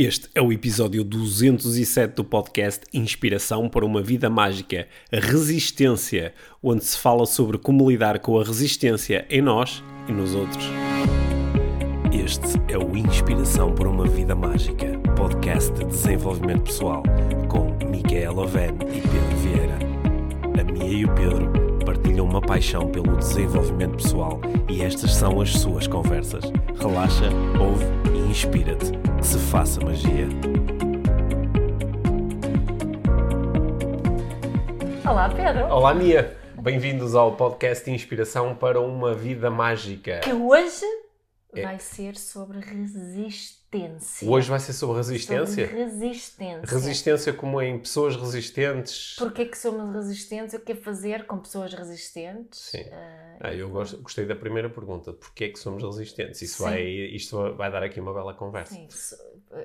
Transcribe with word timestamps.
Este 0.00 0.28
é 0.32 0.40
o 0.40 0.52
episódio 0.52 1.02
207 1.02 2.14
do 2.14 2.24
podcast 2.24 2.86
Inspiração 2.94 3.68
para 3.68 3.84
uma 3.84 4.00
Vida 4.00 4.30
Mágica, 4.30 4.86
Resistência, 5.10 6.32
onde 6.62 6.84
se 6.84 6.96
fala 6.96 7.26
sobre 7.26 7.58
como 7.58 7.90
lidar 7.90 8.20
com 8.20 8.38
a 8.38 8.44
resistência 8.44 9.26
em 9.28 9.42
nós 9.42 9.82
e 10.08 10.12
nos 10.12 10.36
outros. 10.36 10.64
Este 12.12 12.62
é 12.72 12.78
o 12.78 12.96
Inspiração 12.96 13.74
para 13.74 13.88
uma 13.88 14.06
Vida 14.06 14.36
Mágica, 14.36 14.86
podcast 15.16 15.72
de 15.72 15.86
desenvolvimento 15.86 16.62
pessoal, 16.62 17.02
com 17.48 17.76
Micaela 17.90 18.44
Oven 18.44 18.76
e 18.82 19.00
Pedro 19.00 19.36
Vieira. 19.42 19.78
A 20.60 20.62
Mia 20.62 20.96
e 20.96 21.04
o 21.06 21.12
Pedro 21.12 21.50
partilham 21.84 22.24
uma 22.24 22.40
paixão 22.40 22.86
pelo 22.86 23.16
desenvolvimento 23.16 23.96
pessoal 23.96 24.40
e 24.68 24.80
estas 24.80 25.12
são 25.16 25.40
as 25.40 25.50
suas 25.54 25.88
conversas. 25.88 26.44
Relaxa, 26.78 27.30
ouve 27.58 27.84
e 28.14 28.17
inspira-te. 28.28 28.92
Que 29.18 29.26
se 29.26 29.38
faça 29.38 29.80
magia. 29.80 30.28
Olá, 35.08 35.28
Pedro. 35.30 35.64
Olá, 35.66 35.94
Mia. 35.94 36.36
Bem-vindos 36.60 37.14
ao 37.14 37.32
podcast 37.32 37.90
Inspiração 37.90 38.54
para 38.54 38.80
uma 38.80 39.14
Vida 39.14 39.50
Mágica. 39.50 40.20
Que 40.20 40.32
hoje 40.32 40.84
É. 41.54 41.62
vai 41.62 41.78
ser 41.78 42.14
sobre 42.16 42.58
resistência. 42.60 44.28
Hoje 44.28 44.50
vai 44.50 44.60
ser 44.60 44.72
sobre 44.74 44.96
resistência? 44.98 45.66
Sobre 45.66 45.82
resistência. 45.84 46.60
Resistência 46.74 47.32
como 47.32 47.60
em 47.62 47.78
pessoas 47.78 48.16
resistentes. 48.16 49.14
Porquê 49.18 49.46
que 49.46 49.56
somos 49.56 49.94
resistentes? 49.94 50.54
O 50.54 50.60
que 50.60 50.72
é 50.72 50.74
fazer 50.76 51.26
com 51.26 51.38
pessoas 51.38 51.72
resistentes? 51.72 52.60
Sim. 52.60 52.84
Ah, 52.92 53.36
Ah, 53.40 53.54
eu 53.54 53.68
gosto- 53.70 53.96
gostei 53.98 54.26
da 54.26 54.34
primeira 54.34 54.68
pergunta. 54.68 55.12
Porquê 55.12 55.48
que 55.48 55.58
somos 55.58 55.82
resistentes? 55.82 56.42
Isso 56.42 56.58
Sim. 56.58 56.64
vai, 56.64 56.82
isto 56.82 57.54
vai 57.54 57.70
dar 57.70 57.82
aqui 57.82 58.00
uma 58.00 58.12
bela 58.12 58.34
conversa. 58.34 58.74
sim, 58.74 58.88
so- 58.90 59.16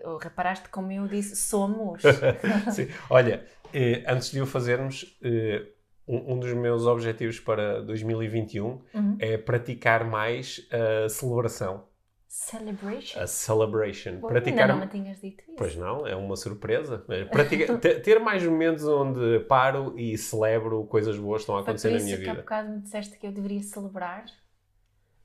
oh, 0.05 0.17
reparaste 0.17 0.69
como 0.69 0.91
eu 0.91 1.07
disse, 1.07 1.35
somos. 1.35 2.01
Sim. 2.73 2.87
Olha, 3.09 3.45
eh, 3.73 4.03
antes 4.07 4.29
de 4.31 4.39
o 4.41 4.45
fazermos, 4.45 5.17
eh, 5.23 5.65
um, 6.07 6.33
um 6.33 6.39
dos 6.39 6.53
meus 6.53 6.85
objetivos 6.85 7.39
para 7.39 7.81
2021 7.81 8.81
Uhum. 8.93 9.17
é 9.19 9.37
praticar 9.37 10.03
mais 10.05 10.67
a 10.71 11.07
celebração, 11.09 11.85
Celebration. 12.27 13.19
a 13.19 13.27
celebration. 13.27 14.15
Bom, 14.17 14.27
praticar 14.27 14.61
Ainda 14.71 14.73
não 14.73 14.79
me 14.81 14.87
tinhas 14.87 15.21
dito 15.21 15.43
isso. 15.43 15.55
Pois 15.55 15.75
não, 15.75 16.05
é 16.07 16.15
uma 16.15 16.35
surpresa. 16.35 17.05
É, 17.09 17.25
ter 18.01 18.19
mais 18.19 18.43
momentos 18.43 18.85
onde 18.87 19.39
paro 19.41 19.93
e 19.97 20.17
celebro 20.17 20.83
coisas 20.85 21.17
boas 21.17 21.37
que 21.39 21.43
estão 21.43 21.55
a 21.55 21.59
por 21.59 21.69
acontecer 21.69 21.89
na 21.91 21.97
isso 21.97 22.05
minha 22.05 22.17
que 22.17 22.23
há 22.23 22.31
vida. 22.31 22.41
bocado 22.41 22.69
me 22.71 22.79
disseste 22.81 23.17
que 23.17 23.27
eu 23.27 23.31
deveria 23.31 23.61
celebrar 23.61 24.25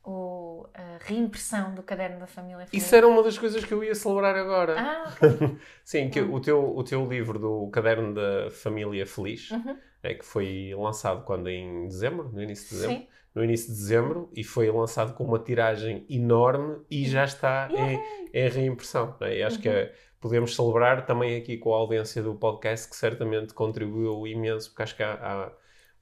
o, 0.05 0.67
a 0.75 0.99
reimpressão 1.01 1.75
do 1.75 1.83
caderno 1.83 2.19
da 2.21 2.27
família 2.27 2.67
Feliz. 2.67 2.83
Isso 2.85 2.95
era 2.95 3.07
uma 3.07 3.23
das 3.23 3.37
coisas 3.39 3.65
que 3.65 3.73
eu 3.73 3.83
ia 3.85 3.95
celebrar 3.95 4.37
agora. 4.37 4.75
Ah, 4.79 5.13
ok. 5.13 5.57
Sim, 5.85 6.09
que 6.11 6.21
Hum. 6.21 6.35
o, 6.35 6.41
teu, 6.41 6.77
o 6.77 6.83
teu 6.85 7.05
livro 7.07 7.39
do 7.39 7.69
Caderno 7.71 8.15
da 8.15 8.51
Família 8.51 9.07
Feliz, 9.07 9.51
Uhum. 9.51 9.77
É, 10.03 10.15
que 10.15 10.25
foi 10.25 10.73
lançado 10.77 11.25
quando? 11.25 11.49
Em 11.49 11.87
dezembro? 11.89 12.31
No 12.33 12.43
início 12.43 12.69
de 12.69 12.75
dezembro? 12.75 12.97
Sim. 13.03 13.07
No 13.35 13.45
início 13.45 13.69
de 13.73 13.75
dezembro 13.79 14.31
e 14.35 14.43
foi 14.43 14.71
lançado 14.71 15.13
com 15.15 15.25
uma 15.25 15.39
tiragem 15.39 16.05
enorme 16.09 16.79
e 16.91 17.07
já 17.09 17.25
está 17.25 17.69
em, 17.71 18.01
em 18.33 18.49
reimpressão. 18.49 19.15
é? 19.21 19.39
E 19.39 19.43
acho 19.43 19.59
que 19.61 19.69
Uhum. 19.69 19.75
é- 19.75 19.93
podemos 20.21 20.57
celebrar 20.57 21.07
também 21.07 21.37
aqui 21.37 21.57
com 21.57 21.73
a 21.73 21.77
audiência 21.79 22.21
do 22.23 22.35
podcast 22.35 22.89
que 22.89 22.97
certamente 22.97 23.55
contribuiu 23.55 24.27
imenso, 24.27 24.71
porque 24.71 24.83
acho 24.83 24.97
que 24.97 25.03
há, 25.05 25.13
há 25.15 25.53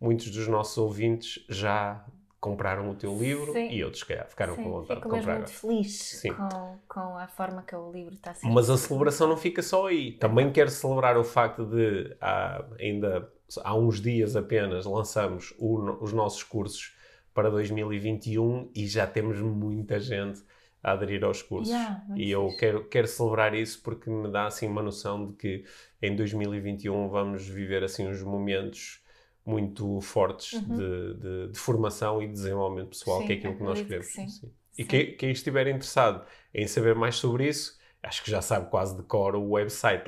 muitos 0.01 0.31
dos 0.31 0.49
nossos 0.49 0.79
ouvintes 0.79 1.45
já 1.51 2.03
compraram 2.41 2.89
o 2.91 2.95
teu 2.95 3.15
livro 3.19 3.53
Sim. 3.53 3.69
e 3.71 3.83
outros, 3.85 4.05
calhar, 4.05 4.27
ficaram 4.29 4.55
Sim, 4.55 4.63
com 4.63 4.71
vontade 4.71 5.01
de 5.01 5.03
fico 5.03 5.09
mesmo 5.15 5.21
comprar. 5.33 5.37
muito 5.39 5.51
feliz 5.53 6.23
com, 6.37 6.79
com 6.89 7.19
a 7.19 7.27
forma 7.27 7.63
que 7.63 7.75
o 7.75 7.91
livro 7.91 8.15
está 8.15 8.31
a 8.31 8.35
ser. 8.35 8.47
Mas 8.49 8.71
a 8.71 8.77
celebração 8.79 9.29
não 9.29 9.37
fica 9.37 9.61
só 9.63 9.89
aí. 9.89 10.13
Também 10.13 10.51
quero 10.53 10.71
celebrar 10.71 11.19
o 11.19 11.25
facto 11.25 11.67
de, 11.67 12.17
há, 12.21 12.65
ainda 12.79 13.31
há 13.63 13.75
uns 13.77 14.01
dias 14.01 14.37
apenas, 14.37 14.85
lançamos 14.87 15.55
o 15.59 16.03
os 16.03 16.13
nossos 16.13 16.43
cursos 16.43 16.95
para 17.35 17.51
2021 17.51 18.71
e 18.75 18.87
já 18.87 19.07
temos 19.07 19.39
muita 19.41 19.99
gente 20.01 20.43
a 20.83 20.93
aderir 20.93 21.25
aos 21.25 21.43
cursos. 21.43 21.69
Yeah, 21.75 22.05
e 22.15 22.31
eu 22.31 22.49
quero, 22.59 22.85
quero 22.89 23.07
celebrar 23.09 23.55
isso 23.55 23.83
porque 23.83 24.09
me 24.09 24.31
dá 24.31 24.47
assim 24.47 24.67
uma 24.69 24.83
noção 24.83 25.27
de 25.27 25.35
que 25.35 25.65
em 26.01 26.15
2021 26.15 27.09
vamos 27.09 27.47
viver 27.49 27.83
assim 27.85 28.07
uns 28.07 28.23
momentos 28.23 29.03
muito 29.45 30.01
fortes 30.01 30.53
Uhum. 30.55 30.77
de, 30.77 31.15
de- 31.15 31.49
de 31.53 31.59
formação 31.59 32.23
e 32.23 32.27
de 32.27 32.33
desenvolvimento 32.33 32.89
pessoal, 32.91 33.19
que 33.25 33.33
é 33.33 33.35
Sim, 33.35 33.39
aquilo 33.41 33.57
que 33.57 33.63
nós 33.63 33.81
queremos. 33.83 34.07
que 34.07 34.13
sim. 34.13 34.29
Sim. 34.29 34.53
E 34.79 34.83
Sim. 34.83 34.89
quem, 34.89 35.17
quem 35.17 35.31
estiver 35.31 35.67
interessado 35.69 36.25
em 36.55 36.67
saber 36.67 36.95
mais 36.95 37.17
sobre 37.17 37.49
isso, 37.49 37.79
acho 38.03 38.23
que 38.25 38.31
já 38.31 38.41
sabe 38.43 38.71
quase 38.71 38.97
de 38.97 39.03
cor 39.05 39.35
o 39.37 39.51
website 39.51 40.05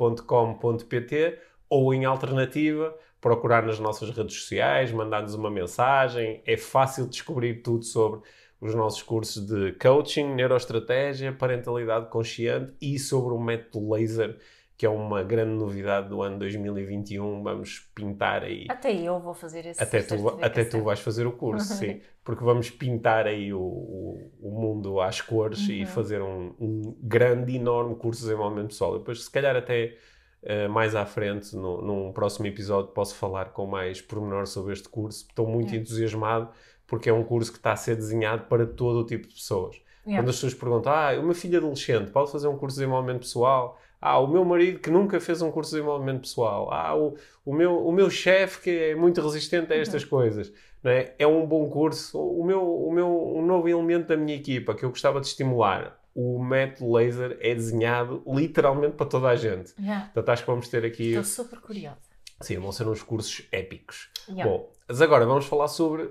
lifetraining.com.pt 0.00 1.38
ou 1.70 1.94
em 1.94 2.04
alternativa, 2.04 2.94
procurar 3.20 3.64
nas 3.64 3.78
nossas 3.78 4.10
redes 4.10 4.34
sociais, 4.42 4.90
mandar-nos 4.92 5.34
uma 5.34 5.50
mensagem. 5.50 6.42
É 6.44 6.56
fácil 6.56 7.06
descobrir 7.06 7.62
tudo 7.62 7.84
sobre 7.84 8.20
os 8.60 8.74
nossos 8.74 9.02
cursos 9.02 9.46
de 9.46 9.72
coaching, 9.80 10.34
neuroestratégia, 10.34 11.32
parentalidade 11.32 12.10
consciente 12.10 12.74
e 12.80 12.98
sobre 12.98 13.32
o 13.32 13.38
método 13.40 13.90
laser, 13.94 14.36
que 14.76 14.84
é 14.84 14.88
uma 14.88 15.22
grande 15.22 15.52
novidade 15.52 16.08
do 16.08 16.20
ano 16.22 16.38
2021. 16.38 17.42
Vamos 17.42 17.88
pintar 17.94 18.42
aí. 18.42 18.66
Até 18.68 18.92
eu 18.94 19.18
vou 19.20 19.32
fazer 19.34 19.64
esse 19.66 19.82
Até 19.82 20.02
tu, 20.02 20.38
até 20.42 20.64
tu 20.64 20.82
vais 20.82 21.00
fazer 21.00 21.26
o 21.26 21.32
curso, 21.32 21.74
sim. 21.74 22.00
Porque 22.24 22.42
vamos 22.44 22.68
pintar 22.70 23.26
aí 23.26 23.52
o, 23.52 23.60
o, 23.60 24.30
o 24.40 24.50
mundo 24.50 25.00
às 25.00 25.20
cores 25.20 25.60
e 25.68 25.80
Uhum. 25.80 25.86
fazer 25.86 26.20
um, 26.22 26.54
um 26.58 26.96
grande, 27.00 27.56
enorme 27.56 27.94
curso 27.94 28.20
de 28.22 28.26
desenvolvimento 28.28 28.68
pessoal. 28.68 28.98
Depois, 28.98 29.22
se 29.24 29.30
calhar, 29.30 29.54
até 29.56 29.96
eh, 30.42 30.68
mais 30.68 30.94
à 30.94 31.04
frente, 31.06 31.54
no, 31.56 31.82
num 31.82 32.12
próximo 32.12 32.46
episódio, 32.46 32.90
posso 32.92 33.14
falar 33.14 33.46
com 33.52 33.66
mais 33.66 34.00
pormenor 34.00 34.46
sobre 34.46 34.72
este 34.72 34.88
curso. 34.88 35.26
Estou 35.28 35.46
muito 35.46 35.74
É. 35.74 35.76
entusiasmado 35.78 36.48
porque 36.86 37.08
é 37.08 37.12
um 37.12 37.22
curso 37.22 37.52
que 37.52 37.58
está 37.58 37.72
a 37.72 37.76
ser 37.76 37.94
desenhado 37.96 38.44
para 38.46 38.66
todo 38.66 39.00
o 39.00 39.06
tipo 39.06 39.28
de 39.28 39.34
pessoas. 39.34 39.76
Yeah. 40.06 40.22
Quando 40.22 40.30
as 40.30 40.36
pessoas 40.36 40.54
perguntam, 40.54 40.92
ah, 40.92 41.12
o 41.20 41.22
meu 41.22 41.34
filho 41.34 41.58
adolescente 41.58 42.10
pode 42.10 42.32
fazer 42.32 42.48
um 42.48 42.56
curso 42.56 42.76
de 42.76 42.80
desenvolvimento 42.82 43.20
pessoal? 43.20 43.78
Ah, 44.00 44.18
o 44.18 44.26
meu 44.26 44.44
marido 44.44 44.80
que 44.80 44.90
nunca 44.90 45.20
fez 45.20 45.42
um 45.42 45.50
curso 45.52 45.70
de 45.72 45.76
desenvolvimento 45.76 46.22
pessoal? 46.22 46.72
Ah, 46.72 46.96
o, 46.96 47.14
o 47.44 47.52
meu, 47.52 47.86
o 47.86 47.92
meu 47.92 48.08
chefe 48.10 48.60
que 48.62 48.70
é 48.70 48.94
muito 48.94 49.20
resistente 49.20 49.72
a 49.72 49.76
estas 49.76 50.04
coisas? 50.04 50.50
Não 50.82 50.90
é? 50.90 51.14
é 51.18 51.26
um 51.26 51.46
bom 51.46 51.68
curso. 51.68 52.18
O 52.18 52.42
meu, 52.44 52.62
o 52.62 52.90
meu, 52.90 53.06
um 53.36 53.44
novo 53.44 53.68
elemento 53.68 54.08
da 54.08 54.16
minha 54.16 54.34
equipa 54.34 54.74
que 54.74 54.82
eu 54.84 54.88
gostava 54.88 55.20
de 55.20 55.26
estimular. 55.26 55.99
O 56.14 56.42
método 56.42 56.92
laser 56.92 57.38
é 57.40 57.54
desenhado 57.54 58.22
literalmente 58.26 58.96
para 58.96 59.06
toda 59.06 59.28
a 59.28 59.36
gente. 59.36 59.72
Yeah. 59.78 60.06
Portanto, 60.06 60.28
acho 60.30 60.42
que 60.42 60.50
vamos 60.50 60.68
ter 60.68 60.84
aqui... 60.84 61.08
Estou 61.10 61.24
super 61.24 61.60
curiosa. 61.60 61.98
Sim, 62.40 62.58
vão 62.58 62.72
ser 62.72 62.88
uns 62.88 63.02
cursos 63.02 63.46
épicos. 63.52 64.10
Yeah. 64.28 64.44
Bom, 64.50 64.72
mas 64.88 65.00
agora 65.00 65.24
vamos 65.26 65.46
falar 65.46 65.68
sobre 65.68 66.10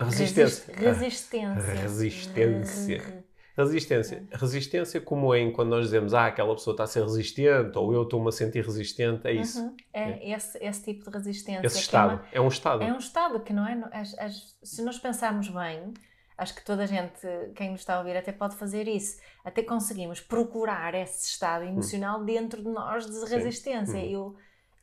resistência. 0.00 0.72
Resist- 0.74 1.32
resistência. 1.34 1.72
Resistência. 1.82 2.98
Re- 3.02 3.24
Resistência. 3.56 4.26
Resistência, 4.32 5.00
como 5.00 5.32
é 5.32 5.38
em 5.38 5.52
quando 5.52 5.68
nós 5.70 5.84
dizemos 5.84 6.12
ah, 6.12 6.26
aquela 6.26 6.52
pessoa 6.56 6.74
está 6.74 6.82
a 6.82 6.86
ser 6.88 7.02
resistente 7.04 7.78
ou 7.78 7.92
eu 7.94 8.02
estou-me 8.02 8.28
a 8.28 8.32
sentir 8.32 8.64
resistente, 8.64 9.28
é 9.28 9.32
isso. 9.32 9.60
Uhum. 9.62 9.76
É 9.92 10.32
esse, 10.32 10.58
esse 10.58 10.82
tipo 10.82 11.08
de 11.08 11.16
resistência. 11.16 11.64
Esse 11.64 11.76
que 11.76 11.80
é 11.80 11.84
estado. 11.84 12.10
uma- 12.14 12.24
É 12.32 12.40
um 12.40 12.48
estado. 12.48 12.82
É 12.82 12.92
um 12.92 12.98
estado 12.98 13.38
que 13.40 13.52
não 13.52 13.64
é. 13.64 13.80
as- 13.92 14.18
as- 14.18 14.56
se 14.60 14.82
nós 14.82 14.98
pensarmos 14.98 15.48
bem, 15.50 15.94
acho 16.36 16.54
que 16.54 16.64
toda 16.64 16.82
a 16.82 16.86
gente, 16.86 17.20
quem 17.54 17.70
nos 17.70 17.80
está 17.80 17.94
a 17.94 17.98
ouvir, 17.98 18.16
até 18.16 18.32
pode 18.32 18.56
fazer 18.56 18.88
isso. 18.88 19.20
Até 19.44 19.62
conseguimos 19.62 20.20
procurar 20.20 20.94
esse 20.94 21.28
estado 21.28 21.64
emocional 21.64 22.24
dentro 22.24 22.62
de 22.62 22.68
nós 22.68 23.06
de 23.06 23.16
Hum. 23.16 23.24
Resistência. 23.24 23.98
Hum. 23.98 24.04
Eu, 24.04 24.36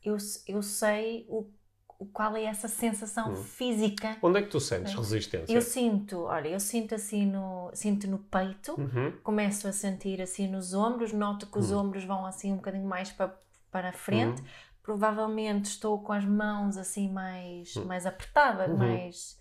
eu, 0.04 0.16
eu 0.46 0.62
sei 0.62 1.26
o, 1.28 1.50
o 1.98 2.06
qual 2.06 2.36
é 2.36 2.44
essa 2.44 2.68
sensação 2.68 3.32
Hum. 3.32 3.36
física. 3.36 4.16
Onde 4.22 4.38
é 4.38 4.42
que 4.42 4.48
tu 4.48 4.60
sentes 4.60 4.92
É. 4.92 4.96
resistência? 4.96 5.54
Eu 5.54 5.60
sinto, 5.60 6.22
olha, 6.22 6.48
eu 6.48 6.60
sinto 6.60 6.94
assim 6.94 7.26
no, 7.26 7.70
sinto 7.74 8.08
no 8.08 8.18
peito, 8.18 8.74
Uhum. 8.80 9.12
começo 9.22 9.68
a 9.68 9.72
sentir 9.72 10.20
assim 10.22 10.48
nos 10.48 10.72
ombros, 10.74 11.12
noto 11.12 11.46
que 11.46 11.58
os 11.58 11.70
Hum. 11.70 11.78
ombros 11.78 12.04
vão 12.04 12.24
assim 12.26 12.52
um 12.52 12.56
bocadinho 12.56 12.86
mais 12.86 13.10
para, 13.12 13.36
para 13.70 13.90
a 13.90 13.92
frente. 13.92 14.42
Provavelmente 14.82 15.66
estou 15.66 16.02
com 16.02 16.12
as 16.12 16.24
mãos 16.24 16.76
assim 16.76 17.08
mais, 17.10 17.76
Hum. 17.76 17.84
mais 17.84 18.04
apertadas, 18.04 18.68
Uhum. 18.68 18.76
mais, 18.78 19.38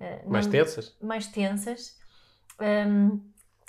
eh, 0.00 0.22
Mais 0.26 0.46
não- 0.46 0.52
tensas? 0.52 0.96
mais 1.00 1.26
tensas. 1.26 1.98
Hum, 2.60 3.20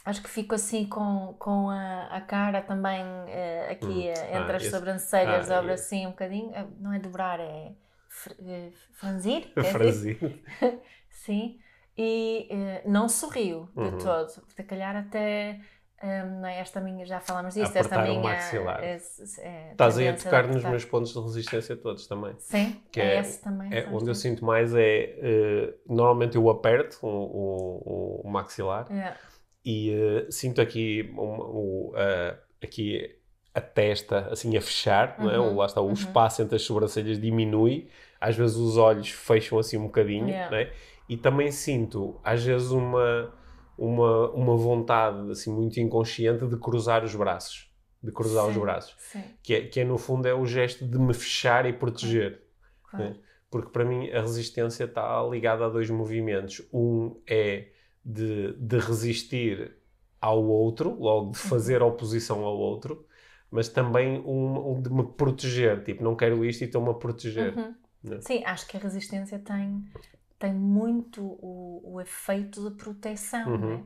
acho 0.05 0.21
que 0.21 0.29
fico 0.29 0.53
assim 0.55 0.87
com, 0.87 1.35
com 1.39 1.69
a, 1.69 2.07
a 2.07 2.21
cara 2.21 2.61
também 2.61 3.01
eh, 3.27 3.67
aqui 3.71 3.85
Hum. 3.85 4.01
eh, 4.01 4.13
Ah, 4.33 4.39
entre 4.41 4.55
as 4.57 4.63
esse- 4.63 4.71
sobrancelhas, 4.71 5.49
ah, 5.51 5.55
dobra 5.61 5.73
esse. 5.73 5.83
assim 5.95 6.07
um 6.07 6.11
bocadinho. 6.11 6.53
Eh, 6.53 6.67
Não 6.79 6.93
é 6.93 6.99
dobrar, 6.99 7.39
é 7.39 7.73
fr- 8.07 8.33
franzir. 8.93 9.51
é 9.55 9.63
Franzir. 9.63 10.17
Sim, 11.09 11.59
e 11.97 12.47
eh, 12.51 12.83
não 12.85 13.07
sorriu 13.09 13.69
de 13.75 13.81
Uhum. 13.81 13.97
todo. 13.97 14.29
Se 14.29 14.63
calhar 14.63 14.95
até 14.95 15.59
não 16.03 16.47
é 16.47 16.59
esta 16.59 16.79
minha, 16.81 17.05
já 17.05 17.19
falámos 17.19 17.53
disso, 17.53 17.67
esta 17.77 17.95
Apertar 17.95 18.05
o 18.05 18.19
minha. 18.19 18.21
maxilar. 18.21 18.83
é- 18.83 18.97
é- 19.39 19.71
Estás 19.71 19.97
aí 19.97 20.07
a 20.07 20.13
tocar 20.15 20.47
nos 20.47 20.63
meus 20.63 20.85
pontos 20.85 21.13
de 21.13 21.19
resistência 21.19 21.75
todos 21.75 22.05
também. 22.07 22.35
Sim, 22.37 22.81
que 22.91 22.99
é, 23.01 23.15
é- 23.15 23.19
esse 23.19 23.41
também. 23.41 23.73
É, 23.73 23.87
onde 23.91 24.09
eu 24.09 24.15
sinto 24.15 24.43
mais 24.45 24.75
é. 24.75 25.15
eh, 25.17 25.73
normalmente 25.87 26.35
eu 26.35 26.49
aperto 26.49 26.99
o, 27.01 27.07
o- 27.09 28.21
o- 28.25 28.29
maxilar 28.29 28.85
dois. 28.85 28.99
É. 28.99 29.15
e 29.63 29.91
eh, 29.91 30.27
sinto 30.29 30.61
aqui 30.61 31.13
um- 31.17 31.91
a- 31.95 32.37
aqui 32.63 33.09
a 33.53 33.61
testa 33.61 34.27
assim 34.31 34.55
a 34.57 34.61
fechar, 34.61 35.15
não 35.17 35.31
é? 35.31 35.39
Uhum, 35.39 35.47
Ou 35.51 35.55
lá 35.55 35.65
está, 35.65 35.79
o 35.81 35.85
uhum. 35.87 35.93
espaço 35.93 36.41
entre 36.41 36.57
as 36.57 36.61
sobrancelhas 36.61 37.17
diminui, 37.19 37.87
às 38.19 38.35
vezes 38.35 38.57
os 38.57 38.75
olhos 38.77 39.09
fecham 39.09 39.57
assim 39.57 39.77
um 39.77 39.83
bocadinho, 39.85 40.27
Yeah. 40.27 40.51
não 40.51 40.57
é? 40.57 40.73
E 41.07 41.15
também 41.15 41.51
sinto, 41.51 42.19
às 42.23 42.43
vezes, 42.43 42.71
uma, 42.71 43.31
uma, 43.77 44.31
uma 44.31 44.55
vontade 44.55 45.31
assim 45.31 45.51
muito 45.51 45.79
inconsciente 45.79 46.45
de 46.47 46.57
cruzar 46.57 47.03
os 47.03 47.15
braços, 47.15 47.69
de 48.01 48.11
cruzar 48.11 48.45
os 48.47 48.53
Sim, 48.53 48.59
braços, 48.59 48.95
Sim, 48.99 49.23
que 49.41 49.53
é, 49.53 49.61
que 49.67 49.79
é 49.79 49.83
no 49.83 49.97
fundo 49.97 50.27
é 50.27 50.33
o 50.33 50.45
gesto 50.45 50.85
de 50.85 50.97
me 50.97 51.13
fechar 51.13 51.65
e 51.65 51.73
proteger. 51.73 52.41
claro. 52.89 53.05
né? 53.09 53.15
Porque 53.49 53.69
para 53.69 53.85
mim 53.85 54.09
a 54.11 54.21
resistência 54.21 54.83
está 54.83 55.23
ligada 55.23 55.65
a 55.65 55.69
dois 55.69 55.89
movimentos. 55.89 56.61
Um 56.73 57.15
é 57.25 57.67
de, 58.03 58.53
de 58.53 58.77
resistir 58.77 59.77
ao 60.19 60.43
outro, 60.43 60.97
logo 60.99 61.31
de 61.31 61.37
fazer 61.37 61.81
oposição 61.81 62.43
ao 62.43 62.57
outro, 62.57 63.05
mas 63.49 63.69
também 63.69 64.19
um, 64.25 64.71
um 64.71 64.81
de 64.81 64.91
me 64.91 65.03
proteger. 65.03 65.83
Tipo, 65.83 66.03
não 66.03 66.15
quero 66.15 66.43
isto 66.43 66.63
e 66.63 66.65
estou-me 66.65 66.89
a 66.89 66.93
proteger. 66.93 67.55
Uhum. 67.55 67.75
né? 68.03 68.17
Sim, 68.21 68.43
acho 68.43 68.67
que 68.67 68.75
a 68.75 68.79
resistência 68.79 69.39
tem, 69.39 69.85
tem 70.39 70.53
muito 70.53 71.23
o, 71.23 71.81
o 71.93 72.01
efeito 72.01 72.69
de 72.69 72.75
proteção, 72.75 73.49
Uhum. 73.51 73.73
é? 73.73 73.83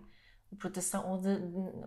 De 0.52 0.56
proteção, 0.58 1.12
ou 1.12 1.20
de, 1.20 1.30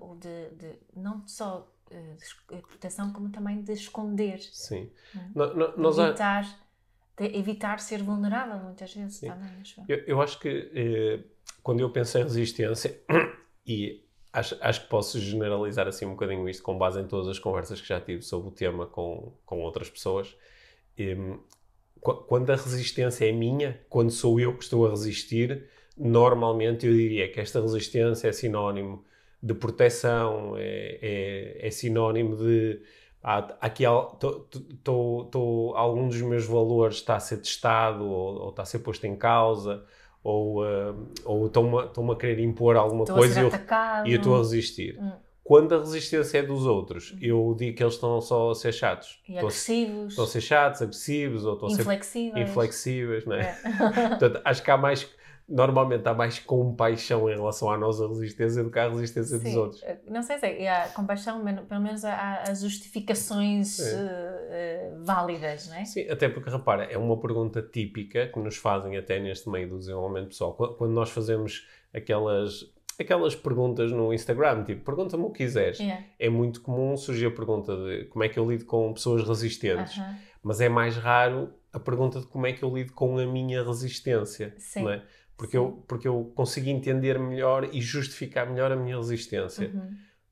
ou 0.00 0.16
de, 0.16 0.50
de- 0.50 0.78
não 0.96 1.26
só 1.26 1.68
eh, 1.90 2.14
de 2.14 2.56
eh, 2.56 2.60
proteção, 2.60 3.12
como 3.12 3.28
também 3.30 3.60
de 3.62 3.72
esconder, 3.72 4.38
Sim. 4.40 4.90
Uhum. 5.14 5.32
Nós 5.76 5.98
há- 5.98 6.08
evitar, 6.08 6.44
evitar 7.18 7.80
ser 7.80 8.02
vulnerável 8.02 8.58
muitas 8.58 8.94
vezes 8.94 9.16
Sim. 9.16 9.26
também, 9.28 9.60
acho 9.60 9.80
eu. 9.88 9.96
Eu, 10.06 10.22
acho 10.22 10.38
que 10.38 10.70
eh, 10.74 11.24
quando 11.62 11.80
eu 11.80 11.90
penso 11.90 12.18
em 12.18 12.22
resistência, 12.22 13.00
e 13.66 14.04
acho, 14.32 14.56
acho 14.60 14.82
que 14.82 14.88
posso 14.88 15.18
generalizar 15.20 15.88
assim 15.88 16.06
um 16.06 16.10
bocadinho 16.12 16.48
isto 16.48 16.62
com 16.62 16.78
base 16.78 17.00
em 17.00 17.06
todas 17.06 17.28
as 17.28 17.38
conversas 17.38 17.80
que 17.80 17.88
já 17.88 18.00
tive 18.00 18.22
sobre 18.22 18.48
o 18.48 18.52
tema 18.52 18.86
com, 18.86 19.32
com 19.44 19.60
outras 19.60 19.90
pessoas, 19.90 20.36
quando 22.02 22.50
a 22.50 22.56
resistência 22.56 23.28
é 23.28 23.32
minha, 23.32 23.80
quando 23.88 24.10
sou 24.10 24.38
eu 24.40 24.56
que 24.56 24.64
estou 24.64 24.86
a 24.86 24.90
resistir, 24.90 25.68
normalmente 25.96 26.86
eu 26.86 26.92
diria 26.92 27.30
que 27.30 27.40
esta 27.40 27.60
resistência 27.60 28.28
é 28.28 28.32
sinónimo 28.32 29.04
de 29.42 29.54
proteção, 29.54 30.56
é, 30.56 30.98
é, 31.62 31.66
é 31.66 31.70
sinónimo 31.70 32.36
de 32.36 32.80
há, 33.22 33.38
aqui 33.60 33.84
tô- 35.30 35.72
algum 35.76 36.08
dos 36.08 36.20
meus 36.22 36.44
valores 36.44 36.96
está 36.96 37.16
a 37.16 37.20
ser 37.20 37.38
testado 37.38 38.04
ou, 38.08 38.40
ou 38.42 38.50
está 38.50 38.62
a 38.62 38.66
ser 38.66 38.80
posto 38.80 39.06
em 39.06 39.16
causa 39.16 39.84
ou, 40.24 40.62
ah, 40.64 40.94
estão-me 41.46 42.12
a- 42.12 42.16
querer 42.16 42.40
impor 42.40 42.76
alguma 42.76 43.04
coisa 43.14 43.34
e 43.40 43.44
e 44.04 44.12
eu 44.12 44.16
estou 44.18 44.34
a 44.34 44.38
resistir. 44.38 44.98
Hum. 45.00 45.12
Quando 45.52 45.74
a 45.74 45.78
resistência 45.80 46.38
é 46.38 46.42
dos 46.42 46.64
outros, 46.64 47.14
eu 47.20 47.54
digo 47.58 47.76
que 47.76 47.82
eles 47.82 47.92
estão 47.92 48.18
só 48.22 48.52
a 48.52 48.54
ser 48.54 48.72
chatos. 48.72 49.20
E 49.28 49.32
Estão 49.32 49.48
agressivos, 49.48 50.08
Estão 50.12 50.24
a 50.24 50.26
ser 50.26 50.40
chatos, 50.40 50.80
agressivos 50.80 51.44
ou 51.44 51.52
estão 51.52 51.68
a 51.68 51.70
ser 51.72 51.82
inflexíveis. 51.82 52.48
inflexíveis, 52.48 53.26
não 53.26 53.36
é? 53.36 53.40
É. 53.42 53.58
Portanto, 54.08 54.40
acho 54.46 54.62
que 54.62 54.70
há 54.70 54.76
mais, 54.78 55.10
normalmente 55.46 56.08
há 56.08 56.14
mais 56.14 56.38
compaixão 56.38 57.28
em 57.28 57.34
relação 57.34 57.70
à 57.70 57.76
nossa 57.76 58.08
resistência 58.08 58.64
do 58.64 58.70
que 58.70 58.78
à 58.78 58.88
resistência 58.88 59.36
dos 59.38 59.46
Sim, 59.46 59.58
outros. 59.58 59.82
eh, 59.82 59.98
Não 60.08 60.22
sei 60.22 60.38
se 60.38 60.46
é, 60.46 60.70
há 60.70 60.88
compaixão, 60.88 61.44
men- 61.44 61.66
pelo 61.66 61.82
menos 61.82 62.02
há, 62.02 62.14
há 62.14 62.42
as 62.50 62.62
justificações 62.62 63.78
eh, 63.78 64.90
válidas, 65.04 65.68
não 65.68 65.76
é? 65.76 65.84
Sim, 65.84 66.08
até 66.08 66.30
porque, 66.30 66.48
repara, 66.48 66.84
é 66.84 66.96
uma 66.96 67.20
pergunta 67.20 67.60
típica 67.60 68.26
que 68.28 68.38
nos 68.38 68.56
fazem 68.56 68.96
até 68.96 69.20
neste 69.20 69.50
meio 69.50 69.68
do 69.68 69.78
desenvolvimento 69.78 70.28
pessoal. 70.28 70.54
Qu- 70.54 70.74
Quando 70.76 70.92
nós 70.92 71.10
fazemos 71.10 71.66
aquelas, 71.94 72.72
aquelas 73.00 73.34
perguntas 73.34 73.90
no 73.90 74.12
Instagram, 74.12 74.64
tipo, 74.64 74.84
pergunta-me 74.84 75.24
o 75.24 75.30
que 75.30 75.44
quiseres. 75.44 75.78
Yeah. 75.78 76.04
É 76.18 76.28
muito 76.28 76.60
comum 76.60 76.96
surgir 76.96 77.26
a 77.26 77.30
pergunta 77.30 77.74
de 77.76 78.04
como 78.06 78.24
é 78.24 78.28
que 78.28 78.38
eu 78.38 78.48
lido 78.50 78.64
com 78.64 78.92
pessoas 78.92 79.26
resistentes. 79.26 79.96
Aham. 79.98 80.16
Mas 80.42 80.60
é 80.60 80.68
mais 80.68 80.96
raro 80.96 81.52
a 81.72 81.78
pergunta 81.80 82.20
de 82.20 82.26
como 82.26 82.46
é 82.46 82.52
que 82.52 82.62
eu 82.62 82.74
lido 82.74 82.92
com 82.92 83.16
a 83.18 83.26
minha 83.26 83.62
resistência. 83.64 84.54
Sim. 84.58 84.82
Não 84.82 84.90
é? 84.90 85.02
porque, 85.36 85.52
Sim. 85.52 85.64
eu, 85.64 85.84
porque 85.88 86.06
eu 86.06 86.30
consigo 86.36 86.68
entender 86.68 87.18
melhor 87.18 87.68
e 87.72 87.80
justificar 87.80 88.48
melhor 88.48 88.70
a 88.70 88.76
minha 88.76 88.96
resistência 88.96 89.72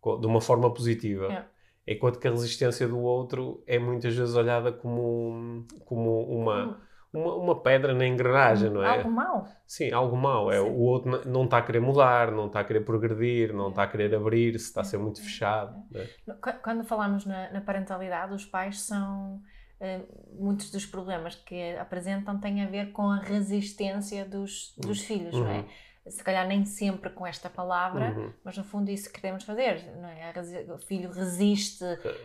Uhum. 0.02 0.20
de 0.20 0.26
uma 0.26 0.40
forma 0.40 0.72
positiva. 0.72 1.24
Yeah. 1.26 1.48
Enquanto 1.88 2.18
que 2.20 2.28
a 2.28 2.30
resistência 2.30 2.86
do 2.86 2.98
outro 3.00 3.62
é 3.66 3.76
muitas 3.78 4.14
vezes 4.14 4.34
olhada 4.36 4.70
como, 4.70 5.66
como 5.84 6.22
uma, 6.28 6.80
uma, 7.12 7.34
uma 7.34 7.60
pedra 7.62 7.92
na 7.94 8.06
engrenagem, 8.06 8.70
não 8.70 8.82
é? 8.82 8.96
Algo 8.98 9.10
mau. 9.10 9.48
Sim, 9.66 9.92
algo 9.92 10.16
mau. 10.16 10.50
É, 10.52 10.58
Sim. 10.60 10.68
o 10.68 10.78
outro 10.80 11.28
não 11.28 11.44
está 11.44 11.58
a 11.58 11.62
querer 11.62 11.80
mudar, 11.80 12.30
não 12.30 12.46
está 12.46 12.60
a 12.60 12.64
querer 12.64 12.80
progredir, 12.84 13.52
não 13.52 13.68
está 13.70 13.82
a 13.82 13.86
querer 13.86 14.14
abrir-se, 14.14 14.66
está 14.66 14.80
a 14.80 14.84
ser 14.84 14.98
muito 14.98 15.20
fechado. 15.22 15.74
não 15.90 16.00
é? 16.00 16.06
Qu- 16.34 16.60
Quando 16.62 16.84
falamos 16.84 17.24
na, 17.26 17.50
na 17.50 17.60
parentalidade, 17.60 18.32
os 18.34 18.44
pais 18.44 18.80
são. 18.82 19.40
eh, 19.80 20.02
muitos 20.38 20.70
dos 20.70 20.84
problemas 20.86 21.34
que 21.34 21.76
apresentam 21.76 22.38
têm 22.38 22.62
a 22.62 22.66
ver 22.68 22.92
com 22.92 23.10
a 23.10 23.16
resistência 23.18 24.24
dos, 24.24 24.74
dos 24.76 25.00
filhos, 25.00 25.34
não 25.34 25.48
é? 25.48 25.64
Se 26.08 26.24
calhar 26.24 26.46
nem 26.48 26.64
sempre 26.64 27.10
com 27.10 27.26
esta 27.26 27.50
palavra, 27.50 28.10
Uhum. 28.16 28.32
mas 28.42 28.56
no 28.56 28.64
fundo 28.64 28.90
isso 28.90 29.12
que 29.12 29.20
queremos 29.20 29.44
fazer, 29.44 29.84
não 29.98 30.08
é? 30.08 30.32
O 30.72 30.78
filho 30.78 31.10
resiste 31.12 31.84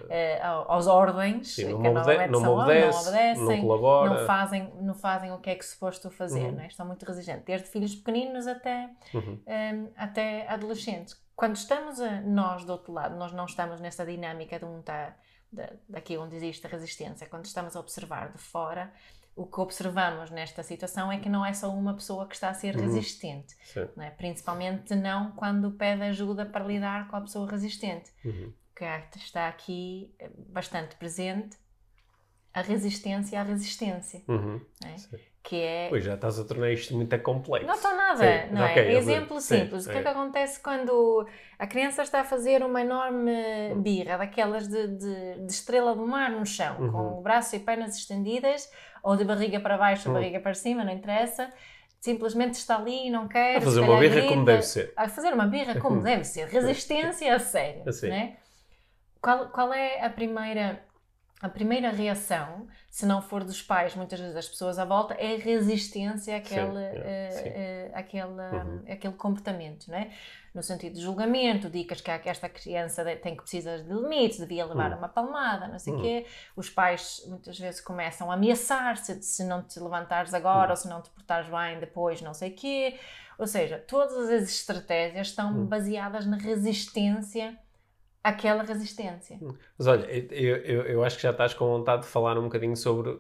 eh, 0.09 0.41
ao- 0.41 0.71
aos 0.71 0.87
ordens, 0.87 1.55
Sim, 1.55 1.73
não 1.73 1.81
que 1.81 1.87
obede- 1.89 1.93
normalmente 1.93 2.31
não 2.31 2.39
me 2.39 2.45
são 2.45 2.53
ordens, 2.55 2.85
obedece, 2.85 3.03
não 3.05 3.11
obedecem, 3.11 3.61
não 3.61 3.67
colabora. 3.67 4.09
não 4.19 4.25
fazem, 4.25 4.73
não 4.81 4.93
fazem 4.95 5.31
o 5.33 5.39
que 5.39 5.49
é 5.49 5.55
que 5.55 5.65
suposto 5.65 6.09
fazer, 6.09 6.45
Uhum. 6.45 6.51
não 6.53 6.61
é? 6.61 6.67
Estão 6.67 6.85
muito 6.85 7.03
resistentes, 7.05 7.43
desde 7.45 7.67
filhos 7.67 7.93
pequeninos 7.95 8.47
até, 8.47 8.89
Uhum. 9.13 9.39
hum, 9.45 9.91
até 9.97 10.47
adolescentes. 10.47 11.21
Quando 11.35 11.57
estamos 11.57 11.99
a, 11.99 12.21
nós 12.21 12.63
do 12.63 12.71
outro 12.71 12.93
lado, 12.93 13.15
nós 13.17 13.33
não 13.33 13.43
estamos 13.45 13.81
nessa 13.81 14.05
dinâmica 14.05 14.57
de 14.57 14.63
um 14.63 14.81
tá, 14.81 15.13
da, 15.51 15.69
daqui 15.87 16.17
onde 16.17 16.35
existe 16.35 16.65
a 16.65 16.69
resistência, 16.69 17.27
quando 17.27 17.45
estamos 17.45 17.75
a 17.75 17.79
observar 17.81 18.31
de 18.31 18.37
fora, 18.37 18.91
o 19.35 19.45
que 19.45 19.59
observamos 19.59 20.31
nesta 20.31 20.63
situação 20.63 21.11
é 21.11 21.19
que 21.19 21.27
não 21.27 21.45
é 21.45 21.53
só 21.53 21.69
uma 21.69 21.93
pessoa 21.93 22.25
que 22.27 22.35
está 22.35 22.49
a 22.49 22.53
ser 22.53 22.75
Uhum. 22.75 22.83
resistente, 22.83 23.53
Sim. 23.65 23.87
não 23.95 24.03
é? 24.03 24.09
principalmente 24.11 24.95
não 24.95 25.31
quando 25.33 25.71
pede 25.73 26.03
ajuda 26.03 26.45
para 26.45 26.63
lidar 26.65 27.07
com 27.09 27.17
a 27.17 27.21
pessoa 27.21 27.49
resistente 27.49 28.11
Uhum. 28.23 28.53
que 28.75 28.85
está 29.17 29.47
aqui 29.49 30.15
eh, 30.19 30.29
bastante 30.49 30.95
presente 30.95 31.57
a 32.53 32.61
resistência 32.61 33.39
à 33.39 33.43
resistência, 33.43 34.23
Uhum. 34.27 34.61
é? 34.85 34.97
Sim. 34.97 35.17
Que 35.47 35.61
é 35.61 35.87
Pois 35.89 36.03
já 36.03 36.15
estás 36.15 36.39
a 36.39 36.43
tornar 36.43 36.71
isto 36.71 36.95
muito 36.95 37.17
complexo. 37.19 37.67
não 37.67 37.75
estou 37.75 37.95
nada, 37.95 38.17
Sim, 38.17 38.53
não 38.53 38.65
é? 38.65 38.71
ok, 38.71 38.83
eu 38.93 38.97
Exemplo 38.97 39.39
sei. 39.39 39.59
simples. 39.61 39.83
Sim, 39.83 39.89
o 39.89 39.91
que 39.91 39.97
é 39.97 40.01
é. 40.01 40.03
que 40.03 40.09
acontece 40.09 40.59
quando 40.59 41.27
a 41.59 41.67
criança 41.67 42.01
está 42.01 42.21
a 42.21 42.23
fazer 42.23 42.63
uma 42.63 42.81
enorme 42.81 43.31
birra, 43.75 44.17
daquelas 44.17 44.67
de, 44.67 44.87
de, 44.87 45.45
de 45.45 45.51
estrela 45.51 45.93
do 45.95 46.05
mar 46.07 46.31
no 46.31 46.45
chão, 46.45 46.75
Uhum. 46.79 46.91
com 46.91 47.19
o 47.19 47.21
braço 47.21 47.55
e 47.55 47.59
pernas 47.59 47.95
estendidas, 47.95 48.69
ou 49.03 49.15
de 49.15 49.23
barriga 49.23 49.59
para 49.59 49.77
baixo 49.77 50.09
ou 50.09 50.15
Hum. 50.15 50.19
barriga 50.19 50.39
para 50.39 50.53
cima, 50.55 50.83
não 50.83 50.91
interessa. 50.91 51.53
Simplesmente 52.01 52.53
está 52.55 52.75
ali 52.77 53.07
e 53.07 53.09
não 53.09 53.27
quer. 53.27 53.57
A 53.57 53.61
fazer 53.61 53.79
uma 53.81 53.99
birra 53.99 54.15
grita. 54.15 54.27
como 54.33 54.45
deve 54.45 54.61
ser. 54.63 54.93
A 54.95 55.07
fazer 55.07 55.33
uma 55.33 55.45
birra 55.47 55.79
como 55.79 56.01
deve 56.01 56.23
ser. 56.23 56.47
Resistência 56.47 57.33
a 57.35 57.39
sério. 57.39 57.81
Assim. 57.87 58.09
Né? 58.09 58.37
Qual, 59.21 59.49
qual 59.49 59.73
é 59.73 60.05
a 60.05 60.09
primeira, 60.09 60.83
a 61.45 61.49
primeira 61.49 61.89
reação, 61.91 62.67
se 62.89 63.05
não 63.05 63.21
for 63.21 63.43
dos 63.43 63.61
pais, 63.61 63.95
muitas 63.95 64.19
vezes 64.19 64.33
das 64.35 64.47
pessoas 64.47 64.77
à 64.79 64.85
volta, 64.85 65.13
é 65.15 65.35
resistência 65.37 66.35
àquele, 66.37 66.73
Sim, 66.91 66.99
é, 67.03 67.53
eh, 67.55 67.91
àquele, 67.93 68.25
Uhum. 68.31 68.83
aquele 68.89 69.13
comportamento, 69.13 69.89
né? 69.89 70.11
no 70.53 70.63
sentido 70.63 70.93
de 70.93 71.01
julgamento, 71.01 71.69
dicas 71.69 71.99
que, 71.99 72.09
esta 72.09 72.47
criança 72.47 73.03
tem 73.17 73.35
que 73.35 73.41
precisar 73.41 73.77
de 73.79 73.93
limites, 73.93 74.39
devia 74.39 74.65
levar 74.65 74.91
Uhum. 74.93 74.99
uma 74.99 75.09
palmada, 75.09 75.67
não 75.67 75.77
sei 75.77 75.91
o 75.93 75.97
Uhum. 75.97 76.01
quê. 76.01 76.25
Os 76.55 76.69
pais 76.69 77.21
muitas 77.27 77.59
vezes 77.59 77.81
começam 77.81 78.31
a 78.31 78.35
ameaçar-se 78.35 79.15
de 79.15 79.25
se 79.25 79.43
não 79.43 79.61
te 79.61 79.77
levantares 79.81 80.33
agora 80.33 80.67
Uhum. 80.67 80.69
ou 80.71 80.75
se 80.77 80.87
não 80.87 81.01
te 81.01 81.09
portares 81.09 81.49
bem 81.49 81.77
depois, 81.79 82.21
não 82.21 82.33
sei 82.33 82.51
o 82.51 82.55
quê. 82.55 82.97
Ou 83.37 83.45
seja, 83.45 83.77
todas 83.85 84.29
as 84.29 84.43
estratégias 84.49 85.27
estão 85.27 85.51
Uhum. 85.53 85.65
baseadas 85.65 86.25
na 86.25 86.37
resistência 86.37 87.57
àquela 88.29 88.63
resistência. 88.63 89.39
Mas 89.77 89.87
olha, 89.87 90.05
eu, 90.33 90.55
eu, 90.57 90.81
eu 90.83 91.03
acho 91.03 91.17
que 91.17 91.23
já 91.23 91.31
estás 91.31 91.53
com 91.53 91.65
vontade 91.67 92.01
de 92.03 92.07
falar 92.07 92.37
um 92.37 92.43
bocadinho 92.43 92.75
sobre 92.75 93.19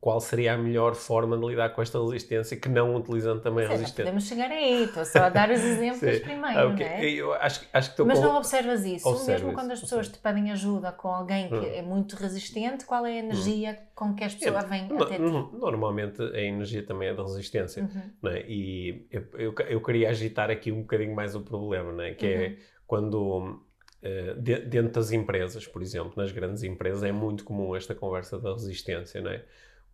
qual 0.00 0.20
seria 0.20 0.54
a 0.54 0.58
melhor 0.58 0.96
forma 0.96 1.38
de 1.38 1.46
lidar 1.46 1.68
com 1.70 1.80
esta 1.80 1.96
resistência 2.02 2.56
que 2.56 2.68
não 2.68 2.96
utilizando 2.96 3.40
também 3.40 3.64
seja, 3.64 3.78
resistência. 3.78 4.04
podemos 4.04 4.26
chegar 4.26 4.50
aí, 4.50 4.82
estou 4.86 5.04
só 5.04 5.20
a 5.20 5.28
dar 5.28 5.48
os 5.48 5.60
exemplos 5.62 6.18
primeiro, 6.18 6.58
Ah, 6.58 6.66
ok. 6.66 6.84
não 6.84 6.92
é? 6.92 7.04
Eu 7.08 7.32
acho, 7.34 7.64
acho 7.72 7.94
que 7.94 8.02
Mas 8.02 8.18
com... 8.18 8.24
não 8.24 8.36
observas 8.36 8.84
isso, 8.84 9.08
Observo 9.08 9.30
mesmo 9.30 9.52
quando 9.52 9.66
isso, 9.72 9.74
as 9.74 9.80
pessoas 9.82 10.08
te 10.08 10.18
pedem 10.18 10.50
ajuda 10.50 10.90
com 10.90 11.06
alguém 11.06 11.48
que 11.48 11.54
Hum. 11.54 11.64
é 11.74 11.82
muito 11.82 12.16
resistente, 12.16 12.84
qual 12.84 13.06
é 13.06 13.12
a 13.12 13.18
energia 13.18 13.78
com 13.94 14.12
que 14.12 14.24
as 14.24 14.34
pessoas 14.34 14.68
vêm 14.68 14.88
No- 14.88 15.04
até 15.04 15.14
ti? 15.14 15.22
no- 15.22 15.52
Normalmente 15.52 16.20
a 16.20 16.40
energia 16.40 16.84
também 16.84 17.08
é 17.10 17.14
da 17.14 17.22
resistência. 17.22 17.84
Uhum. 17.84 18.02
não 18.20 18.30
é? 18.32 18.44
E 18.48 19.06
eu, 19.08 19.24
eu, 19.34 19.54
eu 19.68 19.80
queria 19.80 20.10
agitar 20.10 20.50
aqui 20.50 20.72
um 20.72 20.80
bocadinho 20.80 21.14
mais 21.14 21.36
o 21.36 21.42
problema, 21.42 21.92
não 21.92 22.02
é? 22.02 22.12
que 22.12 22.26
Uhum. 22.26 22.40
é 22.42 22.56
quando 22.88 23.62
eh, 24.02 24.34
de- 24.34 24.60
dentro 24.66 24.92
das 24.92 25.12
empresas, 25.12 25.66
por 25.66 25.82
exemplo, 25.82 26.12
nas 26.16 26.32
grandes 26.32 26.62
empresas, 26.62 27.02
é 27.02 27.12
muito 27.12 27.44
comum 27.44 27.74
esta 27.76 27.94
conversa 27.94 28.38
da 28.38 28.52
resistência, 28.52 29.20
não 29.20 29.30
é? 29.30 29.44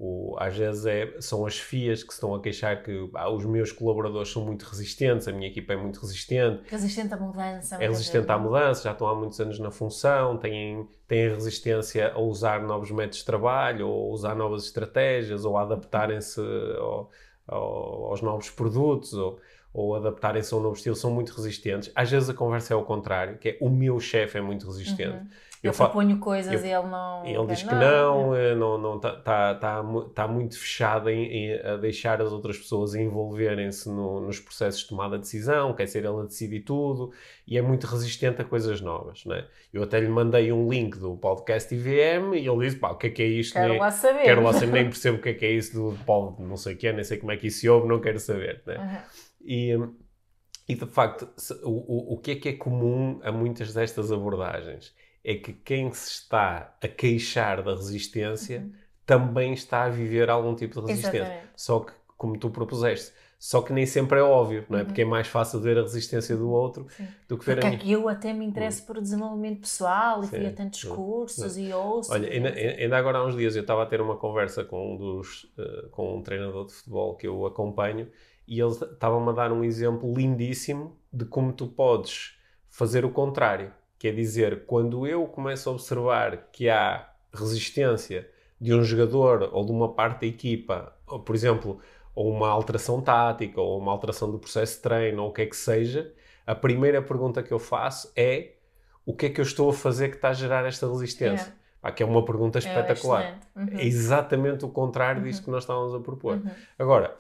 O, 0.01 0.37
às 0.39 0.57
vezes 0.57 0.87
é, 0.87 1.21
são 1.21 1.45
as 1.45 1.59
FIAs 1.59 2.05
que 2.05 2.11
se 2.13 2.19
estão 2.19 2.33
a 2.33 2.41
queixar 2.41 2.85
que 2.85 3.11
ah, 3.15 3.29
os 3.31 3.45
meus 3.45 3.73
colaboradores 3.73 4.31
são 4.31 4.45
muito 4.45 4.63
resistentes, 4.63 5.27
a 5.27 5.33
minha 5.33 5.49
equipa 5.49 5.73
é 5.73 5.77
muito 5.77 5.99
resistente. 6.01 6.63
Resistente 6.71 7.13
à 7.13 7.17
mudança. 7.17 7.75
É 7.83 7.89
resistente 7.89 8.31
à 8.31 8.39
mudança, 8.39 8.85
já 8.85 8.93
estão 8.93 9.09
há 9.09 9.15
muitos 9.17 9.41
anos 9.41 9.59
na 9.59 9.73
função, 9.73 10.37
têm, 10.39 10.89
têm 11.09 11.31
resistência 11.31 12.13
a 12.13 12.21
usar 12.21 12.63
novos 12.63 12.93
métodos 12.93 13.19
de 13.19 13.25
trabalho, 13.25 13.89
ou 13.89 14.13
usar 14.13 14.37
novas 14.37 14.67
estratégias, 14.67 15.45
ou 15.45 15.59
adaptarem-se 15.59 16.41
ao, 16.79 17.11
ao, 17.49 18.05
aos 18.11 18.23
novos 18.23 18.51
produtos, 18.51 19.15
ou, 19.15 19.41
ou 19.73 19.95
adaptarem-se 19.95 20.53
a 20.55 20.57
um 20.57 20.61
novo 20.61 20.77
estilo, 20.77 20.97
são 20.97 21.11
muito 21.11 21.33
resistentes. 21.33 21.91
Às 21.95 22.11
vezes 22.11 22.29
a 22.29 22.35
conversa 22.35 22.73
é 22.73 22.77
ao 22.77 22.85
contrário, 22.85 23.39
que 23.39 23.51
é 23.51 23.59
o 23.61 23.69
meu 23.69 24.01
chefe 24.01 24.39
é 24.39 24.41
muito 24.41 24.67
resistente. 24.67 25.17
Uhum 25.17 25.29
eu, 25.63 25.73
eu 25.73 25.75
proponho 25.75 26.19
coisas 26.19 26.53
eu, 26.53 26.69
e 26.69 26.73
ele 26.73 26.87
não. 26.87 27.27
Ele 27.27 27.47
diz 27.47 27.63
que 27.63 27.75
não, 27.75 28.37
está 28.37 28.55
não, 28.55 28.79
não, 28.79 29.01
tá, 29.01 29.11
tá, 29.17 29.55
tá, 29.57 29.85
tá 30.15 30.29
muito 30.29 30.59
fechado 30.59 31.11
em, 31.11 31.25
em, 31.25 31.61
a 31.61 31.77
deixar 31.77 32.23
as 32.23 32.31
outras 32.31 32.57
pessoas 32.59 32.95
envolverem-se 32.95 33.89
no, 33.89 34.21
nos 34.21 34.39
processos 34.39 34.83
de 34.83 34.89
tomada 34.89 35.17
de 35.17 35.23
decisão, 35.23 35.75
quer 35.75 35.87
ser 35.87 35.99
ele 35.99 36.09
a 36.09 36.23
decidir 36.23 36.61
tudo 36.61 37.13
e 37.47 37.59
é 37.59 37.63
muito 37.63 37.89
resistente 37.89 38.41
a 38.41 38.45
coisas 38.45 38.81
novas. 38.81 39.25
Né? 39.25 39.45
Eu 39.73 39.83
até 39.83 39.99
lhe 39.99 40.09
mandei 40.09 40.53
um 40.53 40.69
link 40.69 40.97
do 40.97 41.17
podcast 41.17 41.75
IVM 41.75 42.35
e 42.35 42.47
ele 42.47 42.59
disse: 42.61 42.77
pá, 42.77 42.93
o 42.93 42.97
que 42.97 43.09
é 43.09 43.11
que 43.11 43.23
é 43.23 43.27
isto? 43.27 43.55
Quero 43.55 43.71
nem, 43.71 43.81
lá 43.81 43.91
saber. 43.91 44.23
Quero 44.23 44.43
lá 44.43 44.53
saber, 44.53 44.73
nem 44.73 44.85
percebo 44.85 45.19
o 45.19 45.21
que 45.21 45.31
é 45.31 45.35
que 45.35 45.45
é 45.45 45.51
isso 45.51 45.75
do 45.75 45.99
pod, 46.05 46.41
não 46.41 46.57
sei 46.57 46.75
o 46.75 46.77
que 46.77 46.87
é, 46.87 46.93
nem 46.93 47.03
sei 47.03 47.19
como 47.19 47.33
é 47.33 47.37
que 47.37 47.49
isso 47.49 47.61
se 47.61 47.69
ouve, 47.69 47.89
não 47.89 48.01
quero 48.01 48.21
saber. 48.21 48.63
Né? 48.65 48.77
Uhum. 48.77 49.28
E. 49.49 49.71
E 50.71 50.75
de 50.75 50.85
facto, 50.85 51.27
o, 51.63 51.71
o, 51.71 52.15
o 52.15 52.19
que 52.19 52.33
é 52.33 52.37
que 52.37 52.49
é 52.51 52.53
comum 52.53 53.21
a 53.23 53.33
muitas 53.33 53.73
destas 53.73 54.13
abordagens? 54.13 54.95
é 55.29 55.35
que 55.35 55.53
quem 55.53 55.93
se 55.93 56.11
está 56.11 56.75
a 56.83 56.89
queixar 56.89 57.63
da 57.63 57.75
resistência 57.75 58.61
uhum. 58.61 58.73
também 59.05 59.53
está 59.53 59.85
a 59.85 59.89
viver 59.91 60.31
algum 60.31 60.55
tipo 60.55 60.81
de 60.81 60.87
resistência. 60.87 61.19
Exatamente. 61.19 61.49
Só 61.55 61.81
que, 61.81 61.93
como 62.17 62.39
tu 62.39 62.49
propuseste, 62.49 63.13
só 63.39 63.61
que 63.61 63.73
nem 63.73 63.85
sempre 63.85 64.19
é 64.19 64.23
óbvio, 64.23 64.65
não 64.71 64.79
é? 64.79 64.81
Uhum. 64.81 64.87
Porque 64.87 65.03
é 65.03 65.05
mais 65.05 65.29
fácil 65.29 65.61
ver 65.61 65.77
a 65.77 65.83
resistência 65.83 66.35
do 66.35 66.51
outro 66.51 66.87
Sim. 66.97 67.07
do 67.29 67.37
que 67.37 67.45
ver 67.45 67.61
Porque 67.61 67.67
a 67.67 67.79
minha. 67.79 67.93
eu 67.93 68.09
até 68.09 68.33
me 68.33 68.45
interesso 68.45 68.81
uhum. 68.81 68.87
por 68.87 69.01
desenvolvimento 69.03 69.61
pessoal 69.61 70.25
e 70.25 70.29
fui 70.29 70.47
a 70.47 70.53
tantos 70.53 70.83
cursos 70.85 71.59
e 71.59 71.73
ouço. 71.75 72.11
Olha, 72.11 72.29
ainda, 72.29 72.49
ainda, 72.49 72.97
agora 72.97 73.19
há 73.19 73.27
uns 73.27 73.37
dias 73.37 73.55
eu 73.55 73.63
estava 73.63 73.83
a 73.83 73.87
ter 73.87 74.01
uma 74.01 74.17
conversa 74.17 74.65
com 74.65 74.95
um, 74.95 74.97
dos, 74.97 75.45
uh, 75.59 75.91
com 75.91 76.17
um 76.17 76.23
treinador 76.23 76.67
de 76.67 76.73
futebol 76.73 77.15
que 77.17 77.29
eu 77.29 77.45
acompanho 77.45 78.09
e 78.49 78.59
ele 78.61 78.73
estava-me 78.73 79.29
a 79.29 79.33
dar 79.33 79.53
um 79.53 79.63
exemplo 79.63 80.13
lindíssimo 80.13 80.97
de 81.13 81.27
como 81.27 81.53
tu 81.53 81.67
podes 81.67 82.39
fazer 82.71 83.05
o 83.05 83.11
contrário. 83.11 83.73
Quer 83.99 84.15
dizer, 84.15 84.65
quando 84.65 85.07
eu 85.07 85.27
começo 85.27 85.69
a 85.69 85.73
observar 85.73 86.49
que 86.51 86.69
há 86.69 87.09
resistência 87.33 88.29
de 88.59 88.73
um 88.75 88.83
jogador 88.83 89.51
ou 89.53 89.67
de 89.67 89.71
uma 89.71 89.93
parte 89.93 90.23
da 90.23 90.27
equipa, 90.27 90.97
ou, 91.07 91.21
por 91.21 91.35
exemplo, 91.35 91.79
ou 92.15 92.33
uma 92.33 92.49
alteração 92.49 93.03
tática, 93.03 93.61
ou 93.61 93.79
uma 93.79 93.93
alteração 93.93 94.31
do 94.31 94.39
processo 94.39 94.77
de 94.77 94.83
treino, 94.83 95.23
ou 95.23 95.29
o 95.29 95.33
que 95.33 95.43
é 95.43 95.47
que 95.47 95.57
seja, 95.57 96.13
a 96.47 96.55
primeira 96.55 97.03
pergunta 97.03 97.43
que 97.43 97.53
eu 97.53 97.59
faço 97.59 98.11
é 98.17 98.55
o 99.05 99.15
que 99.15 99.27
é 99.27 99.31
que 99.31 99.41
eu 99.41 99.45
estou 99.45 99.69
a 99.69 99.75
fazer 99.75 100.09
que 100.09 100.17
está 100.17 100.31
a 100.31 100.33
gerar 100.33 100.65
esta 100.65 100.89
resistência? 100.89 101.51
É. 101.51 101.59
Ah, 101.83 101.93
que 101.93 102.03
é 102.03 102.07
uma 102.07 102.25
pergunta 102.25 102.59
é 102.59 102.61
espetacular. 102.61 103.23
É, 103.23 103.61
uhum. 103.61 103.69
é 103.79 103.85
exatamente 103.85 104.65
o 104.65 104.69
contrário 104.69 105.21
uhum. 105.21 105.29
disso 105.29 105.45
que 105.45 105.51
nós 105.51 105.63
estávamos 105.63 105.95
a 105.95 106.01
propor. 106.01 106.37
Uhum. 106.37 106.51
Agora, 106.79 107.17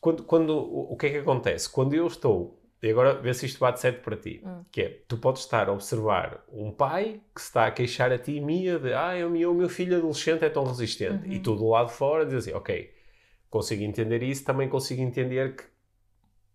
quando, 0.00 0.24
quando, 0.24 0.56
o, 0.56 0.96
que 0.96 1.06
é 1.06 1.10
que 1.10 1.18
acontece? 1.18 1.68
Quando 1.68 1.94
eu 1.94 2.06
estou 2.06 2.60
e 2.82 2.90
agora 2.90 3.14
vê 3.14 3.34
se 3.34 3.44
isto 3.44 3.60
bate 3.60 3.78
certo 3.78 4.02
para 4.02 4.16
ti. 4.16 4.42
Hum. 4.44 4.64
Que 4.72 4.82
é, 4.82 4.88
tu 5.06 5.18
podes 5.18 5.42
estar 5.42 5.68
a 5.68 5.72
observar 5.72 6.42
um 6.50 6.70
pai 6.70 7.20
que 7.34 7.40
se 7.40 7.48
está 7.48 7.66
a 7.66 7.70
queixar 7.70 8.10
a 8.10 8.18
ti, 8.18 8.40
Mia, 8.40 8.78
de 8.78 8.92
ah, 8.94 9.12
o 9.26 9.30
meu, 9.30 9.52
o 9.52 9.54
meu 9.54 9.68
filho 9.68 9.98
adolescente 9.98 10.44
é 10.44 10.48
tão 10.48 10.64
resistente. 10.64 11.26
Uhum. 11.26 11.32
E 11.32 11.38
tu 11.38 11.54
do 11.54 11.68
lado 11.68 11.90
fora 11.90 12.24
dizes 12.24 12.48
assim, 12.48 12.56
ok, 12.56 12.90
consigo 13.50 13.82
entender 13.82 14.22
isso, 14.22 14.44
também 14.44 14.68
consigo 14.68 15.02
entender 15.02 15.56
que 15.56 15.64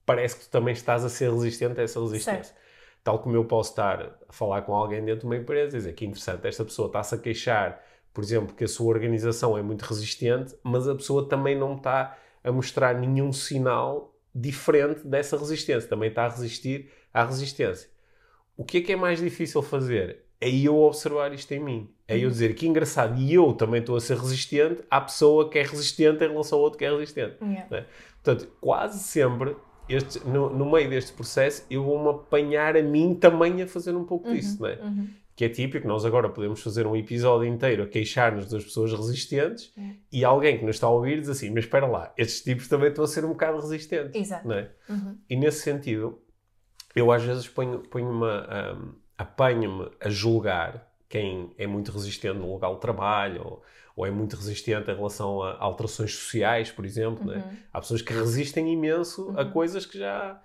parece 0.03 0.37
que 0.37 0.45
tu 0.45 0.49
também 0.49 0.73
estás 0.73 1.05
a 1.05 1.09
ser 1.09 1.31
resistente 1.31 1.79
a 1.79 1.83
essa 1.83 1.99
resistência. 1.99 2.43
Certo. 2.43 2.65
Tal 3.03 3.19
como 3.19 3.35
eu 3.35 3.45
posso 3.45 3.69
estar 3.69 4.01
a 4.27 4.33
falar 4.33 4.63
com 4.63 4.73
alguém 4.73 5.05
dentro 5.05 5.21
de 5.21 5.25
uma 5.27 5.37
empresa 5.37 5.75
e 5.75 5.79
dizer 5.79 5.93
que 5.93 6.05
interessante, 6.05 6.47
esta 6.47 6.65
pessoa 6.65 6.87
está-se 6.87 7.13
a 7.13 7.17
queixar, 7.19 7.83
por 8.11 8.23
exemplo, 8.23 8.55
que 8.55 8.63
a 8.63 8.67
sua 8.67 8.87
organização 8.87 9.55
é 9.55 9.61
muito 9.61 9.83
resistente, 9.83 10.55
mas 10.63 10.87
a 10.87 10.95
pessoa 10.95 11.29
também 11.29 11.55
não 11.55 11.75
está 11.75 12.17
a 12.45 12.51
mostrar 12.51 12.93
nenhum 12.93 13.33
sinal 13.33 14.15
diferente 14.33 15.05
dessa 15.05 15.35
resistência, 15.35 15.89
também 15.89 16.09
está 16.09 16.25
a 16.25 16.29
resistir 16.29 16.91
à 17.11 17.25
resistência. 17.25 17.89
O 18.55 18.63
que 18.63 18.77
é 18.77 18.81
que 18.81 18.93
é 18.93 18.95
mais 18.95 19.19
difícil 19.19 19.63
fazer? 19.63 20.23
É 20.39 20.49
eu 20.49 20.77
observar 20.77 21.33
isto 21.33 21.51
em 21.53 21.59
mim. 21.59 21.89
É 22.07 22.17
eu 22.19 22.29
dizer 22.29 22.53
que 22.53 22.67
engraçado, 22.67 23.19
e 23.19 23.33
eu 23.33 23.51
também 23.53 23.79
estou 23.79 23.95
a 23.95 24.01
ser 24.01 24.17
resistente 24.17 24.83
à 24.91 25.01
pessoa 25.01 25.49
que 25.49 25.57
é 25.57 25.63
resistente 25.63 26.23
em 26.23 26.27
relação 26.27 26.59
ao 26.59 26.63
outro 26.65 26.77
que 26.77 26.85
é 26.85 26.91
resistente. 26.91 27.37
Yeah. 27.41 27.67
Né? 27.71 27.85
Portanto, 28.21 28.47
quase 28.61 28.99
sempre, 28.99 29.55
este, 29.89 30.19
no, 30.27 30.51
no, 30.51 30.69
meio 30.69 30.87
deste 30.87 31.13
processo, 31.13 31.65
eu 31.67 31.83
vou-me 31.83 32.09
apanhar 32.09 32.77
a 32.77 32.83
mim 32.83 33.15
também 33.15 33.63
a 33.63 33.67
fazer 33.67 33.95
um 33.95 34.03
pouco 34.03 34.27
uhum, 34.27 34.35
disso. 34.35 34.61
Né? 34.61 34.77
Uhum 34.83 35.07
que 35.35 35.43
é 35.43 35.49
típico, 35.49 35.85
nós 35.85 36.05
agora 36.05 36.29
podemos 36.29 36.61
fazer 36.61 36.87
um 36.87 36.95
episódio 36.95 37.45
inteiro 37.45 37.83
a 37.83 37.87
queixar-nos 37.87 38.49
das 38.49 38.63
pessoas 38.63 38.93
resistentes 38.93 39.73
é. 39.77 39.95
e 40.09 40.23
alguém 40.23 40.57
que 40.57 40.63
nos 40.63 40.77
está 40.77 40.87
a 40.87 40.91
ouvir 40.91 41.19
diz 41.19 41.27
assim, 41.27 41.49
mas 41.49 41.65
espera 41.65 41.85
lá, 41.85 42.13
estes 42.17 42.41
tipos 42.41 42.69
também 42.69 42.87
estão 42.87 43.03
a 43.03 43.07
ser 43.07 43.25
um 43.25 43.29
bocado 43.29 43.59
resistentes. 43.59 44.19
Exato. 44.19 44.49
É? 44.53 44.71
Uhum. 44.87 45.17
E 45.29 45.35
nesse 45.35 45.61
sentido, 45.61 46.21
eu 46.95 47.11
às 47.11 47.21
vezes 47.21 47.49
ponho-me, 47.49 47.85
ponho 47.85 48.07
um, 48.07 48.95
apanho-me 49.17 49.91
a 49.99 50.09
julgar 50.09 50.89
quem 51.09 51.53
é 51.57 51.67
muito 51.67 51.91
resistente 51.91 52.37
no 52.37 52.49
local 52.49 52.75
de 52.75 52.81
trabalho 52.81 53.41
ou, 53.43 53.63
ou, 53.93 54.05
é 54.05 54.11
muito 54.11 54.37
resistente 54.37 54.89
em 54.89 54.95
relação 54.95 55.41
a 55.43 55.57
alterações 55.61 56.15
sociais, 56.15 56.71
por 56.71 56.85
exemplo. 56.85 57.27
Uhum. 57.29 57.35
Né? 57.35 57.57
Há 57.73 57.81
pessoas 57.81 58.01
que 58.01 58.13
resistem 58.13 58.71
imenso 58.71 59.29
uhum. 59.29 59.39
a 59.39 59.43
coisas 59.43 59.85
que 59.85 59.99
já 59.99 60.41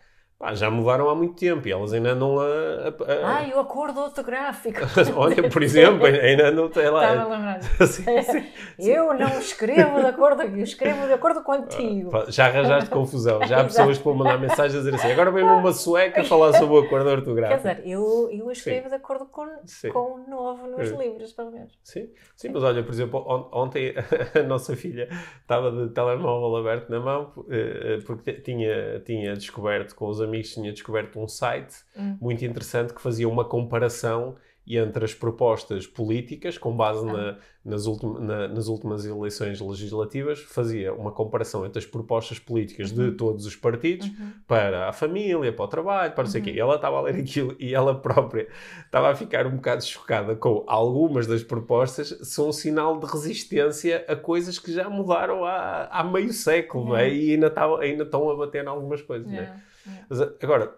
Já 0.55 0.71
mudaram 0.71 1.11
há 1.11 1.15
muito 1.15 1.35
tempo 1.35 1.69
e 1.69 1.71
elas 1.71 1.93
ainda 1.93 2.13
andam 2.13 2.41
a. 2.41 2.45
a, 2.45 3.13
a... 3.13 3.37
Ai, 3.37 3.53
o 3.53 3.59
acordo 3.59 4.01
ortográfico. 4.01 4.81
Olha, 5.15 5.51
por 5.51 5.63
exemplo, 5.63 6.07
ainda 6.07 6.51
não 6.51 6.71
tem 6.71 6.89
lá. 6.89 7.13
Estava 7.13 7.35
lembrado. 7.35 7.63
sim, 7.87 8.23
sim, 8.23 8.47
eu 8.79 9.13
não 9.13 9.39
escrevo 9.39 10.01
de 10.01 10.07
acordo, 10.07 10.43
eu 10.43 10.63
escrevo 10.63 11.07
de 11.07 11.13
acordo 11.13 11.43
contigo. 11.43 12.11
Já 12.29 12.47
arranjaste 12.47 12.89
confusão. 12.89 13.47
Já 13.47 13.61
há 13.61 13.65
pessoas 13.69 13.99
que 13.99 14.05
vão 14.05 14.15
mandar 14.15 14.39
mensagens 14.39 14.77
a 14.77 14.79
dizer 14.79 14.95
assim: 14.95 15.13
agora 15.13 15.31
vem 15.31 15.45
uma 15.45 15.75
sueca 15.75 16.25
falar 16.25 16.55
sobre 16.55 16.75
o 16.75 16.79
acordo 16.79 17.11
ortográfico. 17.11 17.63
Quer 17.63 17.75
dizer, 17.75 17.87
eu, 17.87 18.31
eu 18.33 18.51
escrevo 18.51 18.89
de 18.89 18.95
acordo 18.95 19.27
com, 19.27 19.47
com 19.93 20.15
o 20.15 20.27
novo 20.27 20.67
nos 20.69 20.91
livros, 20.91 21.35
pelo 21.35 21.51
menos. 21.51 21.79
Sim. 21.85 22.09
sim, 22.35 22.49
mas 22.49 22.63
olha, 22.63 22.83
por 22.83 22.93
exemplo, 22.93 23.51
ontem 23.53 23.95
a 24.35 24.43
nossa 24.43 24.75
filha 24.75 25.07
estava 25.43 25.71
de 25.71 25.93
telemóvel 25.93 26.57
aberto 26.57 26.89
na 26.89 26.99
mão 26.99 27.31
eh, 27.51 27.97
eh, 27.97 27.99
porque 28.07 28.33
tinha, 28.33 29.01
tinha 29.01 29.35
descoberto 29.35 29.95
com 29.95 30.09
os 30.09 30.19
amigos 30.19 30.30
amigos 30.31 30.55
tinha 30.55 30.73
descoberto 30.73 31.19
um 31.19 31.29
site 31.29 31.77
hum. 31.97 32.17
muito 32.21 32.45
interessante 32.45 32.95
que 32.95 33.01
fazia 33.01 33.29
uma 33.29 33.45
comparação 33.45 34.37
entre 34.79 35.05
as 35.05 35.15
propostas 35.15 35.87
políticas, 35.87 36.57
com 36.57 36.75
base 36.77 37.09
ah. 37.09 37.13
na, 37.13 37.39
nas, 37.65 37.87
na, 37.87 38.49
nas, 38.49 38.69
últimas 38.69 39.05
eleições 39.05 39.61
legislativas, 39.61 40.41
fazia 40.41 40.93
uma 40.95 41.11
comparação 41.11 41.67
entre 41.67 41.79
as 41.79 41.87
propostas 41.87 42.39
políticas 42.39 42.91
uhum. 42.91 43.11
de 43.11 43.17
todos 43.17 43.47
os 43.47 43.57
partidos 43.57 44.07
uhum. 44.07 44.33
para 44.47 44.89
a 44.89 44.93
família, 44.93 45.53
para 45.53 45.65
o 45.65 45.69
trabalho, 45.69 46.13
para 46.13 46.25
não 46.25 46.31
sei 46.31 46.41
o 46.41 46.45
quê. 46.45 46.51
Uhum. 46.51 46.57
E 46.57 46.61
ela 46.61 46.75
estava 46.77 46.99
a 46.99 47.01
ler 47.03 47.17
aquilo 47.17 47.57
e 47.59 47.75
ela 47.75 47.95
própria 47.95 48.49
estava 48.85 49.11
a 49.11 49.15
ficar 49.15 49.47
um 49.47 49.57
bocado 49.57 49.85
chocada 49.85 50.37
com 50.37 50.65
algumas 50.67 51.27
das 51.27 51.43
propostas 51.43 52.17
são 52.23 52.49
um 52.49 52.53
sinal 52.53 52.99
de 52.99 53.07
resistência 53.07 54.05
a 54.07 54.15
coisas 54.15 54.59
que 54.59 54.73
já 54.73 54.89
mudaram 54.89 55.45
há, 55.45 55.89
há 55.91 56.05
meio 56.05 56.33
século, 56.33 56.91
não 56.91 56.97
é? 56.97 57.13
E 57.13 57.33
ainda, 57.33 57.49
estava, 57.49 57.81
ainda 57.81 58.05
estão 58.05 58.31
a 58.31 58.37
bater 58.37 58.65
em 58.65 58.69
algumas 58.69 59.03
coisas, 59.03 59.27
não 59.27 59.39
é? 59.39 59.70
Mas, 60.09 60.21
agora, 60.21 60.75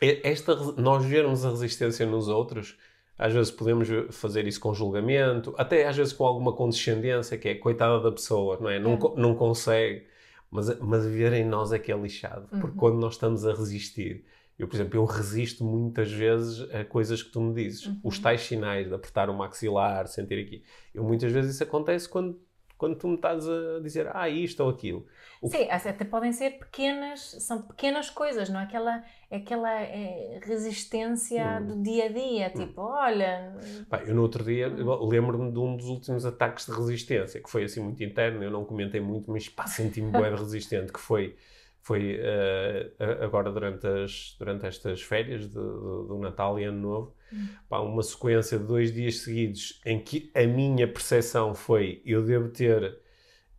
esta, 0.00 0.54
nós 0.76 1.04
vermos 1.04 1.44
a 1.44 1.50
resistência 1.50 2.06
nos 2.06 2.28
outros, 2.28 2.76
às 3.18 3.32
vezes 3.34 3.50
podemos 3.50 3.88
fazer 4.10 4.46
isso 4.46 4.60
com 4.60 4.72
julgamento, 4.72 5.54
até 5.58 5.86
às 5.86 5.96
vezes 5.96 6.12
com 6.12 6.24
alguma 6.24 6.54
condescendência, 6.54 7.36
que 7.36 7.48
é 7.48 7.54
coitada 7.54 8.00
da 8.00 8.10
pessoa, 8.10 8.58
não 8.60 8.70
é? 8.70 8.78
Não, 8.78 8.94
é. 8.94 9.20
não 9.20 9.34
consegue. 9.34 10.06
Mas, 10.50 10.80
mas 10.80 11.04
ver 11.04 11.32
em 11.34 11.44
nós 11.44 11.72
é 11.72 11.78
que 11.78 11.92
é 11.92 11.96
lixado. 11.96 12.48
Porque 12.48 12.66
uhum. 12.66 12.76
quando 12.76 12.98
nós 12.98 13.14
estamos 13.14 13.46
a 13.46 13.52
resistir, 13.52 14.24
eu, 14.58 14.66
por 14.66 14.74
exemplo, 14.74 14.98
eu 14.98 15.04
resisto 15.04 15.64
muitas 15.64 16.10
vezes 16.10 16.68
a 16.74 16.84
coisas 16.84 17.22
que 17.22 17.30
tu 17.30 17.40
me 17.40 17.54
dizes. 17.54 17.86
Uhum. 17.86 18.00
Os 18.04 18.18
tais 18.18 18.40
sinais 18.40 18.88
de 18.88 18.94
apertar 18.94 19.30
o 19.30 19.34
maxilar, 19.34 20.06
sentir 20.08 20.38
aqui. 20.38 20.64
Eu 20.94 21.04
muitas 21.04 21.30
vezes 21.30 21.54
isso 21.54 21.62
acontece 21.62 22.08
quando 22.08 22.40
quando 22.80 22.96
tu 22.96 23.08
me 23.08 23.16
estás 23.16 23.46
a 23.46 23.78
dizer, 23.82 24.10
ah, 24.14 24.26
isto 24.26 24.60
ou 24.64 24.70
aquilo. 24.70 25.06
O 25.42 25.50
Sim, 25.50 25.68
até 25.70 26.02
podem 26.02 26.32
ser 26.32 26.52
pequenas, 26.52 27.36
são 27.38 27.60
pequenas 27.60 28.08
coisas, 28.08 28.48
não 28.48 28.58
é 28.58 28.62
aquela, 28.62 29.04
aquela 29.30 29.70
é, 29.82 30.40
resistência 30.42 31.60
hum. 31.60 31.66
do 31.66 31.82
dia 31.82 32.06
a 32.06 32.08
dia, 32.08 32.50
hum. 32.54 32.58
tipo, 32.58 32.80
olha. 32.80 33.54
Pá, 33.90 33.98
eu 33.98 34.14
no 34.14 34.22
outro 34.22 34.42
dia 34.42 34.66
lembro-me 34.68 35.52
de 35.52 35.58
um 35.58 35.76
dos 35.76 35.88
últimos 35.88 36.24
ataques 36.24 36.64
de 36.64 36.72
resistência, 36.72 37.38
que 37.42 37.50
foi 37.50 37.64
assim 37.64 37.82
muito 37.82 38.02
interno, 38.02 38.42
eu 38.42 38.50
não 38.50 38.64
comentei 38.64 39.00
muito, 39.00 39.30
mas 39.30 39.46
pá, 39.46 39.66
senti-me 39.66 40.10
bem 40.10 40.34
resistente, 40.34 40.90
que 40.90 41.00
foi 41.00 41.36
foi 41.82 42.18
uh, 42.18 43.24
agora 43.24 43.50
durante, 43.50 43.86
as, 43.86 44.36
durante 44.38 44.66
estas 44.66 45.02
férias 45.02 45.46
do, 45.48 46.04
do 46.04 46.18
Natal 46.18 46.58
e 46.58 46.64
Ano 46.64 46.80
Novo, 46.80 47.14
hum. 47.32 47.48
pá, 47.68 47.78
uma 47.80 48.02
sequência 48.02 48.58
de 48.58 48.64
dois 48.64 48.92
dias 48.92 49.20
seguidos 49.20 49.80
em 49.84 49.98
que 49.98 50.30
a 50.34 50.46
minha 50.46 50.86
percepção 50.86 51.54
foi 51.54 52.02
eu 52.04 52.24
devo 52.24 52.48
ter 52.48 52.98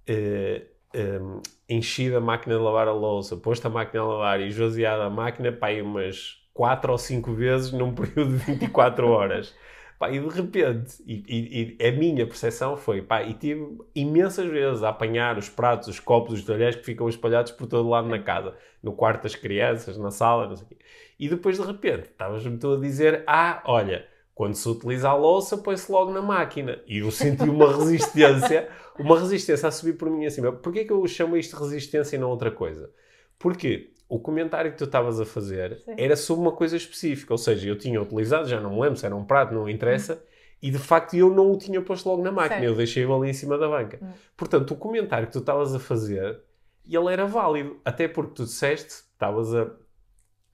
uh, 0.09 0.71
um, 0.95 1.41
enchida 1.67 2.17
a 2.17 2.21
máquina 2.21 2.55
de 2.55 2.61
lavar 2.61 2.87
a 2.87 2.93
louça, 2.93 3.35
posto 3.37 3.65
a 3.65 3.69
máquina 3.69 4.03
a 4.03 4.05
lavar 4.05 4.39
e 4.39 4.47
esvaziada 4.47 5.05
a 5.05 5.09
máquina, 5.09 5.51
pá, 5.51 5.71
umas 5.81 6.41
4 6.53 6.91
ou 6.91 6.97
5 6.97 7.33
vezes 7.33 7.71
num 7.71 7.93
período 7.95 8.37
de 8.37 8.45
24 8.45 9.07
horas. 9.07 9.55
Pá, 10.01 10.09
e 10.09 10.19
de 10.19 10.27
repente, 10.29 10.95
e, 11.05 11.77
e, 11.79 11.87
a 11.87 11.91
minha 11.91 12.25
percepção 12.25 12.75
foi, 12.75 13.03
pá, 13.03 13.21
e 13.21 13.35
tive 13.35 13.77
imensas 13.93 14.49
vezes 14.49 14.81
a 14.81 14.89
apanhar 14.89 15.37
os 15.37 15.47
pratos, 15.47 15.89
os 15.89 15.99
copos, 15.99 16.39
os 16.39 16.43
talheres 16.43 16.75
que 16.75 16.83
ficam 16.83 17.07
espalhados 17.07 17.51
por 17.51 17.67
todo 17.67 17.87
lado 17.87 18.07
na 18.07 18.17
casa, 18.17 18.55
no 18.81 18.93
quarto 18.93 19.21
das 19.21 19.35
crianças, 19.35 19.99
na 19.99 20.09
sala, 20.09 20.47
não 20.47 20.55
sei 20.55 20.65
o 20.65 20.69
quê. 20.69 20.77
E 21.19 21.29
depois, 21.29 21.59
de 21.59 21.63
repente, 21.63 22.09
estavas-me 22.09 22.57
tu 22.57 22.73
a 22.73 22.79
dizer, 22.79 23.23
ah, 23.27 23.61
olha, 23.63 24.07
quando 24.33 24.55
se 24.55 24.67
utiliza 24.67 25.07
a 25.07 25.13
louça, 25.13 25.55
põe-se 25.59 25.91
logo 25.91 26.11
na 26.11 26.23
máquina. 26.23 26.81
E 26.87 26.97
eu 26.97 27.11
senti 27.11 27.43
uma 27.43 27.69
resistência, 27.77 28.69
uma 28.97 29.19
resistência 29.19 29.67
a 29.67 29.71
subir 29.71 29.93
por 29.93 30.09
mim 30.09 30.25
acima. 30.25 30.51
Porquê 30.51 30.83
que 30.83 30.91
eu 30.91 31.07
chamo 31.07 31.37
isto 31.37 31.55
de 31.55 31.61
resistência 31.61 32.15
e 32.15 32.19
não 32.19 32.31
outra 32.31 32.49
coisa? 32.49 32.89
Porque 33.37 33.90
o 34.11 34.19
comentário 34.19 34.69
que 34.73 34.77
tu 34.77 34.83
estavas 34.83 35.21
a 35.21 35.25
fazer 35.25 35.79
Sim. 35.85 35.93
era 35.97 36.17
sobre 36.17 36.41
uma 36.41 36.51
coisa 36.51 36.75
específica. 36.75 37.33
Ou 37.33 37.37
seja, 37.37 37.69
eu 37.69 37.77
tinha 37.77 38.01
utilizado, 38.01 38.45
já 38.45 38.59
não 38.59 38.71
me 38.71 38.81
lembro 38.81 38.97
se 38.97 39.05
era 39.05 39.15
um 39.15 39.23
prato, 39.23 39.53
não 39.53 39.69
interessa, 39.69 40.21
e 40.61 40.69
de 40.69 40.77
facto 40.77 41.13
eu 41.13 41.33
não 41.33 41.53
o 41.53 41.57
tinha 41.57 41.81
posto 41.81 42.09
logo 42.09 42.21
na 42.21 42.29
máquina, 42.29 42.61
eu 42.61 42.75
deixei-o 42.75 43.15
ali 43.15 43.29
em 43.29 43.33
cima 43.33 43.57
da 43.57 43.69
banca. 43.69 43.99
Hum. 44.01 44.11
Portanto, 44.35 44.71
o 44.71 44.75
comentário 44.75 45.27
que 45.27 45.31
tu 45.31 45.39
estavas 45.39 45.73
a 45.73 45.79
fazer, 45.79 46.41
ele 46.85 47.13
era 47.13 47.25
válido, 47.25 47.79
até 47.85 48.05
porque 48.05 48.33
tu 48.33 48.43
disseste, 48.43 48.89
estavas 49.13 49.55
a, 49.55 49.71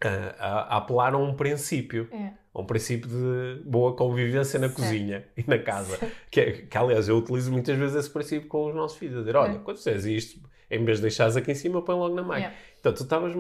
a, 0.04 0.76
a, 0.76 0.78
apelar 0.78 1.16
a 1.16 1.18
um 1.18 1.34
princípio. 1.34 2.08
É 2.12 2.34
um 2.54 2.66
princípio 2.66 3.10
de 3.10 3.64
boa 3.66 3.96
convivência 3.96 4.60
na 4.60 4.70
cozinha 4.70 5.26
e 5.36 5.44
na 5.48 5.58
casa. 5.58 5.98
Que, 6.30 6.42
é, 6.42 6.52
que, 6.52 6.78
aliás, 6.78 7.10
eu 7.10 7.18
utilizo 7.18 7.52
muitas 7.52 7.76
vezes 7.76 7.96
esse 7.96 8.10
princípio 8.10 8.48
com 8.48 8.68
os 8.68 8.76
nossos 8.76 8.98
filhos. 8.98 9.18
A 9.18 9.20
dizer, 9.20 9.36
olha, 9.36 9.54
é. 9.54 9.60
quando 9.60 9.78
fizeres 9.78 10.06
isto, 10.06 10.42
em 10.70 10.84
vez 10.84 10.98
de 10.98 11.04
deixares 11.04 11.36
aqui 11.36 11.52
em 11.52 11.56
cima, 11.56 11.82
põe 11.82 11.96
logo 11.96 12.16
na 12.16 12.24
máquina. 12.24 12.48
Yeah. 12.48 12.58
Então, 12.80 12.94
tu 12.94 13.04
estavas... 13.04 13.34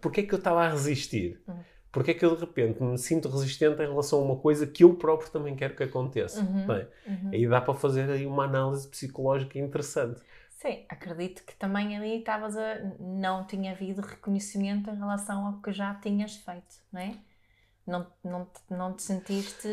Porquê 0.00 0.20
é 0.20 0.22
que 0.24 0.34
eu 0.34 0.38
estava 0.38 0.64
a 0.64 0.68
resistir? 0.68 1.40
Uhum. 1.46 1.60
Porquê 1.92 2.10
é 2.10 2.14
que 2.14 2.24
eu, 2.24 2.34
de 2.34 2.40
repente, 2.40 2.82
me 2.82 2.98
sinto 2.98 3.28
resistente 3.28 3.80
em 3.80 3.86
relação 3.86 4.18
a 4.18 4.22
uma 4.22 4.36
coisa 4.36 4.66
que 4.66 4.84
eu 4.84 4.94
próprio 4.94 5.30
também 5.30 5.56
quero 5.56 5.74
que 5.74 5.82
aconteça? 5.82 6.40
Uhum. 6.42 6.72
É? 6.72 6.88
Uhum. 7.06 7.30
Aí 7.32 7.46
dá 7.48 7.60
para 7.60 7.72
fazer 7.72 8.10
aí 8.10 8.26
uma 8.26 8.44
análise 8.44 8.86
psicológica 8.88 9.58
interessante. 9.58 10.20
Sim, 10.50 10.84
acredito 10.88 11.42
que 11.44 11.54
também 11.54 11.96
ali 11.96 12.18
estavas 12.18 12.56
a... 12.56 12.80
Não 12.98 13.46
tinha 13.46 13.72
havido 13.72 14.02
reconhecimento 14.02 14.90
em 14.90 14.96
relação 14.96 15.46
ao 15.46 15.54
que 15.62 15.72
já 15.72 15.94
tinhas 15.94 16.36
feito, 16.36 16.76
não 16.92 17.00
é? 17.00 17.14
Não, 17.86 18.06
não, 18.22 18.46
não 18.68 18.92
te 18.92 19.02
sentiste. 19.02 19.68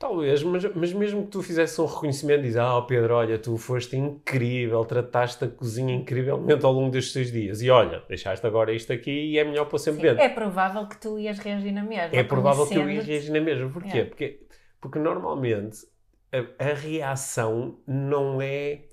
Talvez, 0.00 0.42
mas, 0.42 0.64
mas 0.74 0.94
mesmo 0.94 1.24
que 1.24 1.28
tu 1.28 1.42
fizesse 1.42 1.78
um 1.78 1.84
reconhecimento, 1.84 2.40
diz, 2.40 2.56
ah, 2.56 2.80
Pedro, 2.80 3.16
olha, 3.16 3.38
tu 3.38 3.58
foste 3.58 3.98
incrível, 3.98 4.82
trataste 4.82 5.44
a 5.44 5.48
cozinha 5.48 5.94
incrivelmente 5.94 6.64
ao 6.64 6.72
longo 6.72 6.90
destes 6.90 7.12
seis 7.12 7.30
dias. 7.30 7.60
E 7.60 7.68
olha, 7.68 8.02
deixaste 8.08 8.46
agora 8.46 8.72
isto 8.72 8.94
aqui 8.94 9.10
e 9.10 9.38
é 9.38 9.44
melhor 9.44 9.66
para 9.66 9.78
sempre 9.78 10.00
dentro. 10.00 10.22
É 10.22 10.30
provável 10.30 10.88
que 10.88 10.96
tu 10.96 11.18
ias 11.18 11.38
reagir 11.38 11.70
na 11.72 11.82
mesma. 11.82 12.16
É 12.16 12.24
provável 12.24 12.66
que 12.66 12.76
eu 12.76 12.88
ia 12.88 13.02
reagir 13.02 13.30
na 13.30 13.42
mesma. 13.42 13.68
Porquê? 13.68 13.98
É. 13.98 14.04
Porque, 14.06 14.46
porque 14.80 14.98
normalmente 14.98 15.86
a, 16.32 16.70
a, 16.70 16.72
reação 16.72 17.78
não 17.86 18.40
é, 18.40 18.84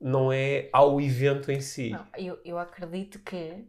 não 0.00 0.32
é 0.32 0.68
ao 0.72 1.00
evento 1.00 1.52
em 1.52 1.60
si. 1.60 1.90
Não, 1.90 2.04
eu, 2.16 2.36
eu 2.44 2.58
acredito 2.58 3.20
que 3.20 3.64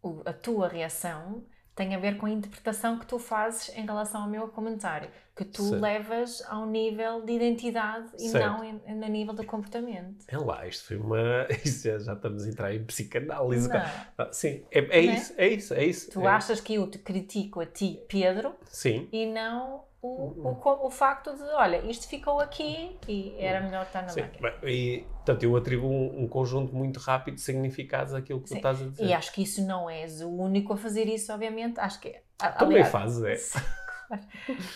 o, 0.00 0.22
a 0.24 0.32
tua 0.32 0.68
reação 0.68 1.44
tem 1.78 1.94
a 1.94 1.98
ver 1.98 2.16
com 2.16 2.26
a 2.26 2.30
interpretação 2.30 2.98
que 2.98 3.06
tu 3.06 3.20
fazes 3.20 3.68
em 3.76 3.86
relação 3.86 4.22
ao 4.22 4.28
meu 4.28 4.48
comentário, 4.48 5.08
que 5.36 5.44
tu 5.44 5.76
levas 5.76 6.42
ao 6.48 6.66
nível 6.66 7.24
de 7.24 7.32
identidade 7.32 8.08
e 8.18 8.30
certo. 8.30 8.44
não 8.44 8.64
em, 8.64 8.80
em, 8.84 9.04
a 9.04 9.08
nível 9.08 9.32
de 9.32 9.46
comportamento. 9.46 10.24
É 10.26 10.36
lá, 10.36 10.66
isto 10.66 10.88
foi 10.88 10.96
uma. 10.96 11.46
Isto 11.64 12.00
já 12.00 12.14
estamos 12.14 12.44
a 12.44 12.48
entrar 12.48 12.74
em 12.74 12.82
psicanálise. 12.82 13.68
Não. 13.68 14.32
Sim, 14.32 14.64
é, 14.72 14.80
é, 14.80 14.88
é, 14.90 15.00
isso, 15.00 15.34
é 15.36 15.48
isso, 15.48 15.74
é 15.74 15.84
isso. 15.84 16.10
Tu 16.10 16.20
é. 16.20 16.26
achas 16.26 16.60
que 16.60 16.74
eu 16.74 16.90
te 16.90 16.98
critico 16.98 17.60
a 17.60 17.66
ti, 17.66 18.00
Pedro, 18.08 18.56
Sim. 18.64 19.08
e 19.12 19.26
não 19.26 19.84
o, 20.00 20.48
o, 20.48 20.86
o 20.86 20.90
facto 20.90 21.34
de, 21.34 21.42
olha, 21.42 21.78
isto 21.90 22.06
ficou 22.06 22.38
aqui 22.40 22.96
e 23.08 23.34
era 23.38 23.60
melhor 23.60 23.84
estar 23.84 24.02
na 24.02 24.08
Sim, 24.08 24.22
máquina. 24.22 24.52
E, 24.62 25.04
portanto, 25.16 25.42
eu 25.42 25.56
atribuo 25.56 25.90
um, 25.90 26.22
um, 26.22 26.28
conjunto 26.28 26.74
muito 26.74 27.00
rápido 27.00 27.34
de 27.34 27.40
significados 27.40 28.14
àquilo 28.14 28.40
que 28.40 28.48
Sim. 28.48 28.54
tu 28.54 28.58
estás 28.58 28.80
a 28.80 28.86
dizer. 28.86 29.04
E 29.04 29.12
acho 29.12 29.32
que 29.32 29.42
isso 29.42 29.66
não 29.66 29.90
és 29.90 30.20
o 30.20 30.28
único 30.28 30.72
a 30.72 30.76
fazer 30.76 31.06
isso, 31.06 31.32
obviamente. 31.32 31.80
Acho 31.80 32.00
que... 32.00 32.14
Também 32.58 32.84
fazes, 32.84 33.22
é. 33.24 33.60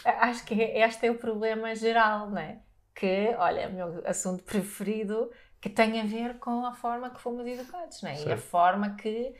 acho 0.20 0.44
que 0.44 0.54
este 0.54 1.06
é 1.06 1.10
o 1.10 1.14
problema 1.14 1.72
geral, 1.76 2.28
não 2.28 2.38
é? 2.38 2.58
Que, 2.92 3.34
olha, 3.38 3.68
o 3.68 3.72
meu 3.72 4.02
assunto 4.04 4.42
preferido 4.42 5.30
que 5.60 5.70
tem 5.70 6.00
a 6.00 6.04
ver 6.04 6.38
com 6.40 6.66
a 6.66 6.74
forma 6.74 7.08
que 7.10 7.20
fomos 7.20 7.46
educados, 7.46 8.02
não 8.02 8.10
é? 8.10 8.20
E 8.20 8.32
a 8.32 8.36
forma 8.36 8.96
que 8.96 9.32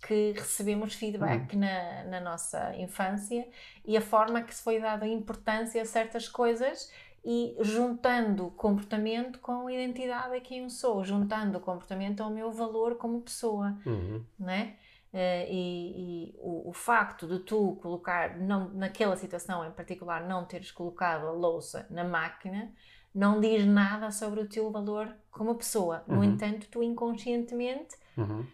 que 0.00 0.32
recebemos 0.32 0.94
feedback 0.94 1.54
uhum. 1.54 1.60
na, 1.60 2.04
na 2.04 2.20
nossa 2.20 2.74
infância 2.76 3.46
e 3.84 3.96
a 3.96 4.00
forma 4.00 4.42
que 4.42 4.54
se 4.54 4.62
foi 4.62 4.80
dada 4.80 5.06
importância 5.06 5.82
a 5.82 5.84
certas 5.84 6.28
coisas 6.28 6.90
e 7.24 7.56
juntando 7.60 8.50
comportamento 8.52 9.40
com 9.40 9.66
a 9.66 9.72
identidade 9.72 10.36
a 10.36 10.40
quem 10.40 10.62
eu 10.62 10.70
sou, 10.70 11.04
juntando 11.04 11.58
o 11.58 11.60
comportamento 11.60 12.22
ao 12.22 12.30
meu 12.30 12.50
valor 12.52 12.96
como 12.96 13.20
pessoa, 13.20 13.76
uhum. 13.84 14.24
né? 14.38 14.76
E, 15.12 16.30
e 16.30 16.34
o, 16.38 16.68
o, 16.68 16.72
facto 16.72 17.26
de 17.26 17.40
tu 17.40 17.78
colocar, 17.82 18.36
não, 18.38 18.68
naquela 18.68 19.16
situação 19.16 19.66
em 19.66 19.70
particular, 19.72 20.28
não 20.28 20.44
teres 20.44 20.70
colocado 20.70 21.26
a 21.26 21.32
louça 21.32 21.86
na 21.90 22.04
máquina, 22.04 22.70
não 23.14 23.40
diz 23.40 23.66
nada 23.66 24.10
sobre 24.10 24.40
o 24.40 24.48
teu 24.48 24.70
valor 24.70 25.12
como 25.30 25.54
pessoa. 25.54 26.04
Uhum. 26.06 26.16
No 26.16 26.24
entanto, 26.24 26.68
tu 26.70 26.82
inconscientemente 26.82 27.96
uhum 28.16 28.46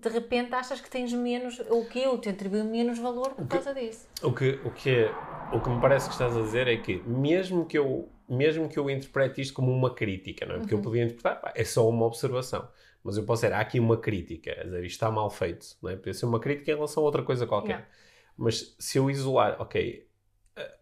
de 0.00 0.08
repente 0.08 0.54
achas 0.54 0.80
que 0.80 0.90
tens 0.90 1.12
menos, 1.12 1.60
ou 1.68 1.84
que 1.86 2.00
eu 2.00 2.18
te 2.18 2.28
atribuo 2.28 2.64
menos 2.64 2.98
valor 2.98 3.34
por 3.34 3.46
causa 3.46 3.74
disso. 3.74 4.06
O 4.22 4.32
que, 4.32 4.60
o, 4.64 4.70
que 4.70 4.90
é, 4.90 5.14
o 5.52 5.60
que 5.60 5.68
me 5.68 5.80
parece 5.80 6.06
que 6.06 6.12
estás 6.12 6.36
a 6.36 6.40
dizer 6.40 6.68
é 6.68 6.76
que, 6.76 6.96
mesmo 7.06 7.66
que 7.66 7.78
eu, 7.78 8.08
mesmo 8.28 8.68
que 8.68 8.78
eu 8.78 8.88
interprete 8.90 9.40
isto 9.40 9.54
como 9.54 9.72
uma 9.72 9.94
crítica, 9.94 10.46
não 10.46 10.56
é? 10.56 10.58
Porque 10.58 10.74
uhum. 10.74 10.80
eu 10.80 10.84
podia 10.84 11.04
interpretar, 11.04 11.40
pá, 11.40 11.52
é 11.54 11.64
só 11.64 11.88
uma 11.88 12.06
observação. 12.06 12.68
Mas 13.02 13.16
eu 13.16 13.24
posso 13.24 13.42
dizer, 13.42 13.54
há 13.54 13.60
aqui 13.60 13.78
uma 13.78 13.96
crítica, 13.96 14.50
a 14.50 14.64
dizer, 14.64 14.84
isto 14.84 14.96
está 14.96 15.10
mal 15.10 15.30
feito, 15.30 15.64
não 15.80 15.90
é? 15.90 15.96
Podia 15.96 16.12
ser 16.12 16.26
uma 16.26 16.40
crítica 16.40 16.72
em 16.72 16.74
relação 16.74 17.02
a 17.02 17.06
outra 17.06 17.22
coisa 17.22 17.46
qualquer. 17.46 17.68
Yeah. 17.68 17.88
Mas 18.36 18.74
se 18.78 18.98
eu 18.98 19.08
isolar, 19.08 19.56
ok, 19.60 20.06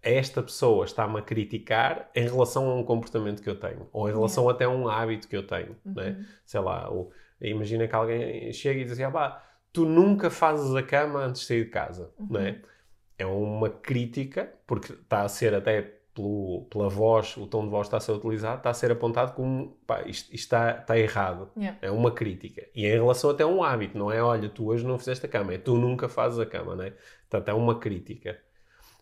esta 0.03 0.42
pessoa 0.42 0.85
está-me 0.85 1.18
a 1.18 1.22
criticar 1.22 2.11
em 2.14 2.24
relação 2.24 2.70
a 2.70 2.74
um 2.74 2.83
comportamento 2.83 3.42
que 3.42 3.50
eu 3.50 3.59
tenho, 3.59 3.88
ou 3.92 4.09
em 4.09 4.12
relação 4.12 4.44
yeah. 4.44 4.57
até 4.57 4.64
a 4.64 4.70
um 4.70 4.88
hábito 4.88 5.29
que 5.29 5.37
eu 5.37 5.46
tenho, 5.46 5.77
uhum. 5.85 5.94
né? 5.94 6.27
sei 6.46 6.61
lá, 6.61 6.90
o, 6.90 7.11
Imagina 7.50 7.87
que 7.87 7.94
alguém 7.94 8.52
chega 8.52 8.80
e 8.80 8.85
diz 8.85 8.92
assim: 8.92 9.04
ah, 9.04 9.42
tu 9.72 9.85
nunca 9.85 10.30
fazes 10.30 10.74
a 10.74 10.83
cama 10.83 11.20
antes 11.20 11.42
de 11.42 11.46
sair 11.48 11.64
de 11.64 11.70
casa, 11.70 12.12
uhum. 12.18 12.26
não 12.30 12.40
é? 12.40 12.61
É 13.18 13.26
uma 13.26 13.70
crítica, 13.70 14.52
porque 14.66 14.92
está 14.92 15.22
a 15.22 15.28
ser 15.28 15.54
até 15.54 15.94
pelo, 16.14 16.66
pela 16.70 16.88
voz, 16.88 17.37
o 17.37 17.46
tom 17.46 17.64
de 17.64 17.70
voz 17.70 17.88
está 17.88 17.96
a 17.96 18.00
ser 18.00 18.12
utilizado, 18.12 18.59
está 18.59 18.70
a 18.70 18.74
ser 18.74 18.92
apontado 18.92 19.33
como 19.35 19.76
pá, 19.87 20.02
isto, 20.02 20.33
isto 20.33 20.35
está, 20.35 20.78
está 20.78 20.98
errado. 20.98 21.50
Yeah. 21.57 21.78
É 21.83 21.90
uma 21.90 22.12
crítica. 22.12 22.66
E 22.74 22.87
é 22.87 22.90
em 22.90 23.00
relação 23.00 23.30
até 23.30 23.42
a 23.42 23.46
um 23.46 23.62
hábito, 23.62 23.98
não 23.98 24.11
é 24.11 24.22
olha, 24.22 24.48
tu 24.48 24.66
hoje 24.68 24.87
não 24.87 24.98
fizeste 24.98 25.26
a 25.26 25.28
cama, 25.28 25.52
é 25.52 25.59
tu 25.59 25.76
nunca 25.76 26.09
fazes 26.09 26.38
a 26.38 26.46
cama, 26.46 26.76
não 26.76 26.85
é? 26.85 26.92
Portanto, 27.28 27.48
é 27.48 27.54
uma 27.54 27.78
crítica. 27.78 28.38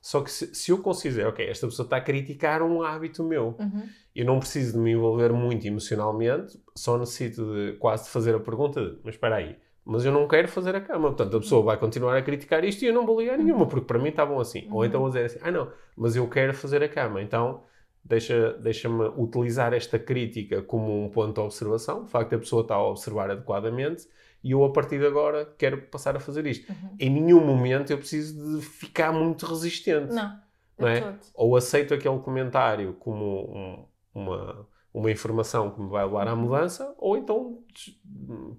Só 0.02 0.20
que 0.20 0.32
se, 0.32 0.52
se, 0.52 0.72
eu 0.72 0.78
considero, 0.78 1.28
ok, 1.28 1.48
esta 1.48 1.64
pessoa 1.64 1.86
está 1.86 1.96
a 1.96 2.00
criticar 2.00 2.60
um 2.60 2.82
hábito 2.82 3.22
meu, 3.22 3.54
uhum. 3.56 3.88
eu 4.16 4.26
não 4.26 4.40
preciso 4.40 4.72
de 4.72 4.78
me 4.78 4.90
envolver 4.90 5.32
muito 5.32 5.64
emocionalmente, 5.64 6.60
só 6.74 6.98
necessito 6.98 7.54
de 7.54 7.74
quase 7.74 8.04
de 8.04 8.10
fazer 8.10 8.34
a 8.34 8.40
pergunta 8.40 8.84
de, 8.84 8.98
mas 9.04 9.14
espera 9.14 9.36
aí, 9.36 9.56
mas 9.84 10.04
eu 10.04 10.10
não 10.10 10.26
quero 10.26 10.48
fazer 10.48 10.74
a 10.74 10.80
cama. 10.80 11.08
Portanto, 11.08 11.36
a 11.36 11.40
pessoa 11.40 11.62
vai 11.62 11.76
continuar 11.76 12.16
a 12.16 12.22
criticar 12.22 12.64
isto 12.64 12.82
e 12.82 12.88
eu 12.88 12.92
não 12.92 13.06
vou 13.06 13.20
ligar 13.20 13.38
nenhuma, 13.38 13.64
porque 13.66 13.86
para 13.86 13.98
mim 13.98 14.08
está 14.08 14.26
bom 14.26 14.40
assim. 14.40 14.66
Uhum. 14.66 14.74
Ou 14.74 14.84
então 14.84 15.00
vou 15.00 15.08
dizer 15.08 15.24
assim, 15.24 15.38
ah 15.40 15.52
não, 15.52 15.70
mas 15.96 16.16
eu 16.16 16.28
quero 16.28 16.52
fazer 16.52 16.82
a 16.82 16.88
cama, 16.88 17.22
então 17.22 17.62
deixa-me 18.04 18.58
deixa 18.58 18.88
utilizar 18.88 19.72
esta 19.72 20.00
crítica 20.00 20.62
como 20.62 21.04
um 21.04 21.08
ponto 21.08 21.34
de 21.34 21.40
observação, 21.40 22.02
o 22.02 22.06
facto 22.08 22.34
a 22.34 22.38
pessoa 22.38 22.62
estar 22.62 22.74
a 22.74 22.88
observar 22.88 23.30
adequadamente, 23.30 24.08
e 24.42 24.50
eu 24.50 24.64
a 24.64 24.72
partir 24.72 24.98
de 24.98 25.06
agora 25.06 25.46
quero 25.56 25.82
passar 25.82 26.16
a 26.16 26.20
fazer 26.20 26.46
isto. 26.46 26.70
Uhum. 26.70 26.96
Em 26.98 27.10
nenhum 27.10 27.44
momento 27.44 27.90
eu 27.90 27.98
preciso 27.98 28.58
de 28.58 28.64
ficar 28.64 29.12
muito 29.12 29.46
resistente. 29.46 30.12
Não. 30.12 30.40
não 30.78 30.88
é? 30.88 31.18
Ou 31.34 31.56
aceito 31.56 31.94
aquele 31.94 32.18
comentário 32.18 32.94
como 32.94 33.56
um, 33.56 33.84
uma, 34.14 34.68
uma 34.92 35.10
informação 35.10 35.70
que 35.70 35.80
me 35.80 35.88
vai 35.88 36.04
levar 36.04 36.26
à 36.28 36.34
uhum. 36.34 36.40
mudança, 36.40 36.94
ou 36.98 37.16
então 37.16 37.62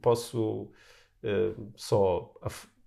posso 0.02 0.72
uh, 1.24 1.72
só 1.76 2.34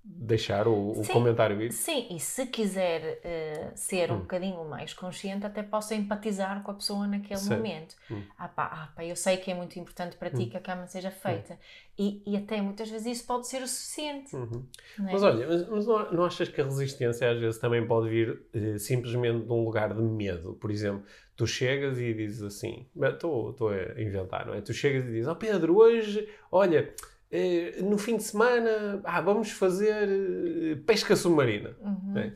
deixar 0.08 0.68
o, 0.68 0.92
o 0.92 0.94
Sim. 1.04 1.12
comentário 1.12 1.60
ir. 1.60 1.72
Sim, 1.72 2.06
e 2.10 2.20
se 2.20 2.46
quiser 2.46 3.20
eh, 3.24 3.72
ser 3.74 4.12
um 4.12 4.16
Hum. 4.16 4.20
bocadinho 4.20 4.64
mais 4.64 4.94
consciente, 4.94 5.44
até 5.44 5.62
possa 5.62 5.94
empatizar 5.94 6.62
com 6.62 6.70
a 6.70 6.74
pessoa 6.74 7.06
naquele 7.06 7.40
Certo. 7.40 7.58
momento. 7.58 7.96
Hum. 8.10 8.22
Ah, 8.38 8.48
pá, 8.48 8.64
ah 8.66 8.92
pá, 8.94 9.04
eu 9.04 9.16
sei 9.16 9.36
que 9.36 9.50
é 9.50 9.54
muito 9.54 9.78
importante 9.78 10.16
para 10.16 10.30
ti 10.30 10.44
Hum. 10.44 10.50
que 10.50 10.56
a 10.56 10.60
cama 10.60 10.86
seja 10.86 11.10
feita. 11.10 11.58
E, 11.98 12.22
e 12.26 12.36
até 12.36 12.60
muitas 12.62 12.88
vezes 12.88 13.18
isso 13.18 13.26
pode 13.26 13.48
ser 13.48 13.62
o 13.62 13.66
suficiente. 13.68 14.34
Uhum. 14.36 14.64
é? 15.00 15.12
Mas 15.12 15.22
olha, 15.22 15.46
mas, 15.46 15.68
mas 15.68 15.86
não, 15.86 16.12
não 16.12 16.24
achas 16.24 16.48
que 16.48 16.60
a 16.60 16.64
resistência 16.64 17.30
às 17.30 17.38
vezes 17.38 17.58
também 17.58 17.86
pode 17.86 18.08
vir 18.08 18.42
eh, 18.54 18.78
simplesmente 18.78 19.44
de 19.44 19.52
um 19.52 19.64
lugar 19.64 19.92
de 19.94 20.02
medo? 20.02 20.54
Por 20.54 20.70
exemplo, 20.70 21.04
tu 21.36 21.46
chegas 21.46 21.98
e 21.98 22.14
dizes 22.14 22.42
assim, 22.42 22.86
estou 22.94 23.68
a 23.68 24.00
inventar, 24.00 24.46
não 24.46 24.54
é? 24.54 24.60
Tu 24.60 24.72
chegas 24.72 25.04
e 25.04 25.10
dizes, 25.12 25.26
ó 25.28 25.34
Pedro, 25.34 25.76
hoje, 25.76 26.28
olha, 26.50 26.94
eh, 27.30 27.76
no 27.82 27.98
fim 27.98 28.16
de 28.16 28.22
semana, 28.22 29.00
ah, 29.04 29.20
vamos 29.20 29.50
fazer 29.50 30.08
eh, 30.08 30.76
pesca 30.86 31.14
submarina. 31.16 31.76
Uhum. 31.80 32.12
né? 32.14 32.32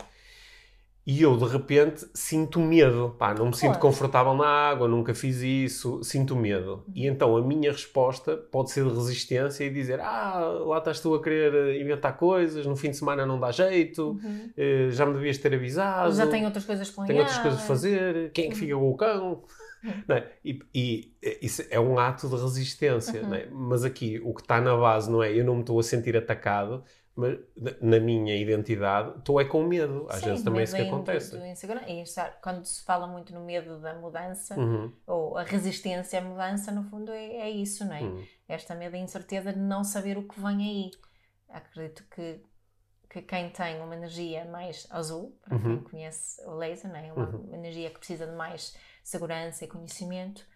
E 1.07 1.23
eu, 1.23 1.35
de 1.37 1.45
repente, 1.47 2.07
sinto 2.15 2.61
medo. 2.61 3.17
Pá, 3.19 3.35
não 3.35 3.47
me 3.47 3.55
sinto 3.55 3.71
Claro. 3.71 3.81
confortável 3.81 4.35
na 4.35 4.47
água, 4.47 4.87
nunca 4.87 5.13
fiz 5.15 5.39
isso, 5.41 6.05
sinto 6.05 6.37
medo. 6.37 6.85
E 6.95 7.07
então 7.07 7.37
a 7.37 7.43
minha 7.43 7.73
resposta 7.73 8.37
pode 8.37 8.71
ser 8.71 8.85
de 8.85 8.91
resistência 8.95 9.65
e 9.65 9.71
dizer: 9.71 9.99
Ah, 9.99 10.39
lá 10.67 10.79
estás 10.79 11.01
tu 11.01 11.15
a 11.15 11.23
querer 11.23 11.53
eh, 11.55 11.81
inventar 11.81 12.17
coisas, 12.17 12.65
no 12.67 12.77
fim 12.77 12.91
de 12.91 12.99
semana 12.99 13.25
não 13.27 13.41
dá 13.41 13.51
jeito, 13.51 14.11
Uhum. 14.23 14.51
já 14.91 15.07
me 15.07 15.15
devias 15.15 15.39
ter 15.39 15.55
avisado. 15.55 16.13
Já 16.15 16.27
tenho 16.27 16.45
outras 16.45 16.65
coisas 16.65 16.91
planeadas. 16.91 17.09
tenho 17.17 17.21
outras 17.27 17.39
coisas 17.43 17.61
a 17.61 17.67
fazer, 17.67 18.31
quem 18.33 18.47
é 18.47 18.49
que 18.51 18.57
fica 18.57 18.75
com 18.75 18.91
o 18.91 18.97
cão? 18.97 19.43
Uhum. 19.83 20.05
É? 20.15 20.33
e, 20.45 20.59
e, 20.75 21.17
eh, 21.23 21.39
isso 21.43 21.63
é 21.71 21.81
um 21.81 21.99
ato 21.99 22.29
de 22.29 22.37
resistência, 22.37 23.23
Uhum. 23.23 23.35
é? 23.35 23.47
mas 23.51 23.85
aqui 23.85 24.21
o 24.25 24.35
que 24.35 24.43
está 24.43 24.61
na 24.61 24.77
base 24.77 25.11
não 25.11 25.23
é 25.23 25.33
eu 25.33 25.45
não 25.45 25.55
me 25.55 25.61
estou 25.61 25.79
a 25.79 25.83
sentir 25.83 26.17
atacado, 26.17 26.85
mas 27.17 27.39
na- 27.81 28.01
minha 28.01 28.37
identidade 28.37 29.19
estou 29.19 29.41
é 29.41 29.45
com 29.45 29.63
medo. 29.63 30.07
Às 30.11 30.21
Sim, 30.21 30.27
vezes 30.31 30.45
também 30.45 30.61
é 30.61 30.65
isso 30.65 30.75
que 30.75 30.83
do- 30.83 30.89
acontece. 30.89 31.31
do. 31.39 31.45
E 31.89 32.07
sabe, 32.07 32.37
quando 32.43 32.65
se 32.65 32.83
fala 32.85 33.07
muito 33.07 33.33
no 33.35 33.41
medo 33.45 33.79
da 33.81 33.95
mudança, 33.95 34.57
Uhum, 34.57 34.93
ou 35.07 35.37
a 35.37 35.43
resistência 35.43 36.19
à 36.19 36.23
mudança, 36.23 36.71
no 36.73 36.85
fundo 36.85 37.13
é, 37.13 37.37
é 37.37 37.51
isso, 37.51 37.85
não 37.85 37.95
é? 37.95 38.03
uhum. 38.03 38.23
Esta 38.49 38.75
medo 38.75 38.93
da 38.93 38.99
incerteza 38.99 39.53
de 39.53 39.59
não 39.59 39.83
saber 39.85 40.17
o 40.19 40.27
que 40.29 40.41
vem 40.41 40.63
aí. 40.63 40.91
Acredito 41.49 42.05
que, 42.15 42.41
que 43.09 43.23
quem 43.23 43.51
tem 43.51 43.81
uma 43.81 43.95
energia 43.95 44.45
mais 44.47 44.87
azul, 44.91 45.37
para 45.43 45.57
Uhum. 45.57 45.63
quem 45.79 45.91
conhece 45.91 46.43
o 46.47 46.53
laser, 46.55 46.91
não 46.91 46.97
é? 46.97 47.13
uma 47.13 47.27
Uhum. 47.27 47.55
energia 47.55 47.91
que 47.91 47.99
precisa 47.99 48.27
de 48.27 48.35
mais 48.37 48.77
segurança 49.03 49.65
e 49.65 49.69
conhecimento, 49.69 50.47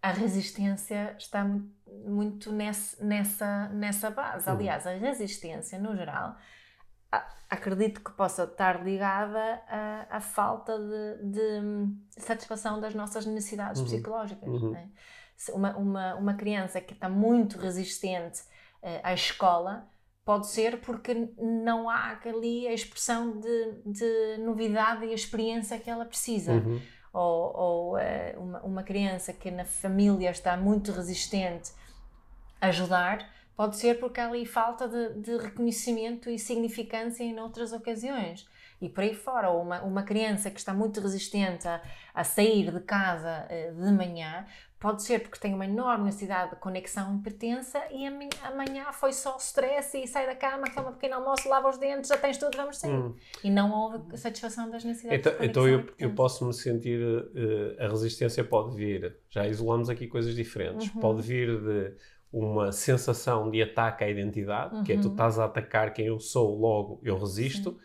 a 0.00 0.10
resistência 0.10 1.14
está 1.18 1.44
mu- 1.44 1.70
muito 2.06 2.50
nesse, 2.50 3.02
nessa, 3.04 3.68
nessa 3.68 4.10
base. 4.10 4.48
Uhum. 4.48 4.56
Aliás, 4.56 4.86
a 4.86 4.92
resistência, 4.94 5.78
no 5.78 5.94
geral, 5.96 6.36
a- 7.12 7.28
acredito 7.50 8.00
que 8.02 8.10
possa 8.12 8.44
estar 8.44 8.82
ligada 8.84 9.62
à, 9.68 10.06
à 10.16 10.20
falta 10.20 10.76
de, 10.78 11.30
de 11.30 12.20
satisfação 12.20 12.80
das 12.80 12.94
nossas 12.94 13.26
necessidades 13.26 13.80
Uhum. 13.80 13.86
psicológicas. 13.86 14.48
Uhum. 14.48 14.74
é? 14.74 14.88
Se 15.36 15.52
Uma, 15.52 15.76
uma, 15.76 16.14
uma 16.16 16.34
criança 16.34 16.80
que 16.80 16.94
está 16.94 17.08
muito 17.08 17.58
resistente 17.58 18.42
eh, 18.82 19.00
à 19.04 19.12
escola 19.14 19.88
pode 20.24 20.46
ser 20.48 20.80
porque 20.80 21.14
não 21.38 21.88
há 21.90 22.16
ali 22.24 22.66
a 22.68 22.72
expressão 22.72 23.40
de, 23.40 23.72
de 23.84 24.36
novidade 24.38 25.04
e 25.04 25.12
experiência 25.12 25.78
que 25.80 25.90
ela 25.90 26.04
precisa 26.04 26.52
Uhum. 26.52 26.80
Ou, 27.12 27.56
ou, 27.56 27.98
eh, 27.98 28.34
uma, 28.38 28.60
uma 28.60 28.82
criança 28.82 29.32
que 29.32 29.50
na 29.50 29.64
família 29.64 30.30
está 30.30 30.56
muito 30.56 30.92
resistente 30.92 31.72
a 32.60 32.68
ajudar, 32.68 33.28
pode 33.56 33.76
ser 33.76 34.00
porque 34.00 34.20
há 34.20 34.28
ali 34.28 34.46
falta 34.46 34.88
de, 34.88 35.20
de 35.20 35.36
reconhecimento 35.36 36.30
e 36.30 36.38
significância 36.38 37.22
em 37.22 37.38
outras 37.38 37.72
ocasiões. 37.72 38.48
E 38.80 38.88
por 38.88 39.04
aí 39.04 39.14
fora, 39.14 39.50
ou 39.50 39.62
uma, 39.62 39.82
uma 39.82 40.02
criança 40.02 40.50
que 40.50 40.58
está 40.58 40.72
muito 40.74 41.00
resistente 41.00 41.68
a, 41.68 41.80
a 42.14 42.24
sair 42.24 42.72
de 42.72 42.80
casa 42.80 43.46
eh, 43.48 43.70
de 43.70 43.92
manhã, 43.92 44.46
pode 44.82 45.02
ser 45.04 45.20
porque 45.20 45.38
tem 45.38 45.54
uma 45.54 45.64
enorme 45.64 46.04
necessidade 46.06 46.50
de 46.50 46.56
conexão 46.56 47.16
e 47.16 47.22
pertença 47.22 47.80
e 47.90 48.04
amanhã 48.44 48.92
foi 48.92 49.12
só 49.12 49.36
stress 49.38 49.96
e 49.96 50.06
sai 50.08 50.26
da 50.26 50.34
cama, 50.34 50.64
toma 50.74 50.90
um 50.90 50.92
pequeno 50.92 51.14
almoço, 51.14 51.48
lava 51.48 51.70
os 51.70 51.78
dentes, 51.78 52.08
já 52.08 52.18
tens 52.18 52.36
tudo, 52.36 52.56
vamos 52.56 52.76
sair. 52.78 52.92
Hum. 52.92 53.14
E 53.44 53.48
não 53.50 53.70
houve 53.72 54.16
satisfação 54.18 54.68
das 54.68 54.82
necessidades 54.84 55.24
Então, 55.26 55.44
então 55.46 55.68
eu, 55.68 55.88
eu 55.98 56.14
posso 56.14 56.44
me 56.44 56.52
sentir. 56.52 57.00
eh, 57.34 57.84
a 57.84 57.88
resistência 57.88 58.42
pode 58.44 58.74
vir. 58.76 59.16
Já 59.30 59.46
isolamos 59.46 59.88
aqui 59.88 60.06
coisas 60.08 60.34
diferentes. 60.34 60.92
Uhum. 60.94 61.00
Pode 61.00 61.22
vir 61.22 61.48
de 61.60 61.94
uma 62.32 62.72
sensação 62.72 63.50
de 63.50 63.62
ataque 63.62 64.02
à 64.04 64.08
identidade, 64.10 64.82
que 64.84 64.92
é 64.92 64.96
tu 64.98 65.06
Uhum. 65.06 65.12
estás 65.12 65.38
a 65.38 65.44
atacar 65.44 65.92
quem 65.92 66.06
eu 66.06 66.18
sou, 66.18 66.58
logo 66.58 67.00
eu 67.04 67.16
resisto. 67.18 67.78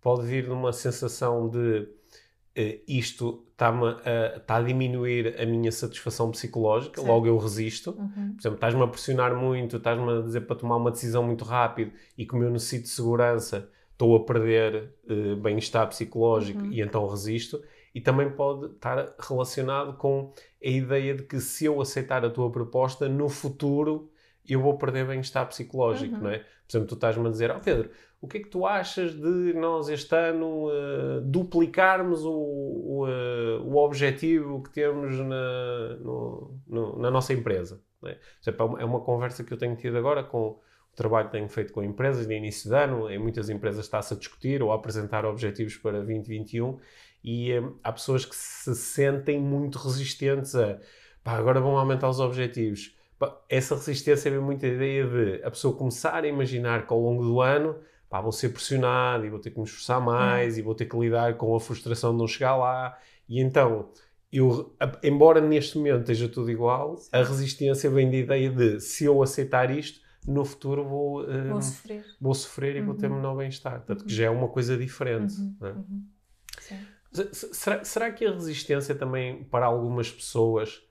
Pode 0.00 0.26
vir 0.26 0.44
de 0.44 0.50
uma 0.50 0.72
sensação 0.72 1.48
de 1.48 1.86
isto 2.86 3.44
está-me 3.52 3.86
a, 4.04 4.36
está 4.36 4.56
a 4.56 4.62
diminuir 4.62 5.40
a 5.40 5.46
minha 5.46 5.72
satisfação 5.72 6.30
psicológica, 6.30 7.00
Certo. 7.00 7.08
logo 7.08 7.26
eu 7.26 7.36
resisto. 7.38 7.92
Uhum. 7.92 8.32
Por 8.34 8.40
exemplo, 8.40 8.54
estás-me 8.56 8.82
a 8.82 8.86
pressionar 8.88 9.34
muito, 9.36 9.76
estás-me 9.76 10.10
a 10.10 10.20
dizer 10.22 10.42
para 10.42 10.56
tomar 10.56 10.76
uma 10.76 10.90
decisão 10.90 11.22
muito 11.22 11.44
rápido 11.44 11.92
e 12.16 12.26
como 12.26 12.42
eu 12.44 12.50
necessito 12.50 12.84
de 12.84 12.90
segurança, 12.90 13.70
estou 13.92 14.16
a 14.16 14.24
perder 14.24 14.94
eh, 15.08 15.34
bem-estar 15.36 15.86
psicológico 15.88 16.60
Uhum. 16.62 16.72
e 16.72 16.80
então 16.80 17.06
resisto. 17.06 17.62
E 17.94 18.00
também 18.00 18.30
pode 18.30 18.72
estar 18.72 19.14
relacionado 19.18 19.96
com 19.98 20.32
a 20.64 20.68
ideia 20.68 21.14
de 21.14 21.22
que 21.24 21.38
se 21.40 21.66
eu 21.66 21.80
aceitar 21.80 22.24
a 22.24 22.30
tua 22.30 22.50
proposta, 22.50 23.08
no 23.08 23.28
futuro 23.28 24.10
eu 24.48 24.60
vou 24.60 24.76
perder 24.76 25.06
bem-estar 25.06 25.46
psicológico, 25.46 26.16
Uhum. 26.16 26.22
não 26.22 26.30
é? 26.30 26.38
Por 26.38 26.44
exemplo, 26.70 26.88
tu 26.88 26.94
estás-me 26.94 27.26
a 27.28 27.30
dizer, 27.30 27.50
ó 27.50 27.60
Pedro, 27.60 27.90
o 28.22 28.28
que 28.28 28.38
é 28.38 28.40
que 28.40 28.48
tu 28.48 28.64
achas 28.64 29.12
de 29.14 29.52
nós 29.54 29.88
este 29.88 30.14
ano 30.14 30.68
eh, 30.70 31.20
duplicarmos 31.24 32.24
o, 32.24 32.32
o, 32.32 33.06
eh, 33.08 33.58
o 33.64 33.76
objetivo 33.76 34.62
que 34.62 34.70
temos 34.70 35.18
na, 35.18 35.96
no- 36.00 36.58
no- 36.66 36.98
na 36.98 37.10
nossa 37.10 37.32
empresa? 37.34 37.82
é? 38.04 38.14
Por 38.14 38.18
exemplo, 38.42 38.62
é 38.62 38.64
uma- 38.70 38.80
é 38.82 38.84
uma 38.84 39.00
conversa 39.00 39.44
que 39.44 39.52
eu 39.52 39.58
tenho 39.58 39.76
tido 39.76 39.98
agora 39.98 40.22
com 40.24 40.38
o 40.50 40.60
trabalho 40.94 41.26
que 41.26 41.32
tenho 41.32 41.48
feito 41.48 41.72
com 41.72 41.82
empresas 41.82 42.26
de 42.26 42.34
início 42.34 42.70
de 42.70 42.76
ano. 42.76 43.10
Em 43.10 43.18
muitas 43.18 43.48
empresas 43.50 43.84
está-se 43.84 44.14
a 44.14 44.16
discutir 44.16 44.62
ou 44.62 44.70
a 44.72 44.76
apresentar 44.76 45.24
objetivos 45.24 45.76
para 45.76 45.98
2021 46.02 46.78
e 47.24 47.52
eh, 47.52 47.62
há 47.82 47.92
pessoas 47.92 48.24
que 48.24 48.36
se 48.36 48.74
sentem 48.74 49.40
muito 49.40 49.78
resistentes 49.78 50.54
a 50.54 50.78
pá, 51.24 51.32
agora 51.32 51.60
vão 51.60 51.76
aumentar 51.76 52.08
os 52.08 52.20
objetivos. 52.20 52.96
Pá, 53.18 53.36
essa 53.48 53.74
resistência 53.74 54.30
vem 54.30 54.40
muito 54.40 54.64
a 54.66 54.68
ideia 54.68 55.06
de 55.06 55.42
a 55.44 55.50
pessoa 55.50 55.76
começar 55.76 56.22
a 56.24 56.28
imaginar 56.28 56.86
que 56.86 56.92
ao 56.92 57.00
longo 57.00 57.22
do 57.24 57.40
ano 57.40 57.76
pá, 58.12 58.20
vou 58.20 58.30
ser 58.30 58.50
pressionado 58.50 59.24
e 59.24 59.30
vou 59.30 59.38
ter 59.38 59.50
que 59.50 59.58
me 59.58 59.64
esforçar 59.64 59.98
mais 59.98 60.58
e 60.58 60.62
vou 60.62 60.74
ter 60.74 60.84
que 60.84 60.94
lidar 60.98 61.34
com 61.38 61.56
a 61.56 61.58
frustração 61.60 62.12
de 62.12 62.18
não 62.18 62.28
chegar 62.28 62.54
lá. 62.56 62.98
E 63.26 63.40
então, 63.40 63.88
eu, 64.30 64.76
embora 65.02 65.40
neste 65.40 65.78
momento 65.78 66.00
esteja 66.00 66.28
tudo 66.28 66.50
igual, 66.50 66.96
a 67.10 67.22
resistência 67.22 67.88
vem 67.88 68.10
da 68.10 68.16
ideia 68.18 68.50
de 68.50 68.80
se 68.80 69.06
eu 69.06 69.22
aceitar 69.22 69.70
isto, 69.70 70.00
no 70.28 70.44
futuro 70.44 70.84
vou, 70.84 71.24
eh, 71.24 71.48
Vou 71.48 71.62
sofrer. 71.62 72.04
vou 72.20 72.34
sofrer 72.34 72.76
e 72.76 72.82
vou 72.82 72.94
ter 72.94 73.08
Uhum. 73.10 73.16
menor 73.16 73.34
bem-estar. 73.36 73.78
Portanto, 73.78 74.02
Uhum. 74.02 74.06
que 74.06 74.14
já 74.14 74.24
é 74.26 74.30
uma 74.30 74.48
coisa 74.48 74.76
diferente. 74.76 75.34
Uhum, 75.40 75.56
não 75.58 75.68
é? 75.68 75.72
uhum. 75.72 76.02
Será, 77.34 77.82
será 77.84 78.10
que 78.12 78.24
a 78.26 78.32
resistência 78.32 78.94
também, 78.94 79.42
para 79.44 79.64
algumas 79.66 80.10
pessoas, 80.10 80.82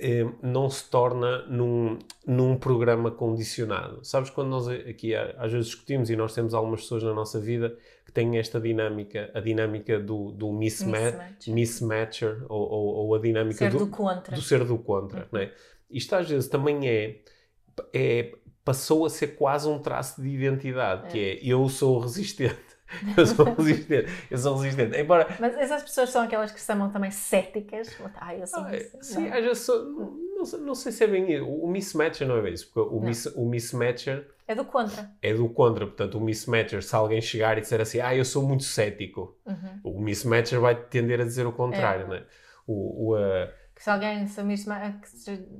eh, 0.00 0.24
não 0.40 0.70
se 0.70 0.88
torna 0.88 1.42
num, 1.46 1.98
num 2.26 2.56
programa 2.56 3.10
condicionado? 3.10 4.04
Sabes, 4.04 4.30
quando 4.30 4.48
nós 4.48 4.68
aqui 4.68 5.14
às 5.14 5.50
vezes 5.52 5.66
discutimos, 5.68 6.08
e 6.08 6.16
nós 6.16 6.32
temos 6.34 6.54
algumas 6.54 6.82
pessoas 6.82 7.02
na 7.02 7.12
nossa 7.12 7.40
vida 7.40 7.76
que 8.06 8.12
têm 8.12 8.38
esta 8.38 8.60
dinâmica, 8.60 9.30
a 9.34 9.40
dinâmica 9.40 9.98
do, 9.98 10.30
do 10.30 10.52
mismatch, 10.52 11.48
Mismatch. 11.48 11.48
mismatcher, 11.48 12.44
ou, 12.48 12.60
ou, 12.60 12.86
ou 13.06 13.14
a 13.14 13.18
dinâmica 13.18 13.58
Ser 13.58 13.70
do, 13.70 13.78
do 13.78 13.86
do 14.34 14.42
ser 14.42 14.64
do 14.64 14.78
contra. 14.78 15.20
Uhum. 15.20 15.26
Não 15.32 15.40
é? 15.40 15.52
Isto 15.90 16.14
às 16.16 16.28
vezes 16.28 16.48
também 16.48 16.88
é, 16.88 17.20
é. 17.92 18.32
Passou 18.64 19.06
a 19.06 19.10
ser 19.10 19.28
quase 19.28 19.66
um 19.66 19.78
traço 19.78 20.20
de 20.20 20.28
identidade, 20.28 21.08
que 21.08 21.18
é 21.18 21.38
eu 21.42 21.66
sou 21.70 21.98
resistente. 22.00 22.67
Eu 23.16 23.26
sou 23.26 23.44
resistente. 23.54 24.10
Eu 24.30 24.38
sou 24.38 24.56
resistente. 24.56 24.96
Embora. 24.98 25.26
Mas 25.38 25.56
essas 25.56 25.82
pessoas 25.82 26.10
são 26.10 26.22
aquelas 26.22 26.50
que 26.52 26.60
se 26.60 26.66
chamam 26.66 26.90
também 26.90 27.10
céticas. 27.10 27.88
Ah, 28.16 28.34
eu 28.34 28.46
sou 28.46 28.62
Ah, 28.64 28.76
isso. 28.76 28.96
sim, 29.02 29.28
Não. 29.28 29.54
sou- 29.54 29.84
não, 30.38 30.44
sei- 30.44 30.60
não 30.60 30.74
sei 30.74 30.92
se 30.92 31.04
é 31.04 31.06
bem 31.06 31.32
isso. 31.32 31.46
O 31.46 31.68
mismatcher 31.68 32.26
não 32.26 32.36
é 32.38 32.42
bem 32.42 32.54
isso, 32.54 32.70
porque 32.72 32.80
o, 32.94 33.00
Não. 33.00 33.12
o 33.44 33.48
mismatcher 33.48 34.26
É 34.46 34.54
do 34.54 34.64
contra. 34.64 35.10
é 35.20 35.34
do 35.34 35.48
contra. 35.50 35.86
Portanto, 35.86 36.16
o 36.16 36.20
mismatcher, 36.20 36.82
se 36.82 36.94
alguém 36.94 37.20
chegar 37.20 37.58
e 37.58 37.60
disser 37.60 37.80
assim, 37.80 38.00
ah, 38.00 38.14
eu 38.16 38.24
sou 38.24 38.42
muito 38.42 38.62
cético, 38.64 39.36
Uhum. 39.44 39.80
o 39.96 40.00
mismatcher 40.00 40.58
vai 40.60 40.74
tender 40.74 41.20
a 41.20 41.24
dizer 41.24 41.46
o 41.46 41.52
contrário, 41.52 42.06
É. 42.06 42.08
né? 42.08 42.22
O, 42.66 43.10
o, 43.10 43.14
ah, 43.16 43.50
que 43.78 43.84
se 43.84 43.90
alguém, 43.90 44.26
se, 44.26 44.40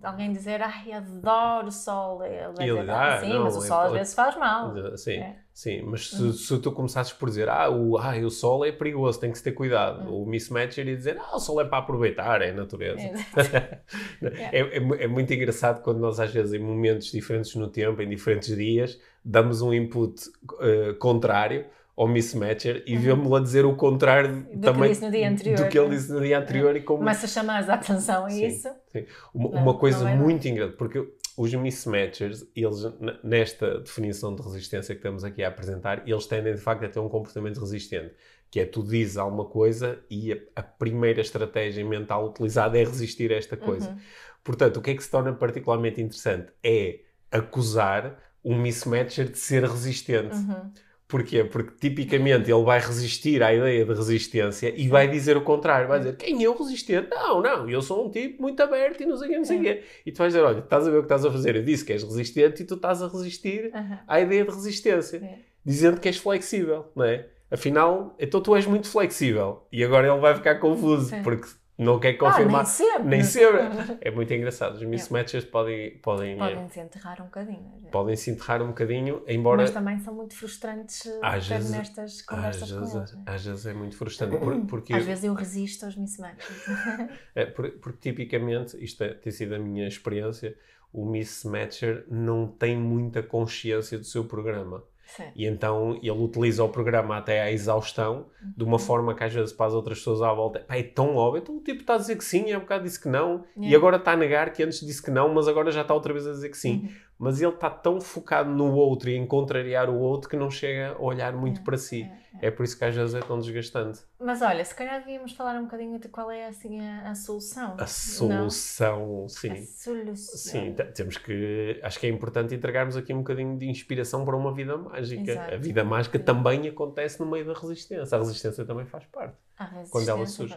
alguém 0.03 0.33
dizer, 0.33 0.61
ai, 0.61 0.91
adoro 0.93 1.69
o 1.69 1.71
sol, 1.71 2.25
ele 2.25 2.53
dizer, 2.53 2.91
ah, 2.91 3.15
ah, 3.15 3.21
sim, 3.21 3.29
não, 3.33 3.45
mas 3.45 3.57
o 3.57 3.63
é 3.63 3.67
sol 3.69 3.77
às 3.79 3.83
pode- 3.85 3.99
vezes 3.99 4.15
faz 4.15 4.37
mal. 4.37 4.97
Sim, 4.97 5.19
É. 5.21 5.37
sim, 5.55 5.83
mas 5.83 6.11
se, 6.11 6.33
se 6.33 6.59
tu 6.59 6.73
começasses 6.73 7.13
por 7.13 7.29
dizer, 7.29 7.49
ah 7.49 7.71
o, 7.71 7.97
ah, 7.97 8.17
o 8.17 8.29
sol 8.29 8.65
é 8.65 8.73
perigoso, 8.73 9.21
tem 9.21 9.31
que 9.31 9.39
se 9.39 9.45
ter 9.45 9.53
cuidado, 9.53 10.03
Hum. 10.11 10.25
o 10.25 10.27
mismatch 10.27 10.79
iria 10.79 10.97
dizer, 10.97 11.17
ah, 11.17 11.37
o 11.37 11.39
sol 11.39 11.61
é 11.61 11.65
para 11.65 11.79
aproveitar, 11.79 12.43
é 12.43 12.51
a 12.51 12.55
natureza. 12.55 12.99
É. 14.21 14.59
É, 14.59 14.79
é 14.79 15.05
é 15.05 15.07
muito 15.07 15.33
engraçado 15.33 15.81
quando 15.83 15.99
nós, 16.01 16.19
às 16.19 16.33
vezes, 16.33 16.53
em 16.53 16.59
momentos 16.59 17.13
diferentes 17.13 17.55
no 17.55 17.69
tempo, 17.69 18.03
em 18.03 18.09
diferentes 18.09 18.55
dias, 18.57 18.99
damos 19.25 19.63
um 19.63 19.73
input 19.73 20.21
eh, 20.61 20.93
contrário 20.99 21.67
ao 21.99 22.07
mismatcher 22.07 22.85
e 22.87 22.97
vemos-lo 22.97 23.35
a 23.35 23.41
dizer 23.41 23.65
o 23.65 23.75
contrário 23.75 24.31
Uhum. 24.31 24.45
que 24.45 24.59
também 24.59 25.27
anterior, 25.27 25.57
do 25.57 25.69
que 25.69 25.77
ele 25.79 25.89
disse 25.91 26.13
no 26.13 26.21
dia 26.21 26.39
anterior 26.39 26.77
e 26.77 26.81
como 26.81 27.01
Começa 27.01 27.27
a 27.27 27.29
chamar 27.29 27.69
a 27.69 27.75
atenção 27.75 28.25
a 28.25 28.31
Sim. 28.31 28.47
isso. 28.47 28.69
Sim. 28.93 29.05
Uma, 29.35 29.51
Não, 29.51 29.63
uma 29.63 29.75
coisa 29.79 30.05
dar. 30.05 30.17
muito 30.17 30.47
engraçada, 30.47 30.77
porque 30.77 31.05
os 31.37 31.53
mismatchers, 31.53 32.47
eles, 32.55 32.79
nesta 33.25 33.81
definição 33.81 34.35
de 34.35 34.43
resistência 34.43 34.95
que 34.95 35.01
estamos 35.01 35.25
aqui 35.25 35.43
a 35.43 35.49
apresentar, 35.49 36.03
eles 36.07 36.27
tendem 36.27 36.55
de 36.55 36.61
facto 36.61 36.85
a 36.85 36.89
ter 36.89 37.01
um 37.01 37.09
comportamento 37.09 37.59
resistente, 37.59 38.15
que 38.49 38.61
é 38.61 38.65
tu 38.65 38.83
dizes 38.85 39.17
alguma 39.17 39.45
coisa 39.45 39.99
e 40.09 40.33
a, 40.33 40.37
a 40.57 40.63
primeira 40.63 41.21
estratégia 41.21 41.85
mental 41.85 42.27
utilizada 42.29 42.79
é 42.79 42.85
resistir 42.85 43.33
a 43.33 43.37
esta 43.37 43.57
coisa. 43.57 43.91
Uhum. 43.91 43.97
Portanto, 44.45 44.77
o 44.77 44.81
que 44.81 44.91
é 44.93 44.95
que 44.95 45.03
se 45.03 45.11
torna 45.11 45.33
particularmente 45.33 46.01
interessante 46.01 46.49
é 46.63 47.01
acusar 47.31 48.19
um 48.45 48.57
mismatcher 48.57 49.29
de 49.29 49.39
ser 49.39 49.65
resistente. 49.65 50.37
Uhum. 50.37 50.71
Porquê? 51.09 51.43
Porque 51.43 51.73
tipicamente 51.81 52.51
ele 52.53 52.63
vai 52.65 52.79
resistir 52.79 53.43
à 53.43 53.53
ideia 53.55 53.83
de 53.83 53.95
resistência 53.95 54.75
e 54.77 54.89
vai 54.89 55.09
dizer 55.09 55.39
o 55.39 55.41
contrário. 55.41 55.89
Vai 55.89 56.01
dizer, 56.01 56.17
quem 56.17 56.43
eu 56.43 56.55
resistente? 56.55 57.09
Não, 57.11 57.41
não, 57.41 57.69
eu 57.71 57.81
sou 57.81 58.07
um 58.07 58.11
tipo 58.11 58.43
muito 58.43 58.63
aberto 58.63 59.03
e 59.03 59.07
não 59.07 59.17
sei 59.17 59.29
o 59.29 59.31
quê, 59.31 59.37
não 59.39 59.45
sei 59.47 59.59
o 59.59 59.63
quê. 59.63 59.83
E 60.05 60.13
tu 60.13 60.19
vais 60.19 60.35
dizer, 60.35 60.45
olha, 60.45 60.59
estás 60.59 60.87
a 60.87 60.91
ver 60.91 60.99
o 60.99 61.01
que 61.01 61.07
estás 61.07 61.25
a 61.25 61.31
fazer? 61.33 61.57
Eu 61.57 61.63
disse 61.65 61.83
que 61.83 61.95
és 61.95 62.03
resistente 62.03 62.63
e 62.63 62.67
tu 62.67 62.75
estás 62.75 63.03
a 63.03 63.09
resistir 63.09 63.71
Uhum. 63.75 63.97
à 64.07 64.21
ideia 64.21 64.45
de 64.45 64.51
resistência. 64.51 65.17
É. 65.17 65.39
Dizendo 65.65 65.99
que 65.99 66.09
és 66.09 66.19
flexível, 66.19 66.87
não 66.95 67.05
é? 67.05 67.27
Afinal, 67.51 68.15
então 68.19 68.43
tu 68.43 68.55
és 68.55 68.67
muito 68.67 68.87
flexível. 68.89 69.67
E 69.73 69.83
agora 69.83 70.07
ele 70.07 70.21
vai 70.21 70.35
ficar 70.35 70.57
confuso, 70.57 71.09
Sim. 71.09 71.23
porque 71.23 71.49
não 71.79 72.01
quer 72.01 72.15
Ah, 72.15 72.19
confirmar. 72.19 72.65
nem 72.65 72.65
sempre. 72.67 73.05
nem 73.05 73.23
sempre. 73.23 73.59
É 74.03 74.11
muito 74.11 74.33
engraçado. 74.35 74.75
Os 74.75 74.83
mismatchers 74.83 75.45
podem, 75.45 75.97
podem, 75.99 76.35
eh, 76.35 76.37
Podem 76.39 76.69
se 76.69 76.81
enterrar 76.81 77.21
um 77.23 77.25
bocadinho. 77.27 77.73
às 77.85 77.91
podem 77.91 78.17
se 78.17 78.31
enterrar 78.31 78.63
um 78.63 78.69
bocadinho, 78.69 79.23
embora 79.29 79.63
Mas 79.63 79.71
também 79.71 79.99
são 80.01 80.13
muito 80.15 80.35
frustrantes 80.35 81.07
eh, 81.07 81.21
Às 81.23 81.47
vezes- 81.49 81.71
nestas 81.71 82.13
às 82.15 82.23
conversas 82.23 82.73
com 82.73 82.81
vezes, 82.81 82.95
eles. 82.95 83.13
né? 83.15 83.23
às 83.27 83.45
vezes 83.45 83.67
é 83.67 83.73
muito 83.73 83.97
frustrante. 83.97 84.37
por- 84.37 84.61
Porque, 84.67 84.93
Às 84.93 85.05
vezes 85.05 85.25
eu 85.25 85.35
resisto 85.35 85.85
aos 85.87 85.97
mismatches. 85.97 86.49
é, 87.35 87.47
por- 87.47 87.71
porque 87.81 88.11
tipicamente, 88.11 88.77
isto 88.83 89.03
é- 89.05 89.15
tem 89.15 89.33
sido 89.33 89.55
a 89.55 89.59
minha 89.59 89.87
experiência, 89.87 90.57
o 90.93 91.05
mismatcher 91.05 92.05
não 92.11 92.47
tem 92.47 92.77
muita 92.77 93.23
consciência 93.23 93.99
do 93.99 94.05
seu 94.05 94.25
programa. 94.25 94.83
Sim. 95.17 95.25
E 95.35 95.47
então 95.47 95.95
ele 96.03 96.11
utiliza 96.11 96.63
o 96.63 96.69
programa 96.69 97.17
até 97.17 97.41
à 97.43 97.51
exaustão, 97.51 98.27
de 98.57 98.63
Uhum. 98.63 98.69
uma 98.71 98.79
forma 98.79 99.15
que 99.15 99.25
às 99.25 99.33
vezes 99.33 99.53
para 99.53 99.67
as 99.67 99.73
outras 99.73 99.99
pessoas 99.99 100.21
à 100.23 100.33
volta 100.33 100.61
pá, 100.61 100.77
é 100.77 100.83
tão 100.83 101.17
óbvio. 101.17 101.41
Então 101.43 101.57
o 101.57 101.61
tipo 101.61 101.81
está 101.81 101.95
a 101.95 101.99
dizer 101.99 102.17
que 102.17 102.25
sim, 102.25 102.53
há 102.53 102.59
um 102.59 102.61
bocado 102.61 102.85
disse 102.85 103.01
que 103.01 103.09
não, 103.09 103.43
e 103.57 103.61
Yeah. 103.61 103.77
agora 103.79 103.97
está 103.97 104.13
a 104.13 104.17
negar 104.17 104.53
que 104.53 104.63
antes 104.63 104.81
disse 104.81 105.03
que 105.03 105.11
não, 105.11 105.33
mas 105.33 105.49
agora 105.49 105.71
já 105.71 105.81
está 105.83 105.95
outra 105.95 106.13
vez 106.13 106.27
a 106.27 106.33
dizer 106.33 106.51
que 106.51 106.59
sim. 106.59 106.83
Uhum. 106.85 106.89
Mas 107.19 107.41
ele 107.43 107.53
está 107.53 107.69
tão 107.69 108.01
focado 108.01 108.49
no 108.49 108.73
outro 108.75 109.11
e 109.11 109.17
em 109.17 109.27
contrariar 109.27 109.91
o 109.91 109.99
outro 109.99 110.31
que 110.31 110.37
não 110.37 110.51
chega 110.51 110.93
a 110.95 111.03
olhar 111.03 111.33
muito 111.33 111.61
É, 111.61 111.65
para 111.65 111.77
si. 111.77 112.03
é, 112.03 112.07
é. 112.45 112.47
É 112.47 112.51
por 112.53 112.63
isso 112.65 112.79
que 112.79 112.85
às 112.85 112.95
vezes 112.95 113.15
é 113.15 113.21
tão 113.21 113.41
desgastante. 113.41 114.01
Mas 114.21 114.41
olha, 114.43 114.65
se 114.65 114.73
calhar 114.75 115.01
devíamos 115.01 115.33
falar 115.33 115.59
um 115.59 115.65
bocadinho 115.65 115.99
de 115.99 116.09
qual 116.09 116.31
é 116.31 116.47
assim 116.47 116.81
a, 116.81 117.11
a 117.11 117.15
solução. 117.17 117.75
A 117.77 117.87
solução, 117.87 119.23
Não? 119.23 119.29
sim. 119.29 119.51
A 119.51 119.57
solução. 119.67 120.37
Sim, 120.53 120.73
te- 120.75 120.85
temos 120.93 121.17
que. 121.19 121.81
Acho 121.83 121.99
que 121.99 122.07
é 122.07 122.11
importante 122.11 122.55
entregarmos 122.55 122.97
aqui 122.97 123.13
um 123.13 123.19
bocadinho 123.19 123.59
de 123.59 123.69
inspiração 123.69 124.25
para 124.25 124.37
uma 124.37 124.55
vida 124.55 124.77
mágica. 124.77 125.33
Exato. 125.33 125.55
A 125.55 125.57
vida 125.57 125.83
mágica 125.85 126.19
também 126.19 126.69
acontece 126.69 127.19
no 127.21 127.27
meio 127.27 127.45
da 127.47 127.53
resistência. 127.55 128.17
A 128.17 128.21
resistência 128.21 128.65
também 128.65 128.87
faz 128.87 129.05
parte. 129.07 129.37
A 129.57 129.65
resistência. 129.65 129.91
quando 129.91 130.09
ela 130.09 130.27
surge. 130.27 130.57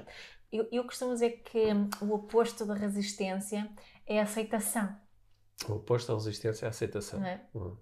Eu, 0.52 0.68
eu 0.72 0.84
costumo 0.84 1.14
dizer 1.14 1.42
que 1.46 1.74
hum, 1.74 1.90
o 2.02 2.14
oposto 2.14 2.66
da 2.66 2.74
resistência 2.76 3.68
é 4.06 4.20
a 4.20 4.24
aceitação. 4.24 4.96
O 5.70 5.74
oposto 5.74 6.12
à 6.12 6.16
resistência 6.16 6.66
é 6.66 6.68
a 6.68 6.70
aceitação. 6.70 7.20
Não 7.20 7.28
é? 7.28 7.42
Hum. 7.56 7.78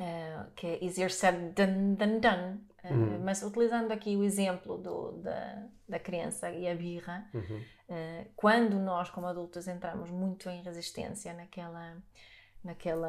Uh, 0.00 0.50
que 0.56 0.66
é 0.66 0.84
easier 0.84 1.10
said 1.12 1.52
than, 1.54 1.94
than 1.96 2.18
done. 2.18 2.54
Uh, 2.84 2.92
Uhum. 2.92 3.20
Mas 3.24 3.42
utilizando 3.42 3.92
aqui 3.92 4.16
o 4.16 4.24
exemplo 4.24 4.76
do, 4.76 5.12
da, 5.22 5.66
da 5.88 5.98
criança 6.00 6.50
e 6.50 6.66
a 6.68 6.74
birra, 6.74 7.24
Uhum. 7.32 7.60
uh, 7.88 8.26
quando 8.34 8.78
nós, 8.80 9.08
como 9.10 9.26
adultos, 9.28 9.68
entramos 9.68 10.10
muito 10.10 10.48
em 10.50 10.62
resistência 10.62 11.32
naquela, 11.32 11.96
naquela, 12.64 13.08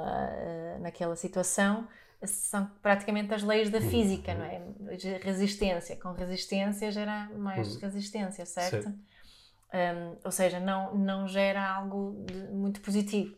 uh, 0.78 0.80
naquela 0.82 1.16
situação, 1.16 1.88
são 2.24 2.68
praticamente 2.84 3.34
as 3.34 3.42
leis 3.42 3.70
da 3.72 3.82
física, 3.82 4.32
Uhum. 4.34 4.38
não 4.38 4.46
é? 4.46 4.96
De 4.96 5.18
Resistência 5.18 5.96
com 5.98 6.12
resistência 6.14 6.92
gera 6.92 7.30
mais 7.36 7.74
Uhum. 7.76 7.82
resistência, 7.82 8.46
certo? 8.46 8.84
Certo. 8.84 9.00
Um, 9.74 10.18
ou 10.24 10.32
seja, 10.32 10.60
não, 10.60 10.94
não 10.96 11.28
gera 11.28 11.68
algo 11.68 12.24
de- 12.28 12.48
muito 12.54 12.80
positivo. 12.80 13.36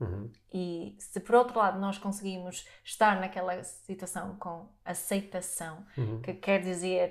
Uhum. 0.00 0.30
E 0.52 0.96
se 0.98 1.20
por 1.20 1.34
outro 1.34 1.58
lado 1.58 1.78
nós 1.78 1.98
conseguimos 1.98 2.66
estar 2.84 3.20
naquela 3.20 3.62
situação 3.62 4.36
com 4.36 4.68
aceitação, 4.84 5.84
Uhum. 5.96 6.20
que 6.22 6.34
quer 6.34 6.60
dizer 6.60 7.10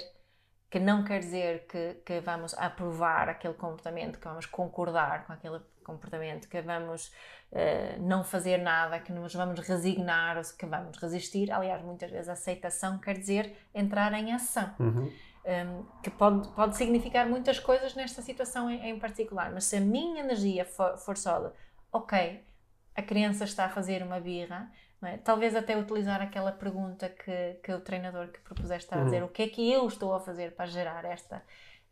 que 0.69 0.80
não 0.80 1.04
quer 1.04 1.19
dizer 1.19 1.65
que, 1.67 1.95
que 2.06 2.19
vamos 2.19 2.54
aprovar 2.54 3.28
aquele 3.28 3.56
comportamento, 3.56 4.19
que 4.19 4.28
vamos 4.28 4.45
concordar 4.45 5.25
com 5.25 5.34
aquele 5.34 5.60
comportamento, 5.84 6.47
que 6.47 6.62
vamos 6.62 7.12
eh, 7.52 7.97
não 7.99 8.23
fazer 8.23 8.60
nada, 8.60 8.99
que 8.99 9.12
nos 9.12 9.34
vamos 9.34 9.60
resignar 9.62 10.38
ou 10.38 10.43
que 10.56 10.65
vamos 10.67 10.95
resistir. 10.99 11.52
Aliás, 11.52 11.82
muitas 11.82 12.12
vezes 12.12 12.30
aceitação 12.30 12.99
quer 12.99 13.17
dizer 13.17 13.56
entrar 13.73 14.13
em 14.13 14.32
ação 14.32 14.71
Uhum. 14.80 15.12
um, 15.45 16.02
que 16.04 16.12
pode, 16.12 16.47
pode 16.49 16.78
significar 16.78 17.28
muitas 17.28 17.60
coisas 17.60 17.95
nesta 17.95 18.21
situação 18.21 18.69
em, 18.69 18.89
em 18.91 18.99
particular, 18.99 19.52
mas 19.52 19.63
se 19.63 19.78
a 19.78 19.82
minha 19.82 20.19
energia 20.19 20.65
for, 20.65 20.95
for 20.99 21.17
só 21.17 21.39
de, 21.39 21.52
ok, 21.91 22.43
a 23.00 23.04
criança 23.04 23.44
está 23.46 23.66
a 23.66 23.70
fazer 23.70 24.04
uma 24.04 24.20
birra, 24.20 24.72
é? 25.04 25.18
talvez 25.18 25.56
até 25.56 25.78
utilizar 25.78 26.22
aquela 26.22 26.52
pergunta 26.52 27.10
que, 27.10 27.56
que 27.64 27.72
o 27.74 27.82
treinador 27.82 28.28
que 28.30 28.40
propuseste 28.42 28.94
a 28.94 28.98
Uhum. 28.98 29.04
dizer, 29.04 29.24
o 29.24 29.30
que 29.30 29.44
é 29.44 29.48
que 29.50 29.72
eu 29.72 29.88
estou 29.88 30.14
a 30.14 30.20
fazer 30.20 30.56
para 30.56 30.66
gerar 30.68 31.06
esta 31.06 31.44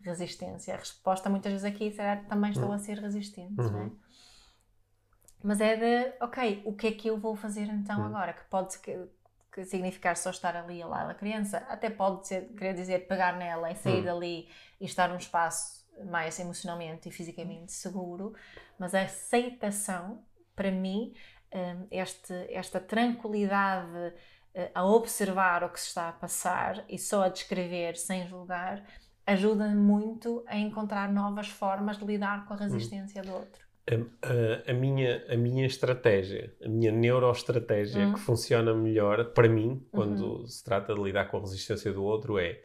resistência? 0.01 0.73
A 0.75 0.77
resposta 0.77 1.29
muitas 1.29 1.51
vezes 1.53 1.65
aqui 1.65 1.91
será, 1.91 2.17
também 2.17 2.51
estou 2.51 2.71
a 2.71 2.77
ser 2.79 2.99
resistente, 2.99 3.71
não 3.71 3.81
é? 3.81 3.85
Uhum. 3.85 3.99
Mas 5.43 5.61
é 5.61 5.75
de, 5.75 6.13
ok, 6.23 6.63
o 6.65 6.73
que 6.75 6.87
é 6.87 6.91
que 6.91 7.07
eu 7.09 7.17
vou 7.19 7.35
fazer 7.35 7.67
então 7.69 7.99
Uhum. 7.99 8.05
agora? 8.05 8.33
Que 8.33 8.43
pode 8.45 8.77
que, 8.79 8.97
que 9.53 9.65
significar 9.65 10.17
só 10.17 10.29
estar 10.31 10.55
ali 10.55 10.81
ao 10.81 10.89
lado 10.89 11.07
da 11.07 11.13
criança, 11.13 11.59
até 11.69 11.89
pode 11.89 12.27
ser, 12.27 12.49
querer 12.55 12.73
dizer 12.73 13.07
pegar 13.07 13.37
nela 13.37 13.71
e 13.71 13.75
sair 13.75 14.01
Uhum. 14.01 14.05
dali 14.05 14.49
e 14.79 14.85
estar 14.85 15.07
num 15.09 15.17
espaço 15.17 15.85
mais 16.05 16.39
emocionalmente 16.39 17.09
e 17.09 17.11
fisicamente 17.11 17.71
seguro, 17.71 18.33
mas 18.77 18.93
a 18.93 19.01
aceitação, 19.03 20.23
para 20.57 20.71
mim, 20.71 21.13
hum, 21.53 21.87
este, 21.91 22.33
esta 22.49 22.79
tranquilidade 22.81 24.13
eh, 24.53 24.71
a 24.73 24.83
observar 24.85 25.63
o 25.63 25.69
que 25.69 25.79
se 25.79 25.87
está 25.87 26.09
a 26.09 26.11
passar 26.11 26.83
e 26.89 26.97
só 26.97 27.23
a 27.23 27.29
descrever 27.29 27.95
sem 27.95 28.27
julgar, 28.27 28.83
ajuda 29.25 29.67
muito 29.67 30.43
a 30.47 30.57
encontrar 30.57 31.11
novas 31.13 31.47
formas 31.47 31.97
de 31.97 32.05
lidar 32.05 32.45
com 32.45 32.53
a 32.55 32.57
resistência 32.57 33.21
do 33.21 33.31
outro. 33.33 33.65
A, 33.89 33.93
a- 33.95 34.71
a 34.71 34.73
minha, 34.73 35.23
a 35.29 35.37
minha 35.37 35.65
estratégia, 35.65 36.53
a 36.65 36.67
minha 36.67 36.91
neuroestratégia 36.91 38.07
Hum. 38.07 38.13
que 38.13 38.19
funciona 38.19 38.73
melhor 38.73 39.31
para 39.33 39.47
mim, 39.47 39.85
quando 39.91 40.39
Uhum. 40.39 40.47
se 40.47 40.63
trata 40.63 40.93
de 40.93 41.01
lidar 41.01 41.29
com 41.29 41.37
a 41.37 41.41
resistência 41.41 41.93
do 41.93 42.03
outro, 42.03 42.37
é 42.39 42.59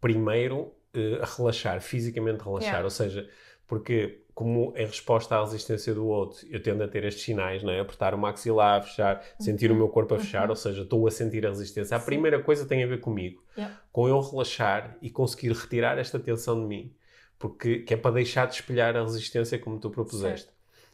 primeiro 0.00 0.74
eh, 0.94 1.20
relaxar, 1.36 1.80
fisicamente 1.82 2.42
relaxar. 2.42 2.68
Yeah. 2.72 2.84
Ou 2.84 2.90
seja, 2.90 3.28
porque 3.66 4.24
como 4.36 4.74
em 4.76 4.84
resposta 4.84 5.34
à 5.34 5.40
resistência 5.40 5.94
do 5.94 6.06
outro, 6.06 6.46
eu 6.50 6.62
tendo 6.62 6.84
a 6.84 6.86
ter 6.86 7.02
estes 7.06 7.24
sinais, 7.24 7.62
não 7.62 7.72
é? 7.72 7.80
Apertar 7.80 8.12
o 8.12 8.18
maxilar, 8.18 8.82
fechar, 8.82 9.24
sentir 9.40 9.72
o 9.72 9.74
meu 9.74 9.88
corpo 9.88 10.14
a 10.14 10.18
fechar, 10.18 10.44
Uhum. 10.44 10.50
ou 10.50 10.56
seja, 10.56 10.82
estou 10.82 11.06
a 11.06 11.10
sentir 11.10 11.46
a 11.46 11.48
resistência. 11.48 11.96
A 11.96 12.00
Sim. 12.00 12.04
primeira 12.04 12.42
coisa 12.42 12.66
tem 12.66 12.84
a 12.84 12.86
ver 12.86 13.00
comigo. 13.00 13.42
Yeah. 13.56 13.74
Com 13.90 14.06
eu 14.06 14.20
relaxar 14.20 14.94
e 15.00 15.08
conseguir 15.08 15.52
retirar 15.52 15.96
esta 15.96 16.18
tensão 16.18 16.60
de 16.60 16.66
mim. 16.66 16.92
Porque, 17.38 17.78
que 17.78 17.94
é 17.94 17.96
para 17.96 18.10
deixar 18.10 18.46
de 18.46 18.56
espelhar 18.56 18.94
a 18.94 19.02
resistência 19.04 19.58
como 19.58 19.80
tu 19.80 19.88
propuseste. 19.88 20.50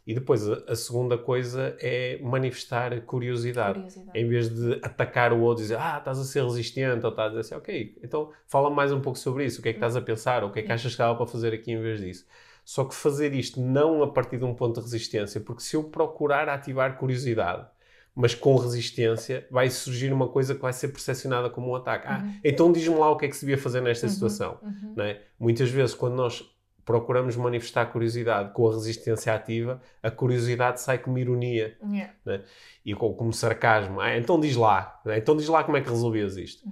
E 0.07 0.15
depois 0.15 0.49
a, 0.49 0.77
segunda 0.77 1.19
coisa 1.19 1.77
é 1.81 2.21
manifestar 2.23 3.01
curiosidade. 3.01 3.75
Curiosidade. 3.75 4.19
Em 4.21 4.29
vez 4.29 4.49
de 4.51 4.75
atacar 4.85 5.33
o 5.33 5.41
outro 5.41 5.63
e 5.63 5.65
dizer, 5.65 5.79
ah, 5.81 5.99
estás 5.99 6.21
a 6.21 6.25
ser 6.25 6.45
resistente, 6.45 7.05
ou 7.05 7.11
estás 7.11 7.27
a 7.27 7.29
dizer 7.31 7.41
assim, 7.41 7.55
ok, 7.57 7.99
então 8.05 8.31
fala 8.47 8.71
mais 8.71 8.93
um 8.93 9.01
pouco 9.01 9.19
sobre 9.19 9.45
isso, 9.47 9.59
o 9.59 9.63
que 9.65 9.71
é 9.71 9.73
que 9.73 9.79
estás 9.79 9.97
a 9.97 10.01
pensar, 10.01 10.45
ou 10.45 10.51
o 10.51 10.53
que 10.53 10.61
é 10.61 10.63
que 10.63 10.71
achas 10.71 10.93
que 10.93 10.99
dava 10.99 11.17
para 11.17 11.27
fazer 11.27 11.53
aqui 11.53 11.73
em 11.73 11.81
vez 11.81 12.01
disso. 12.01 12.25
Só 12.65 12.85
que 12.85 12.95
fazer 12.95 13.35
isto 13.35 13.61
não 13.61 14.03
a 14.03 14.09
partir 14.13 14.39
de 14.39 14.45
um 14.45 14.55
ponto 14.55 14.77
de 14.77 14.81
resistência, 14.83 15.41
porque 15.41 15.63
se 15.63 15.75
eu 15.77 15.85
procurar 15.85 16.49
ativar 16.49 16.97
curiosidade, 16.97 17.67
mas 18.15 18.35
com 18.35 18.55
resistência, 18.57 19.47
vai 19.51 19.69
surgir 19.71 20.13
uma 20.13 20.29
coisa 20.29 20.55
que 20.55 20.61
vai 20.61 20.73
ser 20.73 20.89
percepcionada 20.89 21.49
como 21.51 21.71
um 21.71 21.75
ataque. 21.75 22.07
Ah, 22.09 22.21
Uhum. 22.23 22.35
então 22.45 22.73
diz-me 22.73 22.95
lá 22.97 23.11
o 23.11 23.17
que 23.17 23.25
é 23.25 23.29
que 23.29 23.35
se 23.37 23.45
devia 23.47 23.57
fazer 23.61 23.81
nesta 23.81 24.07
Uhum, 24.07 24.13
situação. 24.13 24.59
uhum. 24.63 24.93
não 24.97 25.05
é? 25.05 25.21
Muitas 25.41 25.71
vezes, 25.71 25.95
quando 25.95 26.15
nós 26.15 26.45
procuramos 26.85 27.37
manifestar 27.37 27.87
curiosidade 27.87 28.53
com 28.53 28.69
a 28.69 28.73
resistência 28.75 29.33
ativa, 29.35 29.81
a 30.03 30.11
curiosidade 30.11 30.81
sai 30.81 30.99
como 30.99 31.17
ironia 31.17 31.77
Yeah. 31.83 32.13
né? 32.27 32.43
e 32.85 32.93
com- 32.95 33.15
como 33.15 33.33
sarcasmo. 33.33 34.01
Ah, 34.01 34.17
então 34.19 34.39
diz 34.39 34.57
lá, 34.57 35.01
né? 35.07 35.17
então 35.19 35.37
diz 35.37 35.49
lá 35.49 35.63
como 35.65 35.77
é 35.77 35.81
que 35.81 35.89
resolvias 35.89 36.37
isto. 36.37 36.69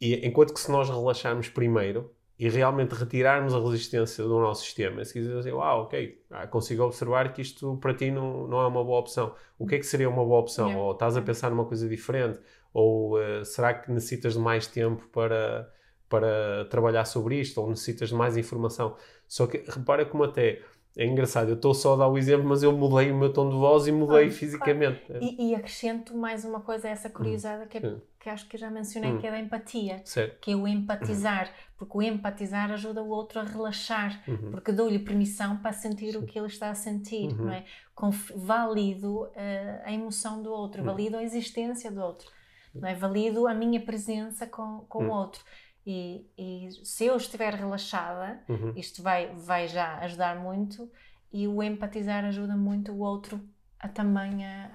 E 0.00 0.26
enquanto 0.26 0.52
que 0.52 0.60
se 0.60 0.70
nós 0.70 0.88
relaxarmos 0.90 1.48
primeiro 1.48 2.12
e 2.38 2.48
realmente 2.48 2.92
retirarmos 2.92 3.54
a 3.54 3.60
resistência 3.60 4.24
do 4.24 4.40
nosso 4.40 4.64
sistema, 4.64 5.04
se 5.04 5.12
quiser 5.12 5.36
dizer, 5.36 5.52
ah, 5.52 5.76
ok, 5.76 6.24
ah, 6.30 6.46
consigo 6.48 6.82
observar 6.82 7.32
que 7.32 7.40
isto 7.40 7.76
para 7.76 7.94
ti 7.94 8.10
não, 8.10 8.48
não 8.48 8.60
é 8.60 8.66
uma 8.66 8.82
boa 8.82 8.98
opção. 8.98 9.34
O 9.56 9.66
que 9.66 9.76
é 9.76 9.78
que 9.78 9.86
seria 9.86 10.08
uma 10.08 10.24
boa 10.24 10.40
opção? 10.40 10.66
Yeah. 10.66 10.84
Ou 10.84 10.92
estás 10.92 11.16
a 11.16 11.22
pensar 11.22 11.50
numa 11.50 11.64
coisa 11.64 11.88
diferente? 11.88 12.40
Ou 12.72 13.22
eh, 13.22 13.44
será 13.44 13.72
que 13.72 13.90
necessitas 13.92 14.32
de 14.32 14.40
mais 14.40 14.66
tempo 14.66 15.06
para, 15.12 15.72
para 16.08 16.64
trabalhar 16.64 17.04
sobre 17.04 17.38
isto? 17.38 17.60
Ou 17.60 17.70
necessitas 17.70 18.08
de 18.08 18.16
mais 18.16 18.36
informação? 18.36 18.96
Só 19.28 19.46
que 19.46 19.58
repara 19.68 20.04
como 20.04 20.24
até 20.24 20.60
é 20.96 21.04
engraçado, 21.06 21.48
eu 21.48 21.54
estou 21.56 21.74
só 21.74 21.94
a 21.94 21.96
dar 21.96 22.08
o 22.08 22.16
exemplo, 22.16 22.46
mas 22.48 22.62
eu 22.62 22.70
mudei 22.72 23.10
o 23.10 23.16
meu 23.16 23.32
tom 23.32 23.48
de 23.48 23.56
voz 23.56 23.86
e 23.86 23.92
mudei 23.92 24.26
Claro, 24.26 24.30
fisicamente. 24.32 25.02
E, 25.20 25.50
e 25.50 25.54
acrescento 25.54 26.16
mais 26.16 26.44
uma 26.44 26.60
coisa 26.60 26.86
a 26.88 26.90
essa 26.92 27.10
curiosidade 27.10 27.66
que, 27.68 27.78
é- 27.78 27.80
Sim. 27.80 28.00
que 28.20 28.28
acho 28.30 28.48
que 28.48 28.56
já 28.56 28.70
mencionei, 28.70 29.12
Hum. 29.12 29.18
que 29.18 29.26
é 29.26 29.30
da 29.32 29.38
empatia. 29.40 30.00
Certo. 30.04 30.38
Que 30.40 30.52
é 30.52 30.56
o 30.56 30.68
empatizar, 30.68 31.50
porque 31.76 31.98
o 31.98 32.02
empatizar 32.02 32.70
ajuda 32.70 33.02
o 33.02 33.08
outro 33.08 33.40
a 33.40 33.42
relaxar, 33.42 34.22
Uhum. 34.28 34.52
porque 34.52 34.70
dou-lhe 34.70 34.98
permissão 35.00 35.56
para 35.56 35.72
sentir 35.72 36.16
o 36.16 36.22
que 36.24 36.38
ele 36.38 36.46
está 36.46 36.70
a 36.70 36.74
sentir, 36.74 37.28
Uhum. 37.32 37.46
não 37.46 37.52
é? 37.52 37.64
Conf- 37.94 38.30
valido 38.36 39.28
eh, 39.34 39.82
a 39.84 39.92
emoção 39.92 40.42
do 40.42 40.52
outro, 40.52 40.80
Uhum. 40.80 40.86
valido 40.86 41.16
a 41.16 41.22
existência 41.24 41.90
do 41.90 42.00
outro, 42.00 42.30
não 42.74 42.88
é? 42.88 42.94
Valido 42.94 43.46
a 43.48 43.54
minha 43.54 43.80
presença 43.80 44.46
com, 44.46 44.84
com 44.88 45.06
o 45.06 45.10
outro. 45.10 45.42
E, 45.86 46.26
e 46.38 46.68
se 46.82 47.04
eu 47.06 47.16
estiver 47.16 47.52
relaxada, 47.54 48.40
Uhum. 48.48 48.72
isto 48.76 49.02
vai, 49.02 49.34
vai 49.34 49.68
já 49.68 49.98
ajudar 49.98 50.36
muito 50.40 50.90
e 51.32 51.46
o 51.46 51.62
empatizar 51.62 52.24
ajuda 52.24 52.56
muito 52.56 52.92
o 52.92 53.00
outro 53.00 53.40
a 53.78 53.88
também 53.88 54.46
a, 54.46 54.70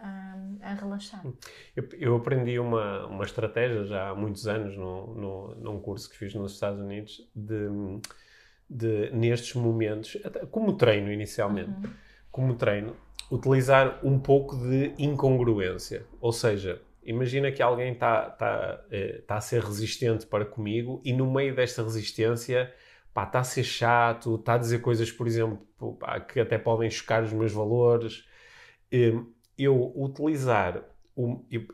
a, 0.61 0.69
a 0.69 0.73
relaxar. 0.75 1.25
Eu, 1.75 1.89
eu 1.93 2.15
aprendi 2.15 2.59
uma, 2.59 3.07
uma 3.07 3.23
estratégia 3.23 3.83
já 3.85 4.09
há 4.09 4.15
muitos 4.15 4.47
anos 4.47 4.77
no, 4.77 5.15
no, 5.15 5.55
num 5.55 5.79
curso 5.79 6.07
que 6.09 6.15
fiz 6.17 6.35
nos 6.35 6.53
Estados 6.53 6.79
Unidos 6.79 7.27
de, 7.35 7.67
de 8.69 9.09
nestes 9.11 9.55
momentos, 9.55 10.15
como 10.51 10.73
treino 10.77 11.11
inicialmente, 11.11 11.69
Uhum. 11.71 11.93
como 12.31 12.55
treino, 12.55 12.95
utilizar 13.31 13.99
um 14.05 14.19
pouco 14.19 14.55
de 14.57 14.93
incongruência. 14.99 16.05
Ou 16.21 16.31
seja, 16.31 16.79
imagina 17.09 17.51
que 17.51 17.61
alguém 17.61 17.93
está 17.93 18.29
tá, 18.29 18.83
eh, 18.91 19.21
tá 19.27 19.35
a 19.37 19.41
ser 19.41 19.61
resistente 19.63 20.25
para 20.25 20.45
comigo 20.45 21.01
e 21.03 21.11
no 21.13 21.31
meio 21.31 21.55
desta 21.55 21.83
resistência 21.83 22.71
pá, 23.13 23.23
está 23.23 23.39
a 23.39 23.43
ser 23.43 23.63
chato, 23.63 24.35
está 24.35 24.53
a 24.55 24.57
dizer 24.57 24.79
coisas, 24.81 25.11
por 25.11 25.27
exemplo, 25.27 25.65
pá, 25.99 26.19
que 26.19 26.39
até 26.39 26.57
podem 26.57 26.89
chocar 26.89 27.23
os 27.23 27.33
meus 27.33 27.51
valores. 27.51 28.25
Eh, 28.91 29.13
Eu 29.57 29.91
utilizar, 29.95 30.81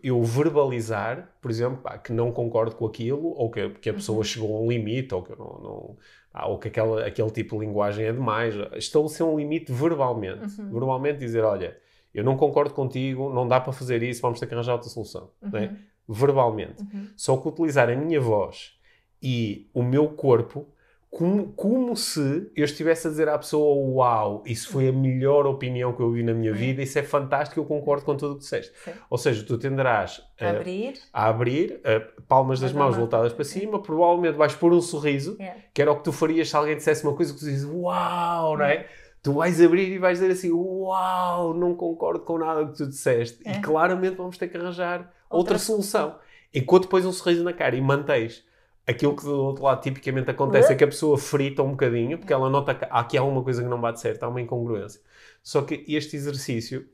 eu, 0.02 0.24
verbalizar, 0.24 1.36
por 1.40 1.52
exemplo, 1.52 1.78
pá, 1.84 2.00
que 2.00 2.12
não 2.12 2.32
concordo 2.32 2.76
com 2.76 2.86
aquilo, 2.88 3.28
ou 3.28 3.52
que, 3.52 3.70
que 3.82 3.90
a 3.92 3.94
pessoa 3.94 4.18
Uhum. 4.20 4.24
chegou 4.24 4.58
a 4.58 4.62
um 4.62 4.68
limite, 4.70 5.14
ou 5.14 5.22
que, 5.22 5.32
não, 5.38 5.46
não- 5.62 5.98
ah, 6.34 6.48
ou 6.48 6.58
que 6.58 6.68
aquela, 6.68 7.06
aquele 7.06 7.30
tipo 7.30 7.60
de 7.60 7.66
linguagem 7.66 8.06
é 8.08 8.12
demais. 8.12 8.56
Estabelecer 8.74 9.24
um 9.26 9.38
limite 9.38 9.72
verbalmente. 9.72 10.60
Uhum. 10.60 10.72
Verbalmente 10.72 11.20
dizer, 11.20 11.44
olha, 11.44 11.78
eu 12.16 12.24
não 12.24 12.36
concordo 12.38 12.74
contigo, 12.74 13.32
não 13.34 13.48
dá 13.48 13.60
para 13.60 13.74
fazer 13.74 14.02
isso, 14.04 14.22
vamos 14.22 14.40
ter 14.40 14.48
que 14.48 14.54
arranjar 14.54 14.74
outra 14.74 14.90
solução. 14.90 15.30
é? 15.54 15.58
Uhum. 15.60 15.76
Verbalmente. 16.08 16.82
Uhum. 16.84 17.08
Só 17.18 17.36
que 17.38 17.48
utilizar 17.48 17.90
a 17.90 17.96
minha 17.96 18.22
voz 18.22 18.74
e 19.22 19.70
o 19.74 19.82
meu 19.84 20.10
corpo 20.10 20.68
como, 21.10 21.54
como 21.54 21.96
se 21.96 22.52
eu 22.56 22.66
estivesse 22.66 23.08
a 23.08 23.10
dizer 23.10 23.30
à 23.30 23.38
pessoa: 23.38 23.74
Uau, 23.94 24.44
isso 24.46 24.70
foi 24.70 24.90
a 24.90 24.92
melhor 24.92 25.46
opinião 25.48 25.94
que 25.94 26.02
eu 26.02 26.12
vi 26.12 26.22
na 26.24 26.34
minha 26.34 26.52
Uhum. 26.52 26.58
vida, 26.58 26.82
isso 26.84 27.00
é 27.00 27.04
fantástico, 27.04 27.58
eu 27.60 27.66
concordo 27.66 28.04
com 28.04 28.18
tudo 28.18 28.32
o 28.34 28.36
que 28.36 28.42
disseste. 28.42 28.74
Sim. 28.84 28.92
Ou 29.10 29.18
seja, 29.18 29.44
tu 29.46 29.58
tenderás 29.58 30.22
a, 30.40 30.50
Abrir. 30.50 30.94
a 31.14 31.28
abrir, 31.30 31.80
a 31.86 32.22
palmas 32.28 32.60
das 32.60 32.74
mãos 32.74 32.92
mão. 32.92 33.00
voltadas 33.00 33.32
para 33.32 33.46
cima, 33.46 33.82
provavelmente 33.82 34.36
vais 34.36 34.54
pôr 34.54 34.74
um 34.74 34.82
sorriso, 34.82 35.38
Yeah. 35.40 35.62
que 35.74 35.82
era 35.82 35.92
o 35.92 35.96
que 35.96 36.04
tu 36.04 36.12
farias 36.12 36.50
se 36.50 36.56
alguém 36.58 36.76
dissesse 36.76 37.04
uma 37.06 37.14
coisa 37.16 37.34
que 37.34 37.40
tu 37.40 37.46
dizes: 37.46 37.64
Uau, 37.66 38.58
não 38.58 38.66
Uhum. 38.66 38.72
é? 38.72 38.86
Tu 39.26 39.34
vais 39.34 39.60
abrir 39.62 39.92
e 39.92 39.98
vais 39.98 40.20
dizer 40.20 40.32
assim: 40.32 40.52
Uau, 40.52 41.54
não 41.54 41.74
concordo 41.76 42.20
com 42.24 42.38
nada 42.38 42.66
que 42.68 42.78
tu 42.78 42.86
disseste. 42.88 43.40
É. 43.46 43.58
E 43.58 43.62
claramente 43.62 44.16
vamos 44.16 44.38
ter 44.38 44.48
que 44.48 44.56
arranjar 44.56 45.00
outra, 45.00 45.14
Outra 45.30 45.58
solução. 45.58 46.16
Enquanto 46.54 46.88
pões 46.88 47.06
um 47.06 47.12
sorriso 47.12 47.44
na 47.44 47.52
cara 47.52 47.76
e 47.76 47.82
mantens 47.82 48.44
aquilo 48.88 49.16
que 49.16 49.24
do 49.24 49.36
outro 49.44 49.64
lado 49.64 49.82
tipicamente 49.82 50.30
acontece 50.30 50.68
Uhum. 50.68 50.74
é 50.76 50.78
que 50.78 50.84
a 50.84 50.88
pessoa 50.88 51.18
frita 51.18 51.64
um 51.64 51.72
bocadinho, 51.72 52.20
porque 52.20 52.32
ela 52.32 52.50
nota 52.52 52.76
que 52.76 52.86
há 52.86 53.00
aqui 53.00 53.18
alguma 53.18 53.42
coisa 53.44 53.64
que 53.64 53.68
não 53.68 53.82
bate 53.82 54.00
certo, 54.00 54.22
há 54.24 54.28
uma 54.30 54.40
incongruência. 54.40 55.02
Só 55.42 55.64
que 55.64 55.84
este 55.88 56.16
exercício 56.16 56.88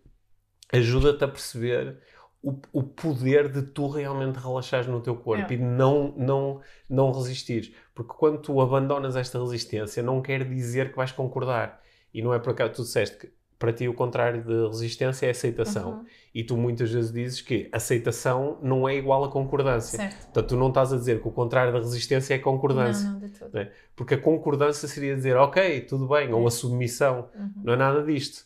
ajuda-te 0.72 1.24
a 1.24 1.28
perceber 1.28 1.98
o, 2.42 2.56
o 2.72 2.82
poder 2.82 3.50
de 3.52 3.62
tu 3.62 3.88
realmente 3.88 4.38
relaxares 4.38 4.88
no 4.88 5.02
teu 5.02 5.16
corpo 5.16 5.52
É. 5.52 5.56
e 5.56 5.58
não, 5.58 6.14
não, 6.18 6.62
não 6.90 7.12
resistires. 7.12 7.72
Porque 7.94 8.14
quando 8.18 8.40
tu 8.40 8.60
abandonas 8.62 9.16
esta 9.16 9.38
resistência, 9.40 10.02
não 10.02 10.22
quer 10.22 10.44
dizer 10.48 10.92
que 10.92 10.96
vais 10.98 11.12
concordar. 11.12 11.82
E 12.14 12.22
não 12.22 12.34
é 12.34 12.40
por 12.40 12.52
acaso 12.52 12.74
tu 12.74 12.82
disseste 12.84 13.18
que 13.18 13.32
para 13.60 13.72
ti 13.72 13.88
o 13.88 13.94
contrário 13.94 14.44
de 14.44 14.68
resistência 14.70 15.28
é 15.28 15.30
aceitação. 15.30 15.92
Uhum. 16.00 16.06
E 16.34 16.44
tu 16.44 16.58
muitas 16.58 16.92
vezes 16.92 17.12
dizes 17.12 17.42
que 17.42 17.70
aceitação 17.72 18.58
não 18.62 18.90
é 18.90 18.96
igual 18.96 19.24
a 19.24 19.30
concordância. 19.30 19.98
Certo. 20.00 20.24
Portanto, 20.24 20.48
tu 20.48 20.58
não 20.58 20.70
estás 20.70 20.92
a 20.92 20.98
dizer 20.98 21.22
que 21.22 21.28
o 21.28 21.32
contrário 21.32 21.72
da 21.72 21.78
resistência 21.78 22.34
é 22.34 22.40
concordância. 22.40 23.06
Não, 23.06 23.20
não, 23.20 23.20
de 23.20 23.30
tudo. 23.30 23.52
Né? 23.54 23.72
Porque 23.96 24.16
a 24.16 24.18
concordância 24.18 24.88
seria 24.88 25.16
dizer, 25.16 25.36
ok, 25.38 25.82
tudo 25.82 26.08
bem, 26.08 26.34
ou 26.34 26.48
a 26.48 26.50
submissão. 26.52 27.30
Uhum. 27.36 27.52
Não 27.64 27.74
é 27.74 27.76
nada 27.78 28.04
disto. 28.04 28.46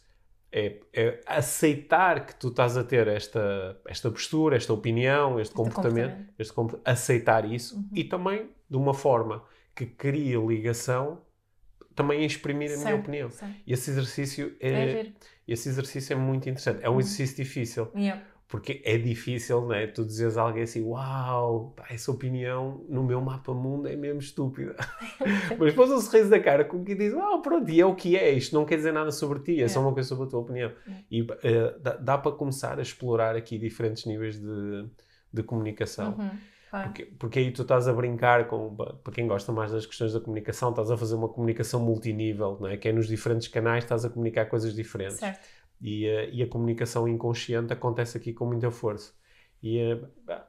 É, 0.51 0.80
é 0.93 1.19
aceitar 1.25 2.25
que 2.25 2.36
tu 2.36 2.49
estás 2.49 2.75
a 2.78 2.84
ter 2.84 3.08
esta, 3.08 3.78
esta 3.88 4.10
postura, 4.12 4.56
esta 4.58 4.73
opinião, 4.73 5.39
este, 5.39 5.51
Este 5.51 5.56
comportamento, 5.56 6.10
comportamento. 6.12 6.34
este 6.39 6.54
compor- 6.54 6.80
aceitar 6.84 7.45
isso 7.51 7.75
Uhum. 7.78 7.89
e 7.93 8.04
também 8.04 8.49
de 8.69 8.75
uma 8.78 8.93
forma 8.93 9.43
que 9.75 9.86
cria 9.86 10.38
ligação, 10.39 11.19
também 11.95 12.25
exprimir 12.25 12.67
a 12.69 12.73
minha 12.73 12.84
Certo, 12.84 12.99
opinião. 13.01 13.29
certo. 13.31 13.55
E 13.65 13.73
esse 13.73 13.89
exercício 13.91 14.55
É 14.60 14.69
é, 14.69 15.12
esse 15.47 15.69
exercício 15.69 16.13
é 16.13 16.15
muito 16.15 16.49
interessante. 16.49 16.84
É 16.84 16.89
um 16.89 16.93
Uhum. 16.93 16.99
exercício 16.99 17.36
difícil. 17.38 17.88
Yeah. 17.95 18.21
Porque 18.47 18.79
é 18.86 18.95
difícil, 18.97 19.62
não 19.62 19.73
é? 19.73 19.88
Tu 19.88 20.05
dizes 20.05 20.38
a 20.38 20.43
alguém 20.43 20.63
assim, 20.63 20.84
uau, 20.84 21.75
essa 21.89 22.12
opinião 22.12 22.86
no 22.88 23.03
meu 23.03 23.19
mapa 23.19 23.51
mundo 23.53 23.88
é 23.88 23.95
mesmo 23.95 24.19
estúpida. 24.19 24.75
Mas 25.58 25.71
depois 25.71 25.89
um 25.89 25.99
sorriso 25.99 26.29
da 26.29 26.39
cara 26.39 26.63
com 26.63 26.84
que 26.84 26.93
diz, 26.93 27.12
uau, 27.13 27.41
pronto, 27.41 27.69
e 27.71 27.81
é 27.81 27.86
o 27.86 27.95
que 27.95 28.15
é, 28.15 28.31
isto 28.31 28.53
não 28.55 28.63
quer 28.63 28.75
dizer 28.77 28.93
nada 28.93 29.12
sobre 29.12 29.39
ti, 29.39 29.62
é 29.63 29.67
só 29.67 29.81
uma 29.81 29.91
coisa 29.93 30.08
sobre 30.10 30.25
a 30.25 30.29
tua 30.29 30.41
opinião. 30.41 30.71
E 31.10 31.25
eh, 31.43 31.75
dá, 31.81 31.95
dá 31.97 32.17
para 32.19 32.31
começar 32.34 32.77
a 32.77 32.81
explorar 32.84 33.36
aqui 33.36 33.58
diferentes 33.58 34.05
níveis 34.05 34.39
de, 34.39 34.86
de 35.34 35.41
comunicação. 35.43 36.15
Uhum. 36.17 36.29
Claro. 36.75 36.89
Porque, 36.89 37.05
porque 37.17 37.39
aí 37.39 37.51
tu 37.51 37.61
estás 37.61 37.88
a 37.88 37.93
brincar 37.93 38.47
com, 38.47 38.75
pa- 38.75 38.93
para 39.03 39.13
quem 39.13 39.27
gosta 39.27 39.51
mais 39.53 39.71
das 39.71 39.85
questões 39.85 40.11
da 40.13 40.19
comunicação, 40.19 40.71
estás 40.71 40.91
a 40.91 40.97
fazer 40.97 41.15
uma 41.15 41.29
comunicação 41.29 41.79
multinível, 41.79 42.57
não 42.59 42.67
é? 42.67 42.75
Que 42.75 42.89
é 42.89 42.91
nos 42.91 43.07
diferentes 43.07 43.47
canais 43.47 43.83
estás 43.85 44.03
a 44.03 44.09
comunicar 44.09 44.45
coisas 44.47 44.73
diferentes. 44.73 45.17
Certo. 45.19 45.39
E, 45.81 46.07
a- 46.09 46.25
e 46.25 46.43
a 46.43 46.47
comunicação 46.47 47.07
inconsciente 47.07 47.71
acontece 47.71 48.17
aqui 48.17 48.33
com 48.33 48.45
muita 48.45 48.69
força. 48.71 49.13
E, 49.63 49.79
eh, 49.79 49.99
bah, 50.25 50.47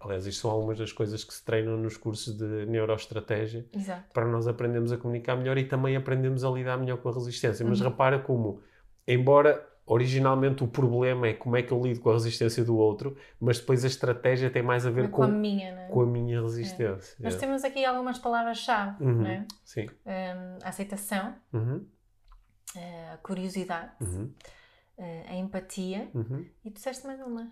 aliás, 0.00 0.26
isto 0.26 0.40
são 0.40 0.50
algumas 0.50 0.78
das 0.78 0.92
coisas 0.92 1.22
que 1.22 1.32
se 1.34 1.44
treinam 1.44 1.76
nos 1.76 1.96
cursos 1.96 2.36
de 2.36 2.64
neuroestratégia 2.66 3.66
Exato. 3.74 4.12
para 4.12 4.26
nós 4.26 4.48
aprendermos 4.48 4.92
a 4.92 4.96
comunicar 4.96 5.36
melhor 5.36 5.58
e 5.58 5.64
também 5.64 5.94
aprendemos 5.94 6.42
a 6.42 6.50
lidar 6.50 6.76
melhor 6.78 6.96
com 6.98 7.08
a 7.10 7.12
resistência. 7.12 7.64
Mas 7.66 7.80
Uhum. 7.80 7.88
repara 7.90 8.18
como, 8.18 8.60
embora 9.06 9.66
originalmente 9.86 10.64
o 10.64 10.68
problema 10.68 11.28
é 11.28 11.32
como 11.32 11.56
é 11.56 11.62
que 11.62 11.72
eu 11.72 11.80
lido 11.80 12.00
com 12.00 12.10
a 12.10 12.14
resistência 12.14 12.64
do 12.64 12.76
outro, 12.76 13.16
mas 13.40 13.58
depois 13.60 13.84
a 13.84 13.86
estratégia 13.86 14.50
tem 14.50 14.62
mais 14.62 14.84
a 14.84 14.90
ver 14.90 15.08
com 15.10 15.22
a 15.22 15.26
com, 15.28 15.32
minha, 15.32 15.72
né? 15.74 15.88
com 15.88 16.00
a 16.00 16.06
minha 16.06 16.42
resistência. 16.42 17.16
Nós 17.20 17.36
É. 17.36 17.38
temos 17.38 17.62
aqui 17.64 17.84
algumas 17.84 18.18
palavras-chave, 18.18 19.02
Uhum. 19.02 19.22
né? 19.22 19.46
Sim. 19.64 19.86
Hum, 20.04 20.58
a 20.64 20.68
aceitação, 20.68 21.34
Uhum. 21.52 21.86
eh, 22.76 23.10
a 23.14 23.16
curiosidade, 23.18 23.92
Uhum. 24.00 24.32
eh, 24.98 25.24
a 25.28 25.34
empatia 25.36 26.10
Uhum. 26.12 26.44
e 26.64 26.70
tu 26.70 26.74
disseste 26.74 27.06
mais 27.06 27.20
uma. 27.20 27.50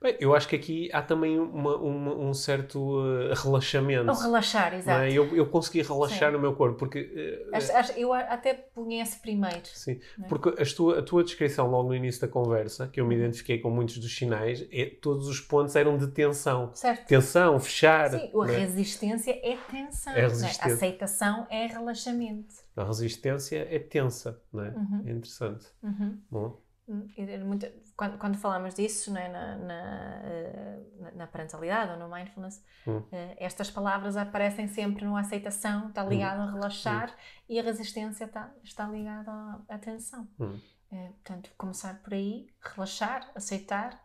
Bem, 0.00 0.16
eu 0.20 0.34
acho 0.34 0.46
que 0.48 0.54
aqui 0.56 0.90
há 0.92 1.00
também 1.00 1.38
uma- 1.38 1.76
uma- 1.76 2.14
um 2.14 2.34
certo 2.34 3.00
eh, 3.30 3.34
relaxamento. 3.34 4.10
Ou 4.10 4.16
relaxar, 4.16 4.72
não 4.72 4.78
exato. 4.78 5.00
é? 5.02 5.12
eu, 5.12 5.34
eu 5.36 5.46
consegui 5.46 5.80
relaxar 5.82 6.28
Sim. 6.28 6.36
no 6.36 6.38
meu 6.40 6.54
corpo, 6.54 6.76
porque 6.78 7.46
acho- 7.52 7.92
eu 7.98 8.12
a- 8.12 8.20
até 8.20 8.52
punha 8.52 9.02
esse 9.02 9.18
primeiro. 9.18 9.60
Sim, 9.64 9.98
é? 10.22 10.26
porque 10.28 10.60
as 10.60 10.72
tua- 10.72 10.98
a 10.98 11.02
tua 11.02 11.24
descrição 11.24 11.66
logo 11.70 11.88
no 11.88 11.94
início 11.94 12.20
da 12.20 12.28
conversa, 12.28 12.86
que 12.88 13.00
eu 13.00 13.04
Uhum. 13.04 13.08
me 13.10 13.16
identifiquei 13.16 13.58
com 13.58 13.70
muitos 13.70 13.96
dos 13.98 14.14
sinais, 14.14 14.66
é, 14.70 14.86
todos 15.00 15.26
os 15.28 15.40
pontos 15.40 15.74
eram 15.76 15.96
de 15.96 16.08
tensão. 16.08 16.70
Certo? 16.74 17.06
Tensão, 17.06 17.58
fechar. 17.58 18.10
Sim, 18.10 18.30
a 18.34 18.50
é? 18.52 18.58
resistência 18.58 19.30
é 19.42 19.56
tensão. 19.70 20.12
É 20.12 20.18
é? 20.20 20.22
resistência. 20.22 20.64
A 20.70 20.74
aceitação 20.74 21.46
é 21.50 21.66
relaxamento. 21.66 22.54
A 22.76 22.84
resistência 22.84 23.66
é 23.70 23.78
tensa, 23.78 24.40
não 24.52 24.64
é? 24.64 24.68
Uhum. 24.70 25.02
É 25.06 25.10
interessante. 25.12 25.66
Uhum. 25.82 26.18
Bom, 26.30 26.60
muito, 26.86 27.66
quando, 27.96 28.18
quando, 28.18 28.36
falamos 28.36 28.74
disso 28.74 29.12
né, 29.12 29.28
na, 29.28 29.56
na, 29.56 30.20
eh, 30.24 30.80
na, 31.14 31.26
parentalidade 31.26 31.92
ou 31.92 31.98
no 31.98 32.14
mindfulness, 32.14 32.62
hum. 32.86 33.02
Eh, 33.10 33.36
estas 33.38 33.70
palavras 33.70 34.16
aparecem 34.16 34.68
sempre 34.68 35.04
no 35.04 35.16
aceitação, 35.16 35.88
está 35.88 36.04
hum. 36.04 36.08
ligado 36.08 36.40
hum. 36.40 36.48
a 36.48 36.52
relaxar, 36.52 37.10
hum. 37.10 37.44
e 37.48 37.58
a 37.58 37.62
resistência 37.62 38.24
está, 38.24 38.52
está 38.62 38.86
ligada 38.86 39.30
à 39.30 39.60
atenção. 39.68 40.28
Hum. 40.38 40.58
É, 40.92 41.08
portanto, 41.08 41.50
começar 41.56 42.00
por 42.02 42.12
aí, 42.12 42.46
relaxar, 42.60 43.30
aceitar, 43.34 43.98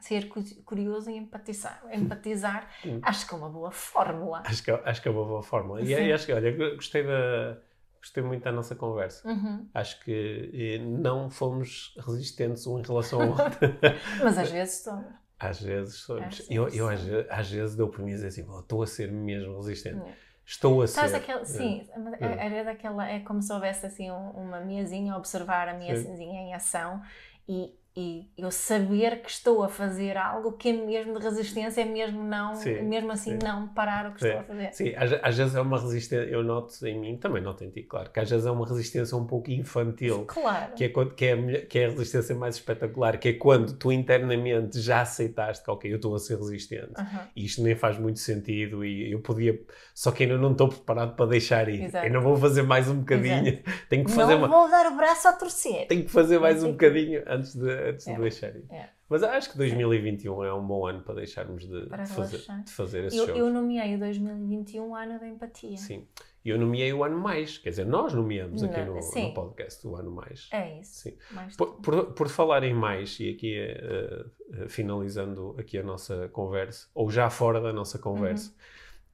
ser 0.00 0.28
curioso 0.64 1.10
e 1.10 1.16
empatizar. 1.16 1.82
empatizar 1.90 2.68
acho 3.02 3.26
que 3.26 3.34
é 3.34 3.36
uma 3.36 3.48
boa 3.48 3.70
fórmula. 3.70 4.42
Acho 4.44 4.62
que, 4.62 4.70
é, 4.70 4.82
acho 4.84 5.02
que 5.02 5.08
é 5.08 5.10
uma 5.10 5.24
boa 5.24 5.42
fórmula. 5.42 5.80
E, 5.80 5.88
e 5.88 6.12
acho 6.12 6.26
que, 6.26 6.32
olha, 6.32 6.74
gostei 6.74 7.02
da 7.02 7.58
gostei 7.98 8.22
muito 8.22 8.44
da 8.44 8.52
nossa 8.52 8.74
conversa. 8.74 9.28
Uhum. 9.28 9.68
Acho 9.74 10.00
que 10.00 10.50
eh, 10.52 10.78
não 10.78 11.30
fomos 11.30 11.94
resistentes 12.06 12.66
um 12.66 12.78
em 12.78 12.82
relação 12.82 13.20
ao 13.20 13.28
outro. 13.30 13.58
Mas 14.22 14.38
às 14.38 14.50
vezes 14.50 14.82
somos. 14.82 15.06
Às 15.38 15.60
vezes 15.60 15.94
somos. 15.96 16.46
eu, 16.50 16.68
eu 16.68 16.88
às, 16.88 17.00
às, 17.30 17.50
vezes 17.50 17.76
dou 17.76 17.88
por 17.88 18.04
mim 18.04 18.10
dizer 18.10 18.28
assim, 18.28 18.46
estou 18.58 18.82
a 18.82 18.86
ser 18.86 19.10
mesmo 19.12 19.56
resistente. 19.56 20.02
Estou 20.44 20.82
a 20.82 20.86
ser. 20.86 21.14
Aquele, 21.14 21.44
sim, 21.44 21.86
é, 22.20 22.58
é, 22.58 22.64
daquela, 22.64 23.06
é 23.06 23.20
como 23.20 23.42
se 23.42 23.52
houvesse 23.52 23.86
assim 23.86 24.10
uma 24.10 24.60
mesinha, 24.60 25.16
observar 25.16 25.68
a 25.68 25.74
mesinha 25.74 26.40
em 26.40 26.54
ação 26.54 27.02
e 27.46 27.78
e 28.00 28.30
eu 28.38 28.48
saber 28.52 29.22
que 29.22 29.28
estou 29.28 29.60
a 29.64 29.68
fazer 29.68 30.16
algo 30.16 30.52
que 30.52 30.68
é 30.68 30.72
mesmo 30.72 31.18
de 31.18 31.24
resistência, 31.24 31.80
é 31.80 31.84
mesmo 31.84 32.22
não, 32.22 32.54
sim, 32.54 32.80
mesmo 32.82 33.10
assim 33.10 33.32
sim. 33.32 33.38
não 33.44 33.66
parar 33.66 34.08
o 34.08 34.14
que 34.14 34.20
sim. 34.20 34.28
estou 34.28 34.40
a 34.40 34.44
fazer. 34.44 34.72
Sim, 34.72 34.94
às, 34.96 35.12
às, 35.20 35.36
vezes 35.36 35.56
é 35.56 35.60
uma 35.60 35.80
resistência, 35.80 36.30
eu 36.30 36.44
noto 36.44 36.86
em 36.86 36.96
mim, 36.96 37.16
também 37.16 37.42
noto 37.42 37.64
em 37.64 37.70
ti, 37.70 37.82
claro, 37.82 38.08
que 38.10 38.20
às 38.20 38.30
vezes 38.30 38.46
é 38.46 38.50
uma 38.52 38.64
resistência 38.64 39.16
um 39.16 39.26
pouco 39.26 39.50
infantil. 39.50 40.26
Claro. 40.26 40.74
Que 40.76 40.84
é, 40.84 40.88
que 40.88 41.24
é, 41.24 41.32
a, 41.32 41.66
que 41.66 41.78
é 41.80 41.86
a 41.86 41.90
resistência 41.90 42.36
mais 42.36 42.54
espetacular, 42.54 43.18
que 43.18 43.30
é 43.30 43.32
quando 43.32 43.72
tu 43.76 43.90
internamente 43.90 44.80
já 44.80 45.00
aceitaste 45.00 45.64
que, 45.64 45.70
ok, 45.72 45.90
eu 45.90 45.96
estou 45.96 46.14
a 46.14 46.20
ser 46.20 46.38
resistente. 46.38 46.92
E 47.34 47.46
isto 47.46 47.64
nem 47.64 47.74
faz 47.74 47.98
muito 47.98 48.20
sentido 48.20 48.84
e 48.84 49.10
eu 49.10 49.18
podia, 49.18 49.60
só 49.92 50.12
que 50.12 50.22
ainda 50.22 50.38
não 50.38 50.52
estou 50.52 50.68
preparado 50.68 51.16
para 51.16 51.26
deixar 51.26 51.68
ir. 51.68 51.82
Exato. 51.82 52.06
Eu 52.06 52.12
não 52.12 52.20
vou 52.20 52.36
fazer 52.36 52.62
mais 52.62 52.88
um 52.88 53.00
bocadinho. 53.00 53.48
Exato. 53.48 53.70
Tenho 53.90 54.04
que 54.04 54.12
fazer 54.12 54.36
não 54.36 54.44
uma... 54.44 54.48
vou 54.48 54.70
dar 54.70 54.86
o 54.92 54.96
braço 54.96 55.26
a 55.26 55.32
torcer. 55.32 55.88
Tenho 55.88 56.04
que 56.04 56.12
fazer 56.12 56.38
mais 56.38 56.62
um 56.62 56.70
bocadinho 56.70 57.24
antes 57.26 57.56
de 57.56 57.87
antes 57.88 58.06
é. 58.06 58.14
de 58.14 58.20
deixar 58.20 58.54
ir. 58.54 58.64
É. 58.70 58.88
Mas 59.08 59.22
acho 59.22 59.50
que 59.50 59.56
2021 59.56 60.44
é 60.44 60.52
um 60.52 60.66
bom 60.66 60.86
ano 60.86 61.02
para 61.02 61.14
deixarmos 61.14 61.66
de, 61.66 61.86
para 61.86 62.04
de 62.04 62.12
fazer, 62.12 62.38
de 62.64 62.70
fazer 62.70 63.04
esse 63.04 63.16
eu, 63.16 63.28
Eu 63.28 63.50
nomeei 63.50 63.94
o 63.94 63.98
2021 63.98 64.94
ano 64.94 65.18
da 65.18 65.26
empatia. 65.26 65.76
Sim. 65.78 66.06
E 66.44 66.50
eu 66.50 66.58
nomeei 66.58 66.92
o 66.92 67.02
ano 67.02 67.18
mais. 67.18 67.58
Quer 67.58 67.70
dizer, 67.70 67.86
nós 67.86 68.12
nomeamos 68.12 68.62
aqui 68.62 68.80
no, 68.82 68.94
no, 68.94 69.34
podcast 69.34 69.86
o 69.86 69.96
ano 69.96 70.10
mais. 70.10 70.48
É 70.52 70.78
isso. 70.78 71.00
Sim. 71.02 71.16
Por, 71.56 71.80
por, 71.80 72.12
por, 72.12 72.28
falar 72.28 72.62
em 72.64 72.74
mais, 72.74 73.18
e 73.18 73.30
aqui 73.30 73.58
uh, 73.58 74.64
uh, 74.64 74.68
finalizando 74.68 75.56
aqui 75.58 75.78
a 75.78 75.82
nossa 75.82 76.28
conversa, 76.28 76.88
ou 76.94 77.10
já 77.10 77.30
fora 77.30 77.60
da 77.60 77.72
nossa 77.72 77.98
conversa, 77.98 78.54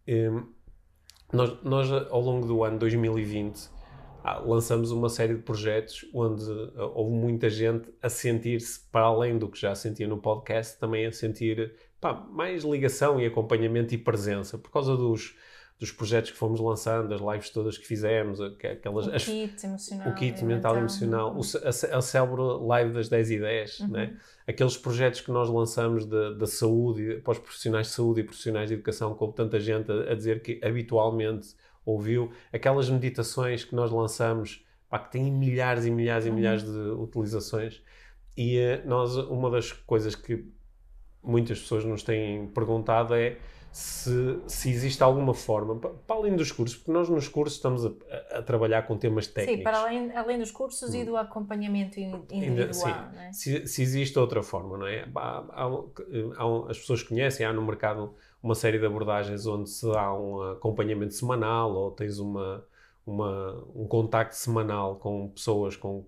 uhum. 0.07 0.39
um, 0.39 0.55
nós, 1.33 1.62
nós 1.62 1.91
ao 1.91 2.20
longo 2.20 2.47
do 2.47 2.62
ano 2.62 2.79
2020 2.79 3.57
ah, 3.57 3.74
lançamos 4.45 4.91
uma 4.91 5.11
série 5.11 5.35
de 5.35 5.43
projetos 5.43 6.07
onde 6.14 6.43
ah, 6.77 6.87
houve 6.95 7.14
muita 7.14 7.51
gente 7.51 7.91
a 8.01 8.09
sentir-se, 8.09 8.81
para 8.91 9.03
além 9.03 9.39
do 9.39 9.49
que 9.49 9.61
já 9.61 9.75
sentia 9.75 10.09
no 10.09 10.16
podcast, 10.16 10.79
também 10.79 11.05
a 11.05 11.12
sentir 11.12 11.75
pá, 12.01 12.14
mais 12.14 12.64
ligação 12.64 13.20
e 13.20 13.27
acompanhamento 13.27 13.95
e 13.95 13.99
presença, 13.99 14.57
por 14.57 14.70
causa 14.70 14.97
dos, 14.97 15.37
dos 15.79 15.93
projetos 15.93 16.31
que 16.31 16.39
fomos 16.39 16.59
lançando, 16.59 17.12
as 17.12 17.20
lives 17.20 17.51
todas 17.51 17.77
que 17.77 17.87
fizemos, 17.87 18.41
aquelas, 18.41 19.07
o 19.07 19.14
as, 19.14 19.25
kit 19.27 19.66
emocional, 19.66 20.09
o 20.09 20.14
kit 20.14 20.43
mental 20.43 20.77
e 20.77 20.79
emocional, 20.79 21.37
o, 21.37 21.41
a, 21.41 21.99
a 21.99 22.01
célebre 22.01 22.43
live 22.66 22.95
das 22.95 23.11
10 23.11 23.31
e 23.31 23.39
10, 23.41 23.81
uhum. 23.81 23.89
né? 23.89 24.16
aqueles 24.47 24.77
projetos 24.79 25.20
que 25.20 25.31
nós 25.31 25.51
lançamos 25.51 26.07
da 26.07 26.47
saúde, 26.47 27.20
para 27.22 27.33
os 27.33 27.39
profissionais 27.39 27.89
de 27.89 27.93
saúde 27.93 28.20
e 28.22 28.25
profissionais 28.25 28.68
de 28.68 28.75
educação, 28.75 29.14
com 29.14 29.31
tanta 29.31 29.61
gente 29.61 29.93
a, 29.93 30.12
a 30.12 30.14
dizer 30.14 30.41
que 30.41 30.59
habitualmente 30.64 31.55
ouviu, 31.85 32.32
aquelas 32.53 32.89
meditações 32.89 33.64
que 33.64 33.74
nós 33.74 33.91
lançamos, 33.91 34.64
pá, 34.89 34.99
que 34.99 35.12
têm 35.12 35.30
milhares 35.30 35.85
e 35.85 35.91
milhares 35.91 36.26
e 36.26 36.28
uhum. 36.28 36.37
milhares 36.37 36.62
de 36.62 36.78
utilizações. 36.91 37.82
E 38.37 38.59
uh, 38.59 38.89
nós, 38.89 39.16
uma 39.16 39.51
das 39.51 39.72
coisas 39.72 40.14
que 40.14 40.45
muitas 41.22 41.61
pessoas 41.61 41.85
nos 41.85 42.03
têm 42.03 42.49
perguntado 42.49 43.14
é 43.14 43.39
se, 43.74 44.39
se 44.47 44.70
existe 44.70 45.03
alguma 45.03 45.35
forma, 45.35 45.74
para, 45.74 45.91
além 46.09 46.37
dos 46.37 46.53
cursos, 46.53 46.76
porque 46.76 46.93
nós 46.93 47.09
nos 47.09 47.26
cursos 47.26 47.57
estamos 47.57 47.85
a, 47.85 47.89
a, 47.89 48.39
a 48.39 48.43
trabalhar 48.43 48.82
com 48.82 48.97
temas 48.97 49.26
técnicos. 49.26 49.57
Sim, 49.57 49.62
para 49.64 49.78
além, 49.80 50.16
além 50.16 50.39
dos 50.39 50.53
cursos 50.53 50.95
hum. 50.95 50.97
e 50.97 51.05
do 51.05 51.16
acompanhamento 51.16 51.99
individual. 51.99 52.72
Sim, 52.72 52.91
é? 53.18 53.32
se, 53.32 53.66
se, 53.66 53.82
existe 53.82 54.16
outra 54.16 54.45
forma, 54.45 54.78
não 54.78 54.87
é? 54.87 55.09
Há, 55.12 55.45
há, 55.51 55.64
há, 55.64 56.70
as 56.70 56.78
pessoas 56.78 57.03
conhecem, 57.03 57.45
há 57.45 57.53
no 57.53 57.62
mercado 57.62 58.14
uma 58.45 58.55
série 58.55 58.79
de 58.79 58.85
abordagens 58.85 59.47
onde 59.47 59.71
se 59.71 59.91
dá 59.91 60.13
um 60.13 60.43
acompanhamento 60.53 61.15
semanal 61.15 61.73
ou 61.73 61.91
tens 61.91 62.19
uma, 62.19 62.63
uma, 63.07 63.65
um 63.75 63.87
contacto 63.87 64.37
semanal 64.37 64.97
com 64.97 65.31
pessoas 65.31 65.77
com 65.77 66.05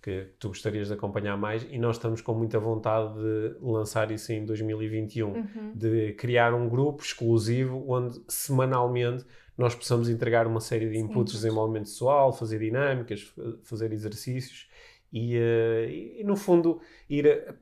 que 0.00 0.30
tu 0.38 0.48
gostarias 0.48 0.88
de 0.88 0.94
acompanhar 0.94 1.36
mais 1.36 1.66
e 1.70 1.76
nós 1.78 1.96
estamos 1.96 2.22
com 2.22 2.32
muita 2.32 2.58
vontade 2.58 3.12
de 3.14 3.56
lançar 3.60 4.10
isso 4.10 4.32
em 4.32 4.46
2021, 4.46 5.28
uhum. 5.28 5.72
de 5.74 6.14
criar 6.14 6.54
um 6.54 6.66
grupo 6.66 7.02
exclusivo 7.02 7.84
onde 7.86 8.22
semanalmente 8.26 9.26
nós 9.58 9.74
possamos 9.74 10.08
entregar 10.08 10.46
uma 10.46 10.60
série 10.60 10.88
de 10.88 10.96
inputs 10.96 11.32
de 11.32 11.40
desenvolvimento 11.40 11.84
pessoal, 11.84 12.32
fazer 12.32 12.58
dinâmicas, 12.58 13.34
fazer 13.64 13.92
exercícios 13.92 14.66
e, 15.12 15.36
uh, 15.36 15.90
e, 15.90 16.24
no 16.24 16.36
fundo 16.36 16.80
ir 17.10 17.54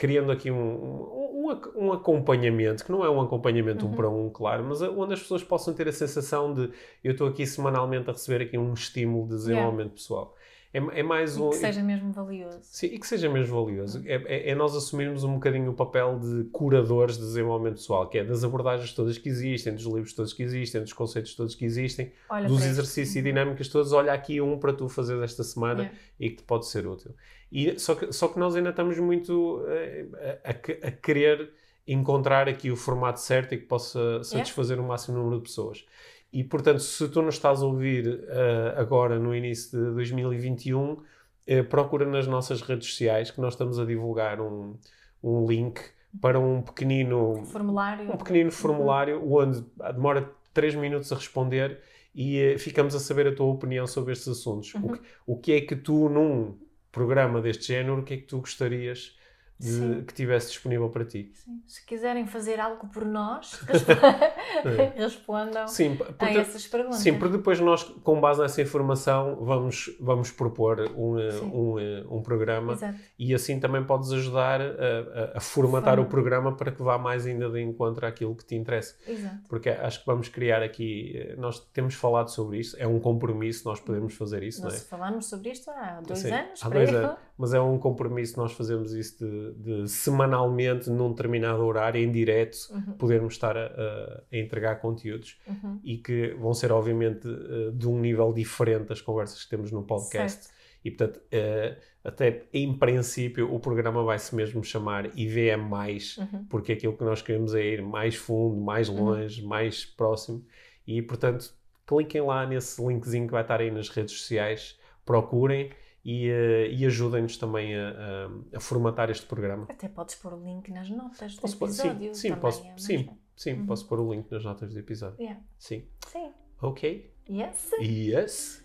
criando 0.00 0.32
aqui 0.32 0.50
um, 0.50 0.56
um, 0.56 1.60
um, 1.76 1.92
acompanhamento, 1.92 2.82
que 2.86 2.90
não 2.90 3.04
é 3.04 3.10
um 3.10 3.20
acompanhamento 3.20 3.84
uhum. 3.84 3.92
um 3.92 3.94
para 3.94 4.08
um, 4.08 4.30
claro, 4.30 4.64
mas 4.64 4.80
onde 4.80 5.12
as 5.12 5.20
pessoas 5.20 5.44
possam 5.44 5.74
ter 5.74 5.86
a 5.88 5.92
sensação 5.92 6.54
de 6.54 6.70
eu 7.04 7.12
estou 7.12 7.28
aqui 7.28 7.46
semanalmente 7.46 8.08
a 8.08 8.12
receber 8.14 8.46
aqui 8.46 8.56
um 8.56 8.72
estímulo 8.72 9.28
de 9.28 9.34
desenvolvimento 9.34 9.88
yeah. 9.88 9.94
pessoal. 9.94 10.34
É, 10.72 11.00
é 11.00 11.02
mais 11.02 11.36
um. 11.36 11.48
E 11.48 11.50
que 11.50 11.56
seja 11.56 11.82
mesmo 11.82 12.12
valioso. 12.12 12.58
Sim, 12.62 12.86
e 12.86 12.98
que 12.98 13.06
seja 13.06 13.28
mesmo 13.28 13.64
valioso. 13.64 14.02
É, 14.06 14.14
é, 14.14 14.50
é, 14.50 14.54
nós 14.54 14.74
assumirmos 14.76 15.24
um 15.24 15.34
bocadinho 15.34 15.70
o 15.70 15.74
papel 15.74 16.18
de 16.18 16.44
curadores 16.50 17.16
de 17.16 17.22
desenvolvimento 17.22 17.76
pessoal, 17.76 18.08
que 18.08 18.18
é 18.18 18.24
das 18.24 18.44
abordagens 18.44 18.92
todas 18.92 19.18
que 19.18 19.28
existem, 19.28 19.74
dos 19.74 19.84
livros 19.84 20.12
todos 20.12 20.32
que 20.32 20.44
existem, 20.44 20.80
dos 20.80 20.92
conceitos 20.92 21.34
todos 21.34 21.56
que 21.56 21.64
existem, 21.64 22.12
olha 22.28 22.46
dos 22.46 22.64
exercícios 22.64 23.16
e 23.16 23.22
dinâmicas 23.22 23.68
todos. 23.68 23.92
Olha 23.92 24.12
aqui 24.12 24.40
um 24.40 24.58
para 24.58 24.72
tu 24.72 24.88
fazer 24.88 25.20
esta 25.22 25.42
semana 25.42 25.82
yeah. 25.82 25.98
e 26.20 26.30
que 26.30 26.36
te 26.36 26.42
pode 26.44 26.66
ser 26.66 26.86
útil. 26.86 27.14
E, 27.50 27.76
só, 27.78 27.96
que, 27.96 28.12
só 28.12 28.28
que 28.28 28.38
nós 28.38 28.54
ainda 28.54 28.70
estamos 28.70 28.96
muito 28.98 29.64
eh, 29.66 30.06
a, 30.44 30.50
a, 30.50 30.88
a 30.88 30.90
querer 30.92 31.50
encontrar 31.84 32.48
aqui 32.48 32.70
o 32.70 32.76
formato 32.76 33.18
certo 33.18 33.54
e 33.54 33.58
que 33.58 33.66
possa 33.66 34.22
satisfazer 34.22 34.76
yeah. 34.76 34.86
o 34.86 34.88
máximo 34.88 35.18
número 35.18 35.38
de 35.38 35.42
pessoas. 35.42 35.84
E, 36.32 36.44
portanto, 36.44 36.80
se 36.80 37.08
tu 37.08 37.22
nos 37.22 37.34
estás 37.34 37.60
a 37.60 37.66
ouvir 37.66 38.06
uh, 38.06 38.80
agora, 38.80 39.18
no 39.18 39.34
início 39.34 39.78
de 39.78 39.94
2021, 39.94 40.92
uh, 40.92 41.02
eh, 41.46 41.62
procura 41.64 42.06
nas 42.06 42.26
nossas 42.26 42.60
redes 42.62 42.88
sociais 42.88 43.30
que 43.30 43.40
nós 43.40 43.54
estamos 43.54 43.80
a 43.80 43.84
divulgar 43.84 44.40
um, 44.40 44.76
um 45.22 45.44
link 45.46 45.80
para 46.20 46.38
um 46.38 46.62
pequenino 46.62 47.44
formulário, 47.46 48.12
um 48.12 48.16
pequenino 48.16 48.50
formulário 48.52 49.20
uhum. 49.20 49.34
onde 49.38 49.64
demora 49.92 50.30
3 50.54 50.76
minutos 50.76 51.10
a 51.12 51.16
responder 51.16 51.80
e 52.14 52.54
uh, 52.54 52.58
ficamos 52.58 52.94
a 52.94 53.00
saber 53.00 53.26
a 53.26 53.34
tua 53.34 53.46
opinião 53.46 53.86
sobre 53.86 54.12
estes 54.12 54.28
assuntos. 54.28 54.72
Uhum. 54.74 54.84
O, 54.84 54.92
que, 54.92 55.00
o 55.26 55.36
que 55.36 55.52
é 55.52 55.60
que 55.62 55.74
tu, 55.74 56.08
num 56.08 56.56
programa 56.92 57.40
deste 57.40 57.68
género, 57.68 58.00
o 58.00 58.04
que 58.04 58.14
é 58.14 58.16
que 58.18 58.24
tu 58.24 58.38
gostarias 58.38 59.18
de, 59.60 60.02
que 60.04 60.14
tivesse 60.14 60.48
disponível 60.48 60.88
para 60.88 61.04
ti. 61.04 61.30
Sim. 61.34 61.62
Se 61.66 61.84
quiserem 61.84 62.26
fazer 62.26 62.58
algo 62.58 62.86
por 62.88 63.04
nós, 63.04 63.60
respondam 64.96 65.68
sim, 65.68 65.96
porque, 65.96 66.24
a 66.24 66.32
essas 66.32 66.66
perguntas. 66.66 67.00
Sim, 67.00 67.18
porque 67.18 67.36
depois 67.36 67.60
nós, 67.60 67.82
com 67.82 68.18
base 68.18 68.40
nessa 68.40 68.62
informação, 68.62 69.36
vamos, 69.36 69.94
vamos 70.00 70.30
propor 70.30 70.80
um, 70.96 71.18
um, 71.44 72.16
um 72.16 72.22
programa 72.22 72.72
Exato. 72.72 72.98
e 73.18 73.34
assim 73.34 73.60
também 73.60 73.84
podes 73.84 74.10
ajudar 74.12 74.62
a, 74.62 75.32
a, 75.36 75.40
formatar 75.40 75.96
Forma. 75.96 76.06
o 76.06 76.10
programa 76.10 76.56
para 76.56 76.72
que 76.72 76.82
vá 76.82 76.96
mais 76.96 77.26
ainda 77.26 77.50
de 77.50 77.60
encontro 77.60 78.06
àquilo 78.06 78.34
que 78.34 78.44
te 78.44 78.54
interessa. 78.54 78.96
Exato. 79.06 79.40
Porque 79.46 79.68
acho 79.68 80.00
que 80.00 80.06
vamos 80.06 80.28
criar 80.28 80.62
aqui, 80.62 81.34
nós 81.36 81.60
temos 81.72 81.94
falado 81.94 82.28
sobre 82.28 82.58
isso, 82.58 82.76
é 82.78 82.86
um 82.86 82.98
compromisso, 82.98 83.68
nós 83.68 83.78
podemos 83.78 84.14
fazer 84.14 84.42
isso, 84.42 84.62
nós 84.62 84.72
não 84.72 84.80
é? 84.80 84.82
falámos 84.84 85.26
sobre 85.26 85.50
isto 85.50 85.70
há 85.70 86.00
dois 86.00 86.18
sim, 86.20 86.30
anos, 86.30 86.64
há 86.64 86.68
dois 86.70 86.94
anos, 86.94 87.16
mas 87.40 87.54
é 87.54 87.60
um 87.60 87.78
compromisso 87.78 88.38
nós 88.38 88.52
fazemos 88.52 88.92
isso 88.92 89.24
de 89.24 89.40
de, 89.52 89.88
semanalmente, 89.88 90.90
num 90.90 91.08
determinado 91.08 91.64
horário, 91.64 91.98
em 91.98 92.12
direto, 92.12 92.56
uhum. 92.70 92.92
podermos 92.98 93.32
estar 93.32 93.56
a, 93.56 94.22
a 94.30 94.36
entregar 94.36 94.76
conteúdos 94.76 95.40
uhum. 95.48 95.80
e 95.82 95.96
que 95.96 96.34
vão 96.34 96.52
ser, 96.52 96.70
obviamente, 96.70 97.26
eh, 97.26 97.70
de 97.72 97.88
um 97.88 97.98
nível 97.98 98.30
diferente 98.30 98.88
das 98.88 99.00
conversas 99.00 99.42
que 99.42 99.48
temos 99.48 99.72
no 99.72 99.82
podcast. 99.82 100.44
Certo. 100.44 100.60
E, 100.84 100.90
portanto, 100.90 101.16
uh, 101.18 101.80
até 102.04 102.44
em 102.52 102.76
princípio, 102.76 103.54
o 103.54 103.58
programa 103.58 104.02
vai 104.02 104.18
se 104.18 104.34
mesmo 104.34 104.62
chamar 104.62 105.06
IVM, 105.18 105.70
uhum. 106.18 106.44
porque 106.48 106.72
aquilo 106.72 106.94
que 106.94 107.04
nós 107.04 107.22
queremos 107.22 107.54
é 107.54 107.64
ir 107.64 107.82
mais 107.82 108.16
fundo, 108.16 108.60
mais 108.60 108.88
uhum. 108.90 109.04
longe, 109.04 109.42
mais 109.42 109.84
próximo. 109.86 110.44
E, 110.86 111.00
portanto, 111.00 111.54
cliquem 111.86 112.20
lá 112.20 112.46
nesse 112.46 112.84
linkzinho 112.84 113.26
que 113.26 113.32
vai 113.32 113.42
estar 113.42 113.60
aí 113.60 113.70
nas 113.70 113.88
redes 113.88 114.12
sociais, 114.12 114.78
procurem 115.04 115.70
e, 116.04 116.30
uh, 116.30 116.72
e 116.72 116.86
ajudem-nos 116.86 117.36
também 117.36 117.74
a, 117.76 117.90
a, 117.90 118.56
a, 118.56 118.60
formatar 118.60 119.10
este 119.10 119.26
programa. 119.26 119.66
Até 119.68 119.88
podes 119.88 120.14
pôr 120.14 120.34
o 120.34 120.42
link 120.42 120.70
nas 120.70 120.88
notas 120.88 121.34
do 121.34 121.42
posso 121.42 121.64
episódio. 121.64 122.08
Pôr, 122.08 122.14
sim, 122.14 122.28
sim, 122.28 122.36
posso, 122.36 122.66
é 122.66 122.74
sim, 122.76 123.10
sim 123.36 123.52
uhum. 123.52 123.66
posso 123.66 123.86
pôr 123.86 124.00
o 124.00 124.12
link 124.12 124.30
nas 124.30 124.44
notas 124.44 124.72
do 124.72 124.78
episódio. 124.78 125.20
Yeah. 125.20 125.40
Sim. 125.58 125.84
Sim. 126.06 126.32
Ok. 126.62 127.14
Yes. 127.28 127.70
Yes. 127.80 128.64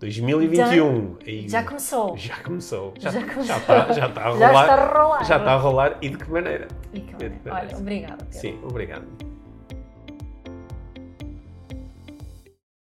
2021. 0.00 1.18
E 1.24 1.48
já 1.48 1.62
começou. 1.62 2.16
Já 2.16 2.42
começou. 2.42 2.94
Já, 2.98 3.10
já, 3.10 3.20
começou. 3.20 3.44
já, 3.44 3.58
está, 3.58 3.92
já 3.92 4.08
está 4.08 4.22
a 4.22 4.28
rolar. 4.30 4.38
Já 4.38 4.66
está 4.66 4.74
a 4.74 4.92
rolar. 4.92 5.24
Já 5.24 5.36
está 5.36 5.52
a 5.52 5.56
rolar. 5.56 5.98
E 6.02 6.08
de 6.08 6.16
que 6.18 6.30
maneira? 6.30 6.68
E 6.92 7.00
que 7.00 7.12
maneira. 7.12 7.54
Olha, 7.54 7.78
obrigada. 7.78 8.26
Sim, 8.30 8.60
obrigado. 8.64 9.31